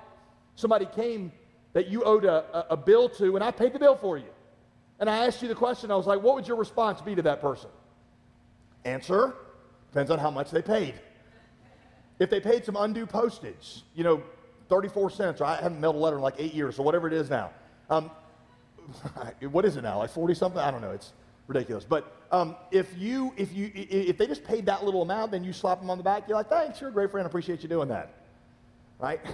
somebody 0.56 0.86
came 0.86 1.32
that 1.74 1.88
you 1.88 2.04
owed 2.04 2.26
a, 2.26 2.46
a, 2.54 2.66
a 2.72 2.78
bill 2.78 3.10
to, 3.10 3.36
and 3.36 3.44
I 3.44 3.52
paid 3.52 3.74
the 3.74 3.80
bill 3.80 3.96
for 3.96 4.18
you. 4.18 4.30
And 5.00 5.10
I 5.10 5.28
asked 5.28 5.42
you 5.42 5.48
the 5.48 5.56
question, 5.56 5.92
I 5.92 5.96
was 5.96 6.08
like, 6.08 6.22
what 6.24 6.36
would 6.36 6.48
your 6.48 6.58
response 6.58 7.02
be 7.02 7.14
to 7.16 7.22
that 7.24 7.42
person? 7.42 7.70
Answer 8.84 9.36
depends 9.92 10.10
on 10.10 10.20
how 10.20 10.32
much 10.32 10.50
they 10.52 10.62
paid. 10.62 10.96
If 12.20 12.30
they 12.30 12.40
paid 12.40 12.66
some 12.66 12.76
undue 12.76 13.06
postage, 13.06 13.84
you 13.94 14.04
know, 14.04 14.24
34 14.70 15.10
cents, 15.12 15.42
or 15.42 15.46
I 15.46 15.62
haven't 15.62 15.80
mailed 15.80 15.96
a 15.96 16.00
letter 16.00 16.18
in 16.18 16.22
like 16.22 16.36
eight 16.38 16.54
years, 16.54 16.80
or 16.80 16.84
whatever 16.84 17.08
it 17.08 17.14
is 17.14 17.30
now. 17.30 17.52
Um, 17.90 18.12
what 19.52 19.66
is 19.66 19.78
it 19.78 19.82
now? 19.82 20.00
Like 20.00 20.12
40 20.12 20.34
something? 20.34 20.60
I 20.60 20.72
don't 20.72 20.82
know. 20.82 20.92
It's 20.92 21.14
ridiculous. 21.48 21.86
But 21.86 22.12
um, 22.32 22.56
if 22.72 22.98
you 22.98 23.34
if 23.38 23.54
you 23.54 23.72
if 23.74 24.18
they 24.18 24.28
just 24.28 24.44
paid 24.44 24.66
that 24.66 24.84
little 24.84 25.02
amount, 25.02 25.32
then 25.32 25.44
you 25.44 25.54
slap 25.54 25.80
them 25.80 25.90
on 25.90 25.98
the 25.98 26.04
back. 26.04 26.28
You're 26.28 26.38
like, 26.38 26.50
thanks, 26.50 26.82
you're 26.82 26.90
a 26.90 26.94
great 26.94 27.12
friend. 27.12 27.26
I 27.26 27.30
appreciate 27.30 27.64
you 27.64 27.70
doing 27.70 27.90
that, 27.90 28.14
right? 29.00 29.22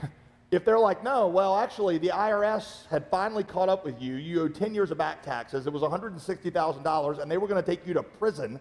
If 0.54 0.66
they're 0.66 0.78
like, 0.78 1.04
no, 1.04 1.30
well, 1.30 1.58
actually, 1.58 1.98
the 1.98 2.10
IRS 2.10 2.88
had 2.88 3.10
finally 3.10 3.44
caught 3.44 3.70
up 3.70 3.84
with 3.84 4.00
you. 4.00 4.18
You 4.18 4.44
owed 4.44 4.54
10 4.54 4.76
years 4.76 4.92
of 4.92 5.00
back 5.00 5.24
taxes. 5.24 5.66
It 5.66 5.74
was 5.74 5.82
$160,000, 5.82 7.20
and 7.20 7.32
they 7.32 7.38
were 7.40 7.48
going 7.48 7.64
to 7.64 7.68
take 7.68 7.88
you 7.88 7.96
to 7.96 8.04
prison. 8.04 8.60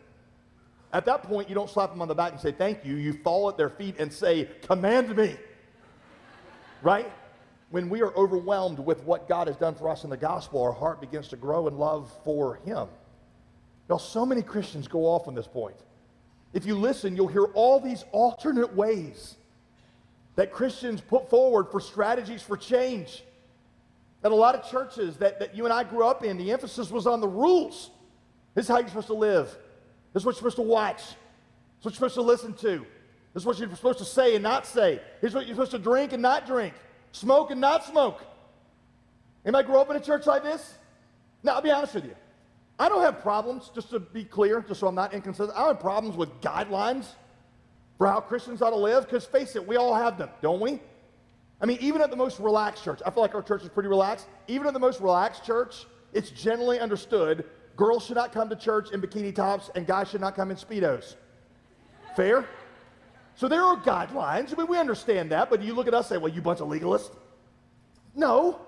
At 0.94 1.04
that 1.04 1.22
point, 1.22 1.50
you 1.50 1.54
don't 1.54 1.68
slap 1.68 1.90
them 1.90 2.00
on 2.00 2.08
the 2.08 2.14
back 2.14 2.32
and 2.32 2.40
say, 2.40 2.50
thank 2.50 2.82
you. 2.82 2.96
You 2.96 3.12
fall 3.12 3.46
at 3.50 3.58
their 3.58 3.68
feet 3.68 3.96
and 3.98 4.10
say, 4.10 4.48
command 4.62 5.14
me. 5.14 5.36
Right? 6.82 7.10
When 7.70 7.88
we 7.88 8.02
are 8.02 8.14
overwhelmed 8.16 8.78
with 8.78 9.02
what 9.04 9.28
God 9.28 9.46
has 9.46 9.56
done 9.56 9.74
for 9.74 9.88
us 9.88 10.04
in 10.04 10.10
the 10.10 10.16
gospel, 10.16 10.62
our 10.62 10.72
heart 10.72 11.00
begins 11.00 11.28
to 11.28 11.36
grow 11.36 11.68
in 11.68 11.78
love 11.78 12.12
for 12.24 12.56
Him. 12.64 12.88
Now, 13.88 13.96
so 13.96 14.26
many 14.26 14.42
Christians 14.42 14.88
go 14.88 15.06
off 15.06 15.26
on 15.28 15.34
this 15.34 15.46
point. 15.46 15.76
If 16.52 16.66
you 16.66 16.76
listen, 16.76 17.16
you'll 17.16 17.28
hear 17.28 17.44
all 17.54 17.80
these 17.80 18.04
alternate 18.12 18.74
ways 18.74 19.36
that 20.36 20.52
Christians 20.52 21.00
put 21.00 21.30
forward 21.30 21.68
for 21.70 21.80
strategies 21.80 22.42
for 22.42 22.56
change. 22.56 23.24
That 24.20 24.32
a 24.32 24.34
lot 24.34 24.54
of 24.54 24.70
churches 24.70 25.16
that, 25.16 25.40
that 25.40 25.56
you 25.56 25.64
and 25.64 25.72
I 25.72 25.84
grew 25.84 26.06
up 26.06 26.24
in, 26.24 26.38
the 26.38 26.52
emphasis 26.52 26.90
was 26.90 27.06
on 27.06 27.20
the 27.20 27.28
rules. 27.28 27.90
This 28.54 28.66
is 28.66 28.68
how 28.68 28.78
you're 28.78 28.88
supposed 28.88 29.08
to 29.08 29.14
live. 29.14 29.46
This 30.12 30.22
is 30.22 30.26
what 30.26 30.32
you're 30.32 30.50
supposed 30.50 30.56
to 30.56 30.62
watch. 30.62 30.98
This 30.98 31.06
is 31.06 31.84
what 31.84 31.84
you're 31.84 31.94
supposed 31.94 32.14
to 32.14 32.22
listen 32.22 32.52
to. 32.54 32.86
This 33.34 33.42
is 33.42 33.46
what 33.46 33.58
you're 33.58 33.74
supposed 33.74 33.98
to 33.98 34.04
say 34.04 34.34
and 34.34 34.42
not 34.42 34.66
say. 34.66 35.00
Here's 35.20 35.34
what 35.34 35.46
you're 35.46 35.54
supposed 35.54 35.70
to 35.72 35.78
drink 35.78 36.12
and 36.12 36.22
not 36.22 36.46
drink. 36.46 36.74
Smoke 37.12 37.50
and 37.50 37.60
not 37.60 37.84
smoke. 37.84 38.22
Anybody 39.44 39.66
grow 39.66 39.80
up 39.80 39.90
in 39.90 39.96
a 39.96 40.00
church 40.00 40.26
like 40.26 40.42
this? 40.42 40.74
Now, 41.42 41.54
I'll 41.54 41.62
be 41.62 41.70
honest 41.70 41.94
with 41.94 42.04
you. 42.04 42.14
I 42.78 42.88
don't 42.88 43.02
have 43.02 43.20
problems, 43.20 43.70
just 43.74 43.90
to 43.90 44.00
be 44.00 44.24
clear, 44.24 44.60
just 44.60 44.80
so 44.80 44.86
I'm 44.86 44.94
not 44.94 45.14
inconsistent. 45.14 45.56
I 45.56 45.60
don't 45.60 45.74
have 45.74 45.80
problems 45.80 46.16
with 46.16 46.28
guidelines 46.40 47.06
for 47.98 48.06
how 48.06 48.20
Christians 48.20 48.62
ought 48.62 48.70
to 48.70 48.76
live? 48.76 49.04
Because 49.04 49.24
face 49.24 49.54
it, 49.54 49.66
we 49.66 49.76
all 49.76 49.94
have 49.94 50.18
them, 50.18 50.28
don't 50.40 50.60
we? 50.60 50.80
I 51.60 51.66
mean, 51.66 51.78
even 51.80 52.02
at 52.02 52.10
the 52.10 52.16
most 52.16 52.40
relaxed 52.40 52.82
church, 52.82 53.00
I 53.06 53.10
feel 53.10 53.22
like 53.22 53.34
our 53.34 53.42
church 53.42 53.62
is 53.62 53.68
pretty 53.68 53.88
relaxed. 53.88 54.26
Even 54.48 54.66
at 54.66 54.72
the 54.72 54.80
most 54.80 55.00
relaxed 55.00 55.44
church, 55.44 55.86
it's 56.12 56.30
generally 56.30 56.80
understood 56.80 57.44
girls 57.76 58.04
should 58.04 58.16
not 58.16 58.32
come 58.32 58.48
to 58.48 58.56
church 58.56 58.90
in 58.90 59.00
bikini 59.00 59.34
tops 59.34 59.70
and 59.76 59.86
guys 59.86 60.10
should 60.10 60.20
not 60.20 60.34
come 60.34 60.50
in 60.50 60.56
Speedos. 60.56 61.14
Fair? 62.16 62.44
So 63.34 63.48
there 63.48 63.62
are 63.62 63.76
guidelines. 63.76 64.52
I 64.52 64.56
mean, 64.56 64.68
we 64.68 64.78
understand 64.78 65.32
that, 65.32 65.50
but 65.50 65.62
you 65.62 65.74
look 65.74 65.88
at 65.88 65.94
us 65.94 66.10
and 66.10 66.18
say, 66.18 66.22
well, 66.22 66.32
you 66.32 66.42
bunch 66.42 66.60
of 66.60 66.68
legalists. 66.68 67.14
No. 68.14 68.60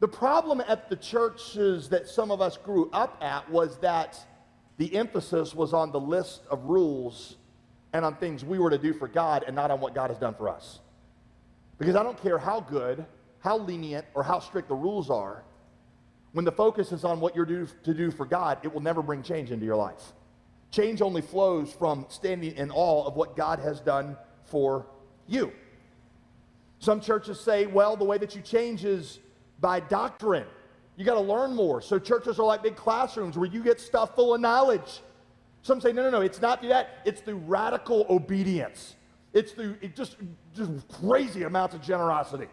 The 0.00 0.08
problem 0.08 0.62
at 0.66 0.90
the 0.90 0.96
churches 0.96 1.88
that 1.88 2.08
some 2.08 2.30
of 2.30 2.40
us 2.40 2.56
grew 2.56 2.90
up 2.92 3.16
at 3.22 3.48
was 3.50 3.78
that 3.78 4.18
the 4.76 4.94
emphasis 4.96 5.54
was 5.54 5.72
on 5.72 5.92
the 5.92 6.00
list 6.00 6.42
of 6.50 6.64
rules 6.64 7.36
and 7.92 8.04
on 8.04 8.16
things 8.16 8.44
we 8.44 8.58
were 8.58 8.70
to 8.70 8.78
do 8.78 8.92
for 8.92 9.08
God 9.08 9.44
and 9.46 9.54
not 9.54 9.70
on 9.70 9.80
what 9.80 9.94
God 9.94 10.10
has 10.10 10.18
done 10.18 10.34
for 10.34 10.48
us. 10.48 10.80
Because 11.78 11.96
I 11.96 12.02
don't 12.02 12.20
care 12.20 12.38
how 12.38 12.60
good, 12.60 13.04
how 13.38 13.58
lenient, 13.58 14.04
or 14.14 14.22
how 14.22 14.40
strict 14.40 14.68
the 14.68 14.74
rules 14.74 15.10
are, 15.10 15.44
when 16.32 16.44
the 16.44 16.52
focus 16.52 16.90
is 16.90 17.04
on 17.04 17.20
what 17.20 17.36
you're 17.36 17.46
to 17.46 17.94
do 17.94 18.10
for 18.10 18.26
God, 18.26 18.58
it 18.64 18.74
will 18.74 18.80
never 18.80 19.00
bring 19.00 19.22
change 19.22 19.52
into 19.52 19.64
your 19.64 19.76
life. 19.76 20.12
Change 20.74 21.02
only 21.02 21.22
flows 21.22 21.72
from 21.72 22.04
standing 22.08 22.56
in 22.56 22.72
awe 22.72 23.06
of 23.06 23.14
what 23.14 23.36
God 23.36 23.60
has 23.60 23.78
done 23.78 24.16
for 24.42 24.86
you. 25.28 25.52
Some 26.80 27.00
churches 27.00 27.38
say, 27.38 27.66
well, 27.66 27.94
the 27.96 28.04
way 28.04 28.18
that 28.18 28.34
you 28.34 28.42
change 28.42 28.84
is 28.84 29.20
by 29.60 29.78
doctrine. 29.78 30.46
You 30.96 31.04
got 31.04 31.14
to 31.14 31.20
learn 31.20 31.54
more. 31.54 31.80
So 31.80 32.00
churches 32.00 32.40
are 32.40 32.44
like 32.44 32.64
big 32.64 32.74
classrooms 32.74 33.38
where 33.38 33.48
you 33.48 33.62
get 33.62 33.78
stuff 33.78 34.16
full 34.16 34.34
of 34.34 34.40
knowledge. 34.40 35.00
Some 35.62 35.80
say, 35.80 35.92
no, 35.92 36.02
no, 36.02 36.10
no, 36.10 36.22
it's 36.22 36.40
not 36.40 36.58
through 36.58 36.70
that. 36.70 36.98
It's 37.04 37.20
through 37.20 37.38
radical 37.46 38.04
obedience. 38.10 38.96
It's 39.32 39.52
through 39.52 39.76
it 39.80 39.94
just, 39.94 40.16
just 40.56 40.72
crazy 40.88 41.44
amounts 41.44 41.76
of 41.76 41.82
generosity. 41.82 42.48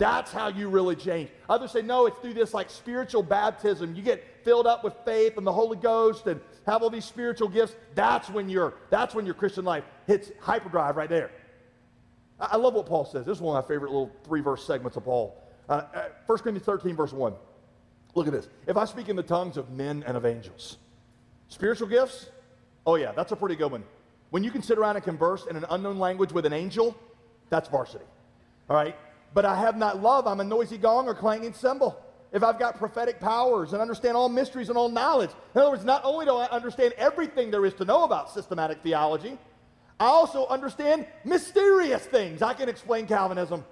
That's 0.00 0.32
how 0.32 0.48
you 0.48 0.70
really 0.70 0.96
change. 0.96 1.28
Others 1.50 1.72
say, 1.72 1.82
no, 1.82 2.06
it's 2.06 2.18
through 2.20 2.32
this 2.32 2.54
like 2.54 2.70
spiritual 2.70 3.22
baptism. 3.22 3.94
You 3.94 4.00
get 4.00 4.24
filled 4.44 4.66
up 4.66 4.82
with 4.82 4.94
faith 5.04 5.36
and 5.36 5.46
the 5.46 5.52
Holy 5.52 5.76
Ghost 5.76 6.26
and 6.26 6.40
have 6.64 6.82
all 6.82 6.88
these 6.88 7.04
spiritual 7.04 7.48
gifts. 7.48 7.74
That's 7.94 8.30
when 8.30 8.48
your 8.48 8.72
that's 8.88 9.14
when 9.14 9.26
your 9.26 9.34
Christian 9.34 9.66
life 9.66 9.84
hits 10.06 10.30
hyperdrive 10.40 10.96
right 10.96 11.10
there. 11.10 11.30
I, 12.40 12.56
love 12.56 12.72
what 12.72 12.86
Paul 12.86 13.04
says. 13.04 13.26
This 13.26 13.36
is 13.36 13.42
one 13.42 13.54
of 13.54 13.62
my 13.62 13.68
favorite 13.68 13.90
little 13.90 14.10
three 14.24 14.40
verse 14.40 14.66
segments 14.66 14.96
of 14.96 15.04
Paul. 15.04 15.36
Uh, 15.68 15.82
1 15.92 16.02
uh, 16.02 16.42
Corinthians 16.42 16.64
13, 16.64 16.96
verse 16.96 17.12
1. 17.12 17.34
Look 18.14 18.26
at 18.26 18.32
this. 18.32 18.48
If 18.66 18.78
I 18.78 18.86
speak 18.86 19.10
in 19.10 19.16
the 19.16 19.22
tongues 19.22 19.58
of 19.58 19.68
men 19.68 20.02
and 20.06 20.16
of 20.16 20.24
angels, 20.24 20.78
spiritual 21.48 21.88
gifts, 21.88 22.30
oh 22.86 22.94
yeah, 22.94 23.12
that's 23.12 23.32
a 23.32 23.36
pretty 23.36 23.54
good 23.54 23.70
one. 23.70 23.84
When 24.30 24.42
you 24.42 24.50
can 24.50 24.62
sit 24.62 24.78
around 24.78 24.96
and 24.96 25.04
converse 25.04 25.44
in 25.44 25.56
an 25.56 25.66
unknown 25.68 25.98
language 25.98 26.32
with 26.32 26.46
an 26.46 26.54
angel, 26.54 26.96
that's 27.50 27.68
varsity. 27.68 28.06
All 28.70 28.76
right? 28.76 28.96
But 29.32 29.44
I 29.44 29.56
have 29.56 29.76
not 29.76 30.02
love, 30.02 30.26
I'm 30.26 30.40
a 30.40 30.44
noisy 30.44 30.78
gong 30.78 31.06
or 31.06 31.14
clanging 31.14 31.52
cymbal. 31.52 32.00
If 32.32 32.44
I've 32.44 32.58
got 32.58 32.78
prophetic 32.78 33.18
powers 33.18 33.72
and 33.72 33.82
understand 33.82 34.16
all 34.16 34.28
mysteries 34.28 34.68
and 34.68 34.78
all 34.78 34.88
knowledge, 34.88 35.30
in 35.54 35.60
other 35.60 35.70
words, 35.70 35.84
not 35.84 36.02
only 36.04 36.26
do 36.26 36.36
I 36.36 36.46
understand 36.46 36.94
everything 36.96 37.50
there 37.50 37.64
is 37.66 37.74
to 37.74 37.84
know 37.84 38.04
about 38.04 38.30
systematic 38.30 38.82
theology, 38.82 39.36
I 39.98 40.06
also 40.06 40.46
understand 40.46 41.06
mysterious 41.24 42.04
things. 42.06 42.40
I 42.40 42.54
can 42.54 42.68
explain 42.68 43.06
Calvinism. 43.06 43.64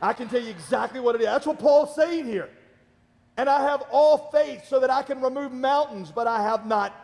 I 0.00 0.12
can 0.12 0.28
tell 0.28 0.42
you 0.42 0.50
exactly 0.50 1.00
what 1.00 1.14
it 1.14 1.22
is. 1.22 1.26
That's 1.26 1.46
what 1.46 1.58
Paul's 1.58 1.94
saying 1.94 2.26
here. 2.26 2.50
And 3.36 3.48
I 3.48 3.62
have 3.62 3.84
all 3.90 4.30
faith 4.30 4.66
so 4.68 4.78
that 4.80 4.90
I 4.90 5.02
can 5.02 5.20
remove 5.22 5.52
mountains, 5.52 6.12
but 6.14 6.26
I 6.26 6.42
have 6.42 6.66
not 6.66 6.94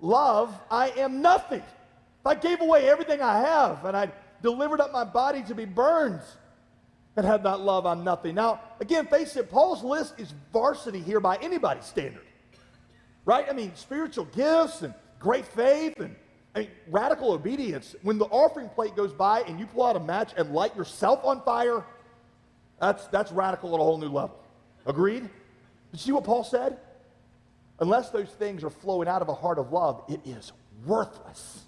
love. 0.00 0.58
I 0.70 0.90
am 0.90 1.20
nothing. 1.20 1.60
If 1.60 2.26
I 2.26 2.34
gave 2.34 2.60
away 2.60 2.88
everything 2.88 3.20
I 3.20 3.40
have 3.40 3.84
and 3.84 3.96
I 3.96 4.10
delivered 4.42 4.80
up 4.80 4.90
my 4.90 5.04
body 5.04 5.42
to 5.44 5.54
be 5.54 5.66
burned 5.66 6.20
and 7.16 7.26
had 7.26 7.42
not 7.42 7.60
love, 7.60 7.86
I'm 7.86 8.04
nothing. 8.04 8.34
Now, 8.34 8.60
again, 8.80 9.06
face 9.06 9.36
it, 9.36 9.50
Paul's 9.50 9.82
list 9.82 10.14
is 10.18 10.32
varsity 10.52 11.00
here 11.00 11.20
by 11.20 11.36
anybody's 11.36 11.84
standard. 11.84 12.24
Right? 13.24 13.46
I 13.48 13.52
mean, 13.52 13.72
spiritual 13.74 14.26
gifts 14.26 14.82
and 14.82 14.94
great 15.18 15.46
faith 15.46 15.98
and 16.00 16.16
I 16.54 16.60
mean, 16.60 16.70
radical 16.88 17.32
obedience. 17.32 17.94
When 18.02 18.18
the 18.18 18.24
offering 18.26 18.68
plate 18.70 18.96
goes 18.96 19.12
by 19.12 19.42
and 19.42 19.60
you 19.60 19.66
pull 19.66 19.84
out 19.84 19.96
a 19.96 20.00
match 20.00 20.32
and 20.36 20.52
light 20.52 20.74
yourself 20.76 21.24
on 21.24 21.42
fire, 21.42 21.84
that's, 22.80 23.06
that's 23.08 23.30
radical 23.30 23.74
at 23.74 23.80
a 23.80 23.84
whole 23.84 23.98
new 23.98 24.08
level. 24.08 24.38
Agreed? 24.86 25.28
You 25.92 25.98
see 25.98 26.12
what 26.12 26.24
Paul 26.24 26.42
said? 26.42 26.78
Unless 27.78 28.10
those 28.10 28.30
things 28.30 28.64
are 28.64 28.70
flowing 28.70 29.08
out 29.08 29.22
of 29.22 29.28
a 29.28 29.34
heart 29.34 29.58
of 29.58 29.72
love, 29.72 30.02
it 30.08 30.20
is 30.24 30.52
worthless. 30.84 31.62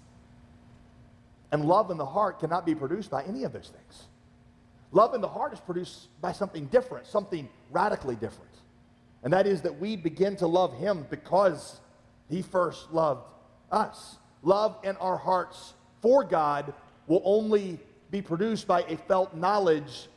And 1.51 1.65
love 1.65 1.91
in 1.91 1.97
the 1.97 2.05
heart 2.05 2.39
cannot 2.39 2.65
be 2.65 2.75
produced 2.75 3.09
by 3.09 3.23
any 3.23 3.43
of 3.43 3.53
those 3.53 3.69
things. 3.69 4.07
Love 4.93 5.15
in 5.15 5.21
the 5.21 5.27
heart 5.27 5.51
is 5.51 5.59
produced 5.59 6.07
by 6.21 6.31
something 6.31 6.65
different, 6.67 7.07
something 7.07 7.49
radically 7.71 8.15
different. 8.15 8.51
And 9.23 9.33
that 9.33 9.47
is 9.47 9.63
that 9.63 9.79
we 9.79 9.95
begin 9.95 10.35
to 10.37 10.47
love 10.47 10.77
Him 10.77 11.07
because 11.09 11.81
He 12.29 12.43
first 12.43 12.93
loved 12.93 13.33
us. 13.71 14.17
Love 14.43 14.77
in 14.83 14.95
our 14.97 15.17
hearts 15.17 15.73
for 16.01 16.23
God 16.23 16.73
will 17.07 17.23
only 17.25 17.79
be 18.11 18.21
produced 18.21 18.67
by 18.67 18.81
a 18.83 18.95
felt 18.95 19.35
knowledge 19.35 20.07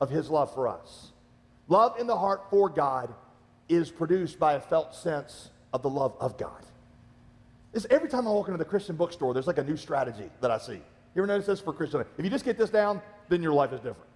of 0.00 0.10
His 0.10 0.30
love 0.30 0.54
for 0.54 0.68
us. 0.68 1.12
Love 1.66 1.98
in 1.98 2.06
the 2.06 2.16
heart 2.16 2.42
for 2.50 2.68
God 2.68 3.12
is 3.68 3.90
produced 3.90 4.38
by 4.38 4.54
a 4.54 4.60
felt 4.60 4.94
sense 4.94 5.50
of 5.72 5.82
the 5.82 5.90
love 5.90 6.14
of 6.20 6.38
God. 6.38 6.62
It's 7.72 7.86
every 7.90 8.08
time 8.08 8.28
I 8.28 8.30
walk 8.30 8.46
into 8.46 8.58
the 8.58 8.64
Christian 8.64 8.94
bookstore, 8.94 9.34
there's 9.34 9.48
like 9.48 9.58
a 9.58 9.64
new 9.64 9.76
strategy 9.76 10.30
that 10.40 10.52
I 10.52 10.58
see. 10.58 10.74
You 11.14 11.22
ever 11.22 11.26
notice 11.26 11.46
this 11.46 11.60
for 11.60 11.72
Christian? 11.72 12.04
If 12.16 12.24
you 12.24 12.30
just 12.30 12.44
get 12.44 12.56
this 12.56 12.70
down, 12.70 13.02
then 13.28 13.42
your 13.42 13.52
life 13.52 13.72
is 13.72 13.80
different. 13.80 14.10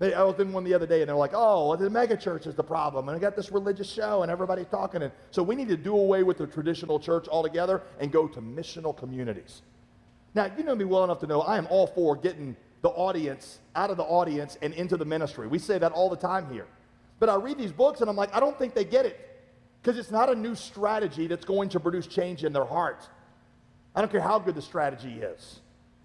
I 0.00 0.22
was 0.24 0.38
in 0.38 0.52
one 0.52 0.64
the 0.64 0.74
other 0.74 0.86
day, 0.86 1.00
and 1.00 1.08
they're 1.08 1.16
like, 1.16 1.32
"Oh, 1.34 1.76
the 1.76 1.88
megachurch 1.88 2.46
is 2.46 2.54
the 2.54 2.64
problem," 2.64 3.08
and 3.08 3.16
I 3.16 3.20
got 3.20 3.36
this 3.36 3.50
religious 3.50 3.90
show, 3.90 4.22
and 4.22 4.30
everybody's 4.30 4.66
talking, 4.66 5.02
and 5.02 5.12
so 5.30 5.42
we 5.42 5.54
need 5.54 5.68
to 5.68 5.76
do 5.76 5.96
away 5.96 6.22
with 6.22 6.36
the 6.36 6.46
traditional 6.46 6.98
church 6.98 7.26
altogether 7.28 7.82
and 8.00 8.12
go 8.12 8.28
to 8.28 8.40
missional 8.42 8.94
communities. 8.94 9.62
Now, 10.34 10.50
you 10.58 10.64
know 10.64 10.74
me 10.74 10.84
well 10.84 11.04
enough 11.04 11.20
to 11.20 11.26
know 11.26 11.42
I 11.42 11.56
am 11.56 11.66
all 11.70 11.86
for 11.86 12.16
getting 12.16 12.56
the 12.82 12.90
audience 12.90 13.60
out 13.76 13.90
of 13.90 13.96
the 13.96 14.02
audience 14.02 14.58
and 14.60 14.74
into 14.74 14.96
the 14.96 15.04
ministry. 15.04 15.46
We 15.46 15.58
say 15.58 15.78
that 15.78 15.92
all 15.92 16.10
the 16.10 16.16
time 16.16 16.52
here. 16.52 16.66
But 17.18 17.28
I 17.28 17.36
read 17.36 17.56
these 17.56 17.72
books 17.72 18.00
and 18.02 18.10
I'm 18.10 18.16
like, 18.16 18.34
I 18.34 18.40
don't 18.40 18.58
think 18.58 18.74
they 18.74 18.84
get 18.84 19.06
it. 19.06 19.18
Because 19.80 19.98
it's 19.98 20.10
not 20.10 20.28
a 20.28 20.34
new 20.34 20.54
strategy 20.54 21.26
that's 21.26 21.44
going 21.44 21.70
to 21.70 21.80
produce 21.80 22.06
change 22.06 22.44
in 22.44 22.52
their 22.52 22.64
hearts. 22.64 23.08
I 23.94 24.00
don't 24.00 24.10
care 24.10 24.20
how 24.20 24.38
good 24.38 24.54
the 24.54 24.62
strategy 24.62 25.20
is, 25.20 25.60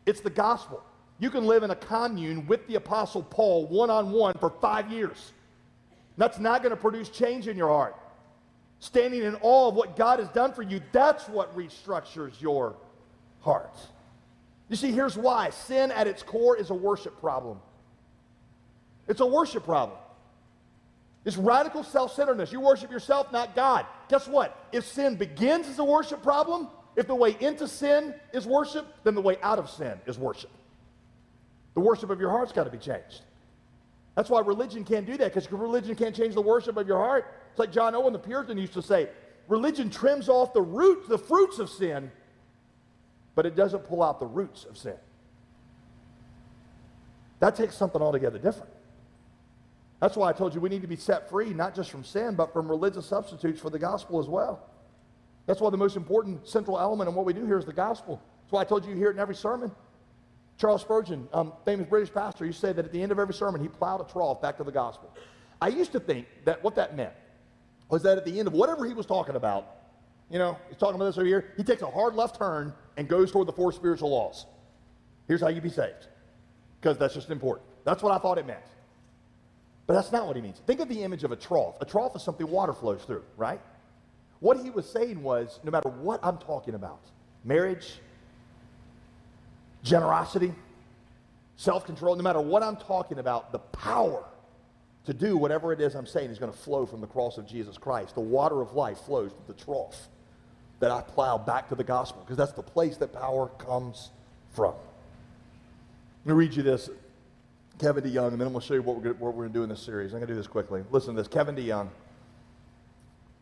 it's 0.06 0.22
the 0.22 0.30
gospel. 0.30 0.84
You 1.20 1.30
can 1.30 1.46
live 1.46 1.64
in 1.64 1.72
a 1.72 1.76
commune 1.76 2.48
with 2.48 2.66
the 2.68 2.76
Apostle 2.76 3.24
Paul 3.24 3.68
one 3.68 3.90
on 3.90 4.12
one 4.12 4.36
for 4.40 4.50
five 4.50 4.90
years. 4.92 5.34
That's 6.18 6.40
not 6.40 6.64
going 6.64 6.72
to 6.72 6.78
produce 6.78 7.10
change 7.10 7.48
in 7.48 7.58
your 7.58 7.68
heart. 7.68 7.96
Standing 8.80 9.24
in 9.24 9.36
awe 9.42 9.68
of 9.68 9.76
what 9.76 9.98
God 9.98 10.20
has 10.20 10.30
done 10.30 10.54
for 10.54 10.62
you, 10.62 10.82
that's 10.94 11.28
what 11.28 11.56
restructures 11.56 12.40
your 12.42 12.76
heart. 13.42 13.76
You 14.70 14.78
see, 14.78 14.92
here's 14.92 15.18
why 15.18 15.50
sin 15.50 15.92
at 15.92 16.08
its 16.08 16.24
core 16.24 16.56
is 16.56 16.70
a 16.70 16.74
worship 16.74 17.20
problem. 17.20 17.60
It's 19.08 19.20
a 19.20 19.26
worship 19.26 19.66
problem. 19.66 19.98
It's 21.26 21.36
radical 21.36 21.84
self 21.84 22.14
centeredness. 22.14 22.54
You 22.54 22.62
worship 22.62 22.92
yourself, 22.92 23.32
not 23.34 23.56
God. 23.56 23.86
Guess 24.08 24.28
what? 24.28 24.56
If 24.72 24.86
sin 24.86 25.16
begins 25.16 25.68
as 25.68 25.80
a 25.80 25.84
worship 25.84 26.24
problem, 26.24 26.70
if 26.96 27.08
the 27.08 27.16
way 27.16 27.36
into 27.40 27.68
sin 27.68 28.16
is 28.34 28.46
worship, 28.46 28.86
then 29.04 29.16
the 29.16 29.22
way 29.22 29.38
out 29.42 29.60
of 29.60 29.70
sin 29.70 30.00
is 30.06 30.18
worship. 30.18 30.52
The 31.74 31.80
worship 31.80 32.10
of 32.10 32.20
your 32.20 32.30
heart's 32.30 32.52
got 32.52 32.66
to 32.66 32.70
be 32.70 32.78
changed. 32.78 33.22
That's 34.16 34.30
why 34.30 34.42
religion 34.42 34.84
can't 34.84 35.06
do 35.06 35.16
that, 35.18 35.34
because 35.34 35.52
religion 35.52 35.96
can't 35.96 36.16
change 36.16 36.34
the 36.34 36.42
worship 36.42 36.78
of 36.78 36.88
your 36.88 36.98
heart. 36.98 37.34
It's 37.52 37.60
like 37.60 37.72
John 37.72 37.96
Owen, 37.96 38.12
the 38.14 38.20
Puritan, 38.20 38.58
used 38.58 38.74
to 38.74 38.82
say 38.82 39.10
religion 39.48 39.90
trims 39.90 40.28
off 40.28 40.54
the 40.54 40.62
roots, 40.62 41.08
the 41.08 41.18
fruits 41.18 41.60
of 41.60 41.70
sin, 41.70 42.12
but 43.36 43.46
it 43.46 43.56
doesn't 43.56 43.86
pull 43.86 44.04
out 44.04 44.20
the 44.20 44.26
roots 44.26 44.66
of 44.66 44.78
sin. 44.78 44.96
That 47.40 47.56
takes 47.56 47.76
something 47.76 48.02
altogether 48.02 48.38
different. 48.38 48.72
That's 50.02 50.16
why 50.16 50.30
I 50.30 50.34
told 50.34 50.54
you 50.54 50.62
we 50.62 50.70
need 50.70 50.82
to 50.82 50.88
be 50.88 50.96
set 50.96 51.30
free, 51.30 51.54
not 51.54 51.76
just 51.76 51.90
from 51.92 52.04
sin, 52.04 52.36
but 52.36 52.52
from 52.52 52.70
religious 52.70 53.06
substitutes 53.06 53.62
for 53.62 53.70
the 53.70 53.80
gospel 53.80 54.20
as 54.20 54.28
well. 54.28 54.66
That's 55.46 55.62
why 55.62 55.70
the 55.70 55.78
most 55.78 55.96
important 55.96 56.48
central 56.48 56.80
element 56.80 57.10
in 57.10 57.16
what 57.16 57.26
we 57.26 57.34
do 57.34 57.46
here 57.46 57.58
is 57.58 57.66
the 57.66 57.74
gospel. 57.74 58.22
That's 58.44 58.52
why 58.52 58.62
I 58.62 58.66
told 58.66 58.86
you 58.86 58.92
you 58.92 58.98
hear 58.98 59.10
it 59.10 59.14
in 59.14 59.20
every 59.20 59.36
sermon. 59.36 59.72
Charles 60.60 60.82
Spurgeon, 60.82 61.28
um, 61.34 61.54
famous 61.64 61.88
British 61.88 62.14
pastor, 62.14 62.46
used 62.46 62.60
to 62.60 62.68
say 62.68 62.74
that 62.74 62.86
at 62.86 62.92
the 62.92 63.02
end 63.02 63.14
of 63.14 63.20
every 63.20 63.34
sermon, 63.34 63.62
he 63.62 63.70
plowed 63.70 64.02
a 64.02 64.12
trough 64.12 64.42
back 64.42 64.58
to 64.58 64.64
the 64.64 64.72
gospel. 64.72 65.10
I 65.62 65.70
used 65.70 65.94
to 65.94 66.00
think 66.00 66.28
that 66.44 66.64
what 66.64 66.76
that 66.76 66.98
meant 66.98 67.14
was 67.90 68.04
that 68.04 68.18
at 68.18 68.26
the 68.26 68.38
end 68.38 68.48
of 68.48 68.54
whatever 68.54 68.86
he 68.86 68.94
was 68.94 69.06
talking 69.06 69.36
about, 69.36 69.78
you 70.30 70.38
know, 70.38 70.58
he's 70.68 70.78
talking 70.78 70.96
about 70.96 71.06
this 71.06 71.18
over 71.18 71.26
here, 71.26 71.54
he 71.56 71.64
takes 71.64 71.82
a 71.82 71.90
hard 71.90 72.14
left 72.14 72.38
turn 72.38 72.74
and 72.98 73.08
goes 73.08 73.32
toward 73.32 73.48
the 73.48 73.54
four 73.54 73.72
spiritual 73.72 74.10
laws. 74.10 74.46
Here's 75.28 75.42
how 75.42 75.48
you 75.48 75.62
be 75.62 75.70
saved. 75.70 76.08
Because 76.80 76.98
that's 76.98 77.14
just 77.14 77.30
important. 77.30 77.68
That's 77.86 78.04
what 78.04 78.12
I 78.12 78.20
thought 78.20 78.38
it 78.38 78.46
meant. 78.46 78.60
But 79.88 79.94
that's 79.94 80.12
not 80.12 80.28
what 80.28 80.36
he 80.36 80.42
means. 80.42 80.62
Think 80.68 80.82
of 80.82 80.90
the 80.90 81.04
image 81.04 81.24
of 81.24 81.32
a 81.32 81.36
trough. 81.36 81.76
A 81.82 81.86
trough 81.86 82.16
is 82.16 82.22
something 82.22 82.48
water 82.48 82.74
flows 82.74 83.02
through, 83.04 83.24
right? 83.38 83.62
What 84.40 84.58
he 84.62 84.70
was 84.70 84.90
saying 84.90 85.24
was 85.24 85.60
no 85.64 85.72
matter 85.72 85.90
what 85.90 86.20
I'm 86.22 86.38
talking 86.38 86.76
about 86.76 87.02
marriage, 87.44 88.00
generosity, 89.84 90.54
self 91.56 91.86
control 91.86 92.16
no 92.16 92.24
matter 92.24 92.42
what 92.42 92.64
I'm 92.64 92.78
talking 92.78 93.20
about, 93.20 93.52
the 93.52 93.60
power 93.60 94.24
to 95.06 95.14
do 95.14 95.38
whatever 95.38 95.74
it 95.74 95.82
is 95.82 95.96
I'm 95.96 96.06
saying 96.06 96.30
is 96.30 96.40
going 96.40 96.52
to 96.52 96.58
flow 96.58 96.86
from 96.86 97.02
the 97.02 97.08
cross 97.08 97.38
of 97.38 97.48
Jesus 97.48 97.78
Christ. 97.78 98.16
The 98.16 98.22
water 98.22 98.62
of 98.62 98.74
life 98.74 99.00
flows 99.00 99.32
to 99.32 99.48
the 99.48 99.54
trough 99.54 100.08
that 100.80 100.92
I 100.92 101.02
plow 101.02 101.38
back 101.38 101.70
to 101.70 101.76
the 101.76 101.84
gospel 101.84 102.22
because 102.22 102.38
that's 102.38 102.54
the 102.54 102.64
place 102.64 102.98
that 102.98 103.14
power 103.14 103.48
comes 103.58 104.12
from. 104.52 104.74
Let 106.26 106.34
me 106.34 106.38
read 106.38 106.56
you 106.56 106.64
this 106.64 106.90
Kevin 107.80 108.04
DeYoung, 108.04 108.34
and 108.34 108.40
then 108.40 108.48
I'm 108.48 108.54
going 108.54 108.62
to 108.62 108.68
show 108.68 108.74
you 108.74 108.82
what 108.82 109.02
we're, 109.02 109.14
what 109.14 109.34
we're 109.34 109.44
going 109.44 109.54
to 109.54 109.60
do 109.60 109.64
in 109.64 109.70
this 109.70 109.82
series. 109.82 110.14
I'm 110.14 110.20
going 110.20 110.28
to 110.28 110.34
do 110.34 110.38
this 110.38 110.48
quickly. 110.48 110.84
Listen 110.92 111.16
to 111.16 111.22
this 111.22 111.30
Kevin 111.30 111.56
DeYoung. 111.56 111.90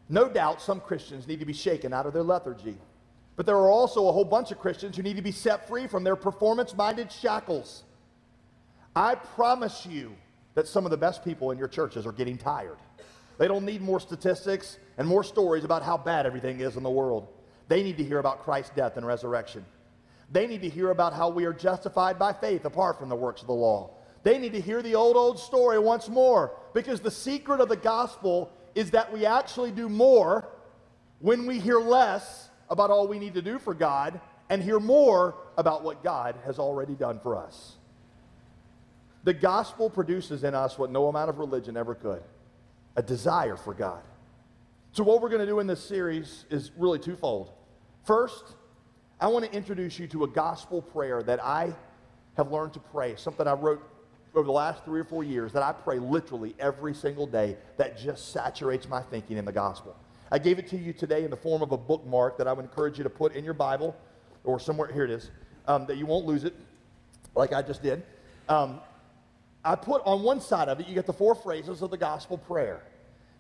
No 0.10 0.30
doubt 0.30 0.62
some 0.62 0.80
Christians 0.80 1.28
need 1.28 1.40
to 1.40 1.46
be 1.46 1.54
shaken 1.54 1.92
out 1.92 2.06
of 2.06 2.14
their 2.14 2.24
lethargy, 2.24 2.78
but 3.38 3.46
there 3.46 3.56
are 3.56 3.70
also 3.70 4.10
a 4.10 4.12
whole 4.12 4.26
bunch 4.26 4.52
of 4.52 4.60
Christians 4.60 4.98
who 4.98 5.04
need 5.04 5.16
to 5.16 5.22
be 5.22 5.32
set 5.32 5.68
free 5.68 5.88
from 5.88 6.04
their 6.04 6.18
performance 6.18 6.76
minded 6.76 7.12
shackles. 7.12 7.84
I 8.96 9.14
promise 9.14 9.86
you 9.86 10.16
that 10.56 10.68
some 10.68 10.86
of 10.86 10.92
the 10.92 10.98
best 10.98 11.24
people 11.24 11.52
in 11.52 11.60
your 11.60 11.68
churches 11.68 12.08
are 12.08 12.12
getting 12.12 12.38
tired. 12.38 12.80
They 13.38 13.48
don't 13.48 13.64
need 13.64 13.84
more 13.84 14.00
statistics 14.00 14.80
and 14.98 15.08
more 15.08 15.24
stories 15.24 15.64
about 15.64 15.84
how 15.84 15.98
bad 15.98 16.26
everything 16.26 16.62
is 16.62 16.78
in 16.78 16.84
the 16.84 16.90
world. 16.90 17.28
They 17.68 17.84
need 17.84 17.98
to 17.98 18.04
hear 18.04 18.18
about 18.18 18.44
Christ's 18.44 18.72
death 18.76 18.98
and 18.98 19.06
resurrection. 19.06 19.64
They 20.32 20.48
need 20.48 20.64
to 20.64 20.70
hear 20.70 20.90
about 20.90 21.14
how 21.14 21.30
we 21.30 21.46
are 21.46 21.54
justified 21.54 22.18
by 22.18 22.34
faith 22.34 22.66
apart 22.66 22.98
from 22.98 23.08
the 23.08 23.16
works 23.16 23.42
of 23.42 23.48
the 23.48 23.54
law. 23.54 23.92
They 24.24 24.40
need 24.40 24.54
to 24.54 24.62
hear 24.62 24.82
the 24.82 24.96
old, 24.96 25.16
old 25.16 25.40
story 25.40 25.78
once 25.78 26.10
more 26.10 26.58
because 26.74 27.02
the 27.02 27.12
secret 27.12 27.62
of 27.62 27.70
the 27.70 27.78
gospel 27.78 28.52
is 28.74 28.90
that 28.92 29.14
we 29.14 29.28
actually 29.28 29.72
do 29.72 29.88
more 29.88 30.50
when 31.20 31.46
we 31.46 31.60
hear 31.60 31.80
less 31.80 32.47
about 32.70 32.92
all 32.92 33.08
we 33.08 33.20
need 33.20 33.34
to 33.34 33.42
do 33.42 33.60
for 33.60 33.74
God 33.74 34.20
and 34.50 34.62
hear 34.62 34.80
more 34.80 35.36
about 35.58 35.84
what 35.84 36.04
God 36.04 36.36
has 36.46 36.60
already 36.60 36.96
done 36.96 37.20
for 37.20 37.38
us. 37.38 37.76
The 39.24 39.34
gospel 39.34 39.90
produces 39.90 40.44
in 40.44 40.56
us 40.56 40.78
what 40.78 40.92
no 40.92 41.08
amount 41.08 41.30
of 41.30 41.40
religion 41.40 41.76
ever 41.78 41.96
could 41.96 42.24
a 42.96 43.02
desire 43.04 43.56
for 43.56 43.76
God. 43.76 44.02
So, 44.92 45.04
what 45.04 45.22
we're 45.22 45.30
going 45.30 45.42
to 45.42 45.46
do 45.46 45.60
in 45.60 45.68
this 45.68 45.84
series 45.84 46.46
is 46.50 46.72
really 46.76 46.98
twofold. 46.98 47.52
First, 48.06 48.56
I 49.20 49.28
want 49.28 49.46
to 49.46 49.52
introduce 49.56 50.00
you 50.00 50.08
to 50.08 50.24
a 50.24 50.28
gospel 50.28 50.82
prayer 50.82 51.22
that 51.24 51.44
I 51.44 51.76
have 52.38 52.52
learned 52.52 52.74
to 52.74 52.80
pray, 52.80 53.16
something 53.16 53.48
I 53.48 53.54
wrote 53.54 53.84
over 54.34 54.46
the 54.46 54.52
last 54.52 54.86
three 54.86 55.00
or 55.00 55.04
four 55.04 55.24
years 55.24 55.52
that 55.54 55.64
I 55.64 55.72
pray 55.72 56.00
literally 56.00 56.56
every 56.60 56.94
single 56.94 57.28
day 57.28 57.58
that 57.78 57.98
just 57.98 58.32
saturates 58.32 58.88
my 58.88 59.02
thinking 59.02 59.38
in 59.38 59.46
the 59.46 59.52
gospel. 59.52 59.96
I 60.32 60.40
gave 60.40 60.60
it 60.60 60.68
to 60.70 60.78
you 60.78 60.94
today 60.94 61.24
in 61.24 61.30
the 61.30 61.38
form 61.38 61.62
of 61.62 61.72
a 61.72 61.78
bookmark 61.78 62.38
that 62.38 62.48
I 62.48 62.54
would 62.54 62.66
encourage 62.66 62.98
you 62.98 63.04
to 63.04 63.10
put 63.10 63.36
in 63.36 63.46
your 63.46 63.54
Bible 63.54 63.96
or 64.44 64.60
somewhere, 64.60 64.92
here 64.92 65.04
it 65.04 65.12
is, 65.12 65.30
um, 65.68 65.86
that 65.88 65.98
you 65.98 66.06
won't 66.06 66.26
lose 66.26 66.44
it 66.44 66.56
like 67.36 67.54
I 67.54 67.62
just 67.62 67.82
did. 67.82 68.04
Um, 68.50 68.82
I 69.64 69.76
put 69.76 70.02
on 70.06 70.24
one 70.24 70.40
side 70.40 70.70
of 70.70 70.80
it, 70.80 70.88
you 70.88 70.96
get 70.96 71.06
the 71.06 71.14
four 71.14 71.36
phrases 71.36 71.82
of 71.82 71.92
the 71.92 71.98
gospel 71.98 72.38
prayer. 72.38 72.82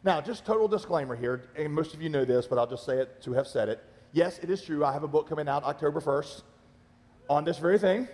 Now, 0.03 0.21
just 0.21 0.45
total 0.45 0.67
disclaimer 0.67 1.15
here, 1.15 1.49
and 1.55 1.73
most 1.73 1.93
of 1.93 2.01
you 2.01 2.09
know 2.09 2.25
this, 2.25 2.45
but 2.45 2.57
I'll 2.57 2.67
just 2.67 2.85
say 2.85 2.97
it 2.97 3.21
to 3.23 3.33
have 3.33 3.47
said 3.47 3.69
it. 3.69 3.83
Yes, 4.11 4.39
it 4.39 4.49
is 4.49 4.61
true. 4.61 4.85
I 4.85 4.93
have 4.93 5.03
a 5.03 5.07
book 5.07 5.27
coming 5.27 5.47
out 5.47 5.63
October 5.63 5.99
1st 5.99 6.43
on 7.29 7.43
this 7.43 7.57
very 7.57 7.79
thing. 7.79 8.07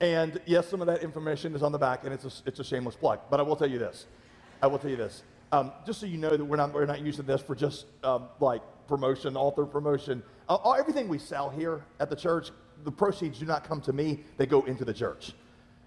And 0.00 0.40
yes, 0.44 0.68
some 0.68 0.80
of 0.80 0.86
that 0.86 1.02
information 1.02 1.54
is 1.54 1.62
on 1.62 1.72
the 1.72 1.78
back, 1.78 2.04
and 2.04 2.12
it's 2.12 2.24
a, 2.24 2.30
it's 2.46 2.60
a 2.60 2.64
shameless 2.64 2.96
plug. 2.96 3.20
But 3.30 3.40
I 3.40 3.42
will 3.42 3.56
tell 3.56 3.68
you 3.70 3.78
this. 3.78 4.06
I 4.62 4.66
will 4.66 4.78
tell 4.78 4.90
you 4.90 4.96
this. 4.96 5.22
Um, 5.52 5.72
just 5.86 6.00
so 6.00 6.06
you 6.06 6.18
know 6.18 6.30
that 6.30 6.44
we're 6.44 6.56
not, 6.56 6.74
we're 6.74 6.86
not 6.86 7.00
using 7.00 7.24
this 7.24 7.40
for 7.40 7.54
just 7.54 7.86
um, 8.02 8.24
like 8.40 8.62
promotion, 8.88 9.36
author 9.36 9.64
promotion. 9.64 10.22
Uh, 10.48 10.72
everything 10.72 11.08
we 11.08 11.18
sell 11.18 11.50
here 11.50 11.84
at 12.00 12.10
the 12.10 12.16
church, 12.16 12.50
the 12.84 12.92
proceeds 12.92 13.38
do 13.38 13.46
not 13.46 13.66
come 13.66 13.80
to 13.82 13.92
me, 13.92 14.24
they 14.36 14.46
go 14.46 14.62
into 14.62 14.84
the 14.84 14.94
church. 14.94 15.32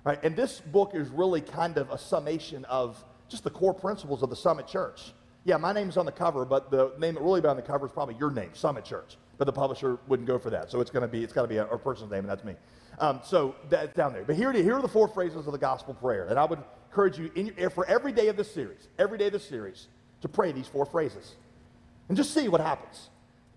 Right? 0.04 0.24
And 0.24 0.36
this 0.36 0.62
book 0.62 0.96
is 0.96 1.10
really 1.10 1.42
kind 1.42 1.78
of 1.78 1.90
a 1.92 1.98
summation 1.98 2.66
of 2.66 3.04
just 3.28 3.44
the 3.44 3.50
core 3.50 3.74
principles 3.74 4.24
of 4.24 4.30
the 4.30 4.36
Summit 4.36 4.66
Church. 4.66 5.14
Yeah, 5.44 5.58
my 5.58 5.74
name's 5.74 5.98
on 5.98 6.06
the 6.06 6.12
cover, 6.12 6.46
but 6.46 6.72
the 6.72 6.94
name 6.98 7.16
that 7.16 7.22
really 7.22 7.42
be 7.42 7.48
on 7.48 7.56
the 7.56 7.62
cover 7.62 7.86
is 7.86 7.92
probably 7.92 8.16
your 8.16 8.32
name, 8.32 8.50
Summit 8.54 8.86
Church. 8.86 9.18
But 9.38 9.46
the 9.46 9.54
publisher 9.54 10.00
wouldn't 10.08 10.28
go 10.28 10.38
for 10.38 10.50
that. 10.50 10.70
So 10.72 10.82
it's 10.82 10.92
going 10.92 11.02
to 11.02 11.08
be, 11.08 11.24
it's 11.24 11.32
got 11.32 11.44
to 11.44 11.48
be 11.48 11.58
a, 11.58 11.66
a, 11.68 11.78
person's 11.78 12.12
name, 12.12 12.20
and 12.20 12.30
that's 12.30 12.44
me. 12.44 12.56
Um, 13.00 13.22
so 13.24 13.56
that's 13.70 13.96
down 13.96 14.12
there. 14.14 14.24
But 14.24 14.36
here, 14.36 14.52
here 14.52 14.76
are 14.76 14.82
the 14.82 14.88
four 14.88 15.08
phrases 15.08 15.46
of 15.46 15.54
the 15.54 15.58
gospel 15.58 15.94
prayer. 15.94 16.26
And 16.26 16.38
I 16.38 16.44
would 16.44 16.60
encourage 16.90 17.20
you 17.20 17.32
your, 17.36 17.54
eh, 17.58 17.70
for 17.70 17.86
every 17.86 18.12
day 18.12 18.28
of 18.28 18.38
this 18.38 18.52
series, 18.52 18.88
every 18.98 19.18
day 19.18 19.28
of 19.28 19.34
this 19.34 19.48
series, 19.48 19.88
to 20.22 20.28
pray 20.28 20.52
these 20.52 20.68
four 20.68 20.86
phrases. 20.86 21.36
And 22.08 22.18
just 22.18 22.34
see 22.34 22.48
what 22.48 22.62
happens. 22.62 23.10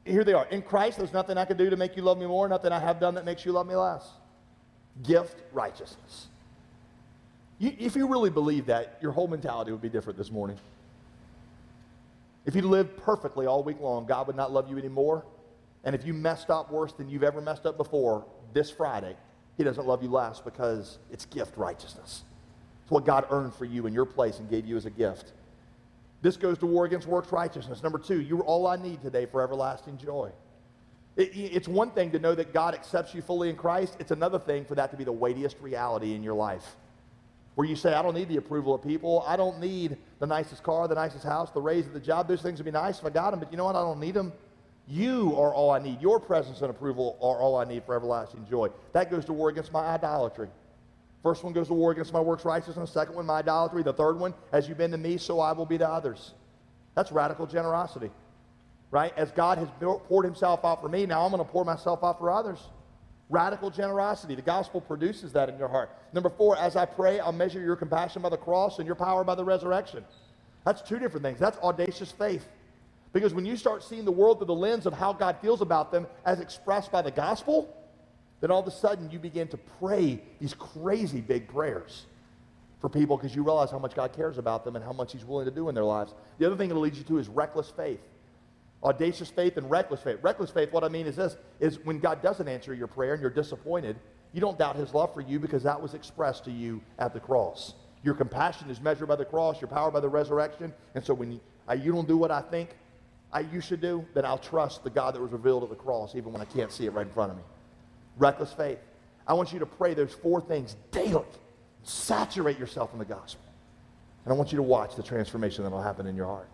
Here 0.04 0.24
they 0.24 0.34
are. 0.34 0.46
In 0.46 0.62
Christ, 0.62 0.98
there's 0.98 1.12
nothing 1.12 1.38
I 1.38 1.44
can 1.44 1.56
do 1.56 1.70
to 1.70 1.76
make 1.76 1.96
you 1.96 2.02
love 2.02 2.18
me 2.18 2.26
more, 2.26 2.48
nothing 2.48 2.72
I 2.72 2.78
have 2.78 3.00
done 3.00 3.14
that 3.14 3.24
makes 3.24 3.46
you 3.46 3.52
love 3.52 3.66
me 3.66 3.74
less. 3.74 4.06
Gift 5.02 5.42
righteousness. 5.52 6.28
You, 7.58 7.74
if 7.78 7.96
you 7.96 8.06
really 8.06 8.30
believe 8.30 8.66
that, 8.66 8.98
your 9.00 9.12
whole 9.12 9.28
mentality 9.28 9.70
would 9.70 9.80
be 9.80 9.88
different 9.88 10.18
this 10.18 10.30
morning. 10.30 10.58
If 12.44 12.56
you 12.56 12.62
lived 12.62 12.96
perfectly 12.96 13.46
all 13.46 13.62
week 13.62 13.80
long, 13.80 14.04
God 14.04 14.26
would 14.26 14.36
not 14.36 14.52
love 14.52 14.68
you 14.68 14.76
anymore. 14.76 15.24
And 15.84 15.94
if 15.94 16.04
you 16.04 16.12
messed 16.12 16.50
up 16.50 16.70
worse 16.70 16.92
than 16.92 17.08
you've 17.08 17.22
ever 17.22 17.40
messed 17.40 17.64
up 17.64 17.76
before, 17.76 18.26
this 18.52 18.70
Friday, 18.70 19.16
He 19.56 19.64
doesn't 19.64 19.86
love 19.86 20.02
you 20.02 20.10
less 20.10 20.40
because 20.40 20.98
it's 21.10 21.24
gift 21.24 21.56
righteousness. 21.56 22.24
What 22.92 23.06
God 23.06 23.24
earned 23.30 23.54
for 23.54 23.64
you 23.64 23.86
in 23.86 23.94
your 23.94 24.04
place 24.04 24.38
and 24.38 24.50
gave 24.50 24.66
you 24.66 24.76
as 24.76 24.84
a 24.84 24.90
gift. 24.90 25.32
This 26.20 26.36
goes 26.36 26.58
to 26.58 26.66
war 26.66 26.84
against 26.84 27.06
works 27.06 27.32
righteousness. 27.32 27.82
Number 27.82 27.98
two, 27.98 28.20
you're 28.20 28.42
all 28.42 28.66
I 28.66 28.76
need 28.76 29.00
today 29.00 29.24
for 29.24 29.40
everlasting 29.40 29.96
joy. 29.96 30.30
It, 31.16 31.30
it's 31.34 31.66
one 31.66 31.92
thing 31.92 32.10
to 32.10 32.18
know 32.18 32.34
that 32.34 32.52
God 32.52 32.74
accepts 32.74 33.14
you 33.14 33.22
fully 33.22 33.48
in 33.48 33.56
Christ. 33.56 33.96
It's 33.98 34.10
another 34.10 34.38
thing 34.38 34.66
for 34.66 34.74
that 34.74 34.90
to 34.90 34.98
be 34.98 35.04
the 35.04 35.12
weightiest 35.12 35.56
reality 35.62 36.14
in 36.14 36.22
your 36.22 36.34
life. 36.34 36.76
Where 37.54 37.66
you 37.66 37.76
say, 37.76 37.94
I 37.94 38.02
don't 38.02 38.14
need 38.14 38.28
the 38.28 38.36
approval 38.36 38.74
of 38.74 38.82
people. 38.82 39.24
I 39.26 39.36
don't 39.36 39.58
need 39.58 39.96
the 40.18 40.26
nicest 40.26 40.62
car, 40.62 40.86
the 40.86 40.94
nicest 40.94 41.24
house, 41.24 41.50
the 41.50 41.62
raise 41.62 41.86
of 41.86 41.94
the 41.94 42.00
job. 42.00 42.28
Those 42.28 42.42
things 42.42 42.58
would 42.58 42.66
be 42.66 42.72
nice 42.72 42.98
if 42.98 43.06
I 43.06 43.10
got 43.10 43.30
them, 43.30 43.40
but 43.40 43.50
you 43.50 43.56
know 43.56 43.64
what? 43.64 43.74
I 43.74 43.80
don't 43.80 44.00
need 44.00 44.12
them. 44.12 44.34
You 44.86 45.34
are 45.38 45.54
all 45.54 45.70
I 45.70 45.78
need. 45.78 46.02
Your 46.02 46.20
presence 46.20 46.60
and 46.60 46.68
approval 46.68 47.16
are 47.22 47.40
all 47.40 47.56
I 47.56 47.64
need 47.64 47.84
for 47.84 47.94
everlasting 47.94 48.46
joy. 48.50 48.68
That 48.92 49.10
goes 49.10 49.24
to 49.24 49.32
war 49.32 49.48
against 49.48 49.72
my 49.72 49.80
idolatry. 49.80 50.50
First 51.22 51.44
one 51.44 51.52
goes 51.52 51.68
to 51.68 51.74
war 51.74 51.92
against 51.92 52.12
my 52.12 52.20
works 52.20 52.44
righteousness. 52.44 52.90
The 52.90 53.00
Second 53.00 53.14
one, 53.14 53.26
my 53.26 53.38
idolatry. 53.38 53.82
The 53.82 53.92
third 53.92 54.18
one, 54.18 54.34
as 54.52 54.68
you've 54.68 54.78
been 54.78 54.90
to 54.90 54.98
me, 54.98 55.18
so 55.18 55.38
I 55.40 55.52
will 55.52 55.66
be 55.66 55.78
to 55.78 55.88
others. 55.88 56.32
That's 56.94 57.12
radical 57.12 57.46
generosity, 57.46 58.10
right? 58.90 59.16
As 59.16 59.30
God 59.30 59.58
has 59.58 59.68
poured 59.78 60.24
himself 60.24 60.64
out 60.64 60.82
for 60.82 60.88
me, 60.88 61.06
now 61.06 61.24
I'm 61.24 61.30
going 61.30 61.44
to 61.44 61.50
pour 61.50 61.64
myself 61.64 62.02
out 62.02 62.18
for 62.18 62.30
others. 62.30 62.58
Radical 63.30 63.70
generosity. 63.70 64.34
The 64.34 64.42
gospel 64.42 64.80
produces 64.80 65.32
that 65.32 65.48
in 65.48 65.58
your 65.58 65.68
heart. 65.68 65.90
Number 66.12 66.28
four, 66.28 66.58
as 66.58 66.76
I 66.76 66.84
pray, 66.84 67.18
I'll 67.18 67.32
measure 67.32 67.60
your 67.60 67.76
compassion 67.76 68.20
by 68.20 68.28
the 68.28 68.36
cross 68.36 68.78
and 68.78 68.86
your 68.86 68.96
power 68.96 69.24
by 69.24 69.34
the 69.34 69.44
resurrection. 69.44 70.04
That's 70.66 70.82
two 70.82 70.98
different 70.98 71.24
things. 71.24 71.38
That's 71.38 71.56
audacious 71.58 72.12
faith. 72.12 72.46
Because 73.12 73.32
when 73.32 73.46
you 73.46 73.56
start 73.56 73.84
seeing 73.84 74.04
the 74.04 74.12
world 74.12 74.38
through 74.38 74.46
the 74.48 74.54
lens 74.54 74.86
of 74.86 74.92
how 74.92 75.12
God 75.12 75.36
feels 75.40 75.60
about 75.60 75.92
them 75.92 76.06
as 76.26 76.40
expressed 76.40 76.90
by 76.92 77.00
the 77.00 77.10
gospel, 77.10 77.74
then 78.42 78.50
all 78.50 78.60
of 78.60 78.66
a 78.66 78.72
sudden 78.72 79.10
you 79.10 79.18
begin 79.18 79.48
to 79.48 79.56
pray 79.56 80.20
these 80.40 80.52
crazy 80.52 81.22
big 81.22 81.48
prayers 81.48 82.06
for 82.80 82.90
people 82.90 83.16
because 83.16 83.34
you 83.34 83.44
realize 83.44 83.70
how 83.70 83.78
much 83.78 83.94
God 83.94 84.12
cares 84.12 84.36
about 84.36 84.64
them 84.64 84.74
and 84.74 84.84
how 84.84 84.92
much 84.92 85.12
He's 85.12 85.24
willing 85.24 85.46
to 85.46 85.50
do 85.50 85.68
in 85.68 85.74
their 85.74 85.84
lives. 85.84 86.12
The 86.38 86.46
other 86.46 86.56
thing 86.56 86.68
it'll 86.68 86.82
lead 86.82 86.96
you 86.96 87.04
to 87.04 87.18
is 87.18 87.28
reckless 87.28 87.70
faith. 87.70 88.00
Audacious 88.82 89.30
faith 89.30 89.56
and 89.56 89.70
reckless 89.70 90.00
faith. 90.00 90.18
Reckless 90.22 90.50
faith, 90.50 90.72
what 90.72 90.82
I 90.82 90.88
mean 90.88 91.06
is 91.06 91.14
this, 91.14 91.36
is 91.60 91.78
when 91.84 92.00
God 92.00 92.20
doesn't 92.20 92.48
answer 92.48 92.74
your 92.74 92.88
prayer 92.88 93.12
and 93.12 93.22
you're 93.22 93.30
disappointed, 93.30 93.96
you 94.32 94.40
don't 94.40 94.58
doubt 94.58 94.74
his 94.74 94.92
love 94.92 95.14
for 95.14 95.20
you 95.20 95.38
because 95.38 95.62
that 95.62 95.80
was 95.80 95.94
expressed 95.94 96.44
to 96.46 96.50
you 96.50 96.82
at 96.98 97.14
the 97.14 97.20
cross. 97.20 97.74
Your 98.02 98.14
compassion 98.14 98.68
is 98.70 98.80
measured 98.80 99.06
by 99.06 99.14
the 99.14 99.24
cross, 99.24 99.60
your 99.60 99.68
power 99.68 99.92
by 99.92 100.00
the 100.00 100.08
resurrection. 100.08 100.74
And 100.96 101.04
so 101.04 101.14
when 101.14 101.30
you, 101.30 101.40
uh, 101.70 101.74
you 101.74 101.92
don't 101.92 102.08
do 102.08 102.16
what 102.16 102.32
I 102.32 102.40
think 102.40 102.70
I, 103.32 103.40
you 103.40 103.60
should 103.60 103.80
do, 103.80 104.04
then 104.14 104.24
I'll 104.24 104.36
trust 104.36 104.82
the 104.82 104.90
God 104.90 105.14
that 105.14 105.22
was 105.22 105.30
revealed 105.30 105.62
at 105.62 105.70
the 105.70 105.76
cross 105.76 106.16
even 106.16 106.32
when 106.32 106.42
I 106.42 106.44
can't 106.44 106.72
see 106.72 106.86
it 106.86 106.92
right 106.92 107.06
in 107.06 107.12
front 107.12 107.30
of 107.30 107.36
me. 107.36 107.44
Reckless 108.18 108.52
faith. 108.52 108.78
I 109.26 109.34
want 109.34 109.52
you 109.52 109.58
to 109.60 109.66
pray 109.66 109.94
those 109.94 110.12
four 110.12 110.40
things 110.40 110.76
daily. 110.90 111.24
Saturate 111.82 112.58
yourself 112.58 112.92
in 112.92 112.98
the 112.98 113.04
gospel. 113.04 113.44
And 114.24 114.32
I 114.32 114.36
want 114.36 114.52
you 114.52 114.56
to 114.56 114.62
watch 114.62 114.94
the 114.94 115.02
transformation 115.02 115.64
that 115.64 115.70
will 115.70 115.82
happen 115.82 116.06
in 116.06 116.16
your 116.16 116.26
heart. 116.26 116.48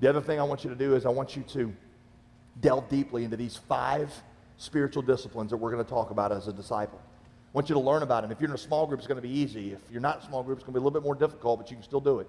The 0.00 0.08
other 0.08 0.20
thing 0.20 0.40
I 0.40 0.42
want 0.42 0.64
you 0.64 0.70
to 0.70 0.76
do 0.76 0.94
is 0.94 1.06
I 1.06 1.10
want 1.10 1.36
you 1.36 1.42
to 1.48 1.72
delve 2.60 2.88
deeply 2.88 3.24
into 3.24 3.36
these 3.36 3.56
five 3.56 4.12
spiritual 4.56 5.02
disciplines 5.02 5.50
that 5.50 5.56
we're 5.56 5.70
going 5.70 5.84
to 5.84 5.90
talk 5.90 6.10
about 6.10 6.32
as 6.32 6.48
a 6.48 6.52
disciple. 6.52 7.00
I 7.02 7.50
want 7.52 7.68
you 7.68 7.74
to 7.74 7.80
learn 7.80 8.02
about 8.02 8.22
them. 8.22 8.32
If 8.32 8.40
you're 8.40 8.50
in 8.50 8.54
a 8.54 8.58
small 8.58 8.86
group, 8.86 9.00
it's 9.00 9.06
going 9.06 9.20
to 9.20 9.26
be 9.26 9.32
easy. 9.32 9.72
If 9.72 9.80
you're 9.90 10.00
not 10.00 10.16
in 10.18 10.22
a 10.22 10.26
small 10.26 10.42
group, 10.42 10.58
it's 10.58 10.64
going 10.64 10.74
to 10.74 10.80
be 10.80 10.82
a 10.82 10.84
little 10.84 10.98
bit 10.98 11.04
more 11.04 11.14
difficult, 11.14 11.60
but 11.60 11.70
you 11.70 11.76
can 11.76 11.84
still 11.84 12.00
do 12.00 12.20
it. 12.20 12.28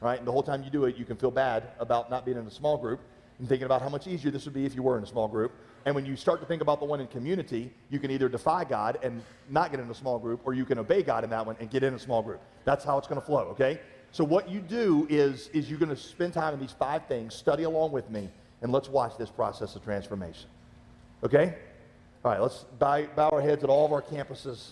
Right? 0.00 0.18
And 0.18 0.26
the 0.26 0.32
whole 0.32 0.42
time 0.42 0.62
you 0.62 0.70
do 0.70 0.84
it, 0.84 0.96
you 0.96 1.04
can 1.04 1.16
feel 1.16 1.30
bad 1.30 1.68
about 1.78 2.10
not 2.10 2.24
being 2.24 2.36
in 2.36 2.46
a 2.46 2.50
small 2.50 2.76
group 2.76 3.00
and 3.38 3.48
thinking 3.48 3.64
about 3.66 3.82
how 3.82 3.88
much 3.88 4.06
easier 4.06 4.30
this 4.30 4.44
would 4.44 4.54
be 4.54 4.66
if 4.66 4.74
you 4.74 4.82
were 4.82 4.98
in 4.98 5.04
a 5.04 5.06
small 5.06 5.28
group. 5.28 5.52
And 5.86 5.94
when 5.94 6.04
you 6.04 6.16
start 6.16 6.40
to 6.40 6.46
think 6.46 6.62
about 6.62 6.80
the 6.80 6.84
one 6.84 7.00
in 7.00 7.06
community, 7.06 7.72
you 7.90 8.00
can 8.00 8.10
either 8.10 8.28
defy 8.28 8.64
God 8.64 8.98
and 9.04 9.22
not 9.48 9.70
get 9.70 9.78
in 9.78 9.88
a 9.88 9.94
small 9.94 10.18
group, 10.18 10.40
or 10.44 10.52
you 10.52 10.64
can 10.64 10.78
obey 10.78 11.00
God 11.02 11.22
in 11.22 11.30
that 11.30 11.46
one 11.46 11.56
and 11.60 11.70
get 11.70 11.84
in 11.84 11.94
a 11.94 11.98
small 11.98 12.22
group. 12.22 12.40
That's 12.64 12.84
how 12.84 12.98
it's 12.98 13.06
going 13.06 13.20
to 13.20 13.26
flow, 13.26 13.42
okay? 13.52 13.80
So 14.10 14.24
what 14.24 14.50
you 14.50 14.60
do 14.60 15.06
is, 15.08 15.48
is 15.52 15.70
you're 15.70 15.78
going 15.78 15.94
to 15.94 15.96
spend 15.96 16.32
time 16.32 16.52
in 16.54 16.60
these 16.60 16.72
five 16.72 17.06
things, 17.06 17.34
study 17.34 17.62
along 17.62 17.92
with 17.92 18.10
me, 18.10 18.28
and 18.62 18.72
let's 18.72 18.88
watch 18.88 19.16
this 19.16 19.30
process 19.30 19.76
of 19.76 19.84
transformation. 19.84 20.48
Okay? 21.22 21.54
All 22.24 22.32
right, 22.32 22.42
let's 22.42 22.64
bow, 22.80 23.06
bow 23.14 23.28
our 23.28 23.40
heads 23.40 23.62
at 23.62 23.70
all 23.70 23.86
of 23.86 23.92
our 23.92 24.02
campuses 24.02 24.70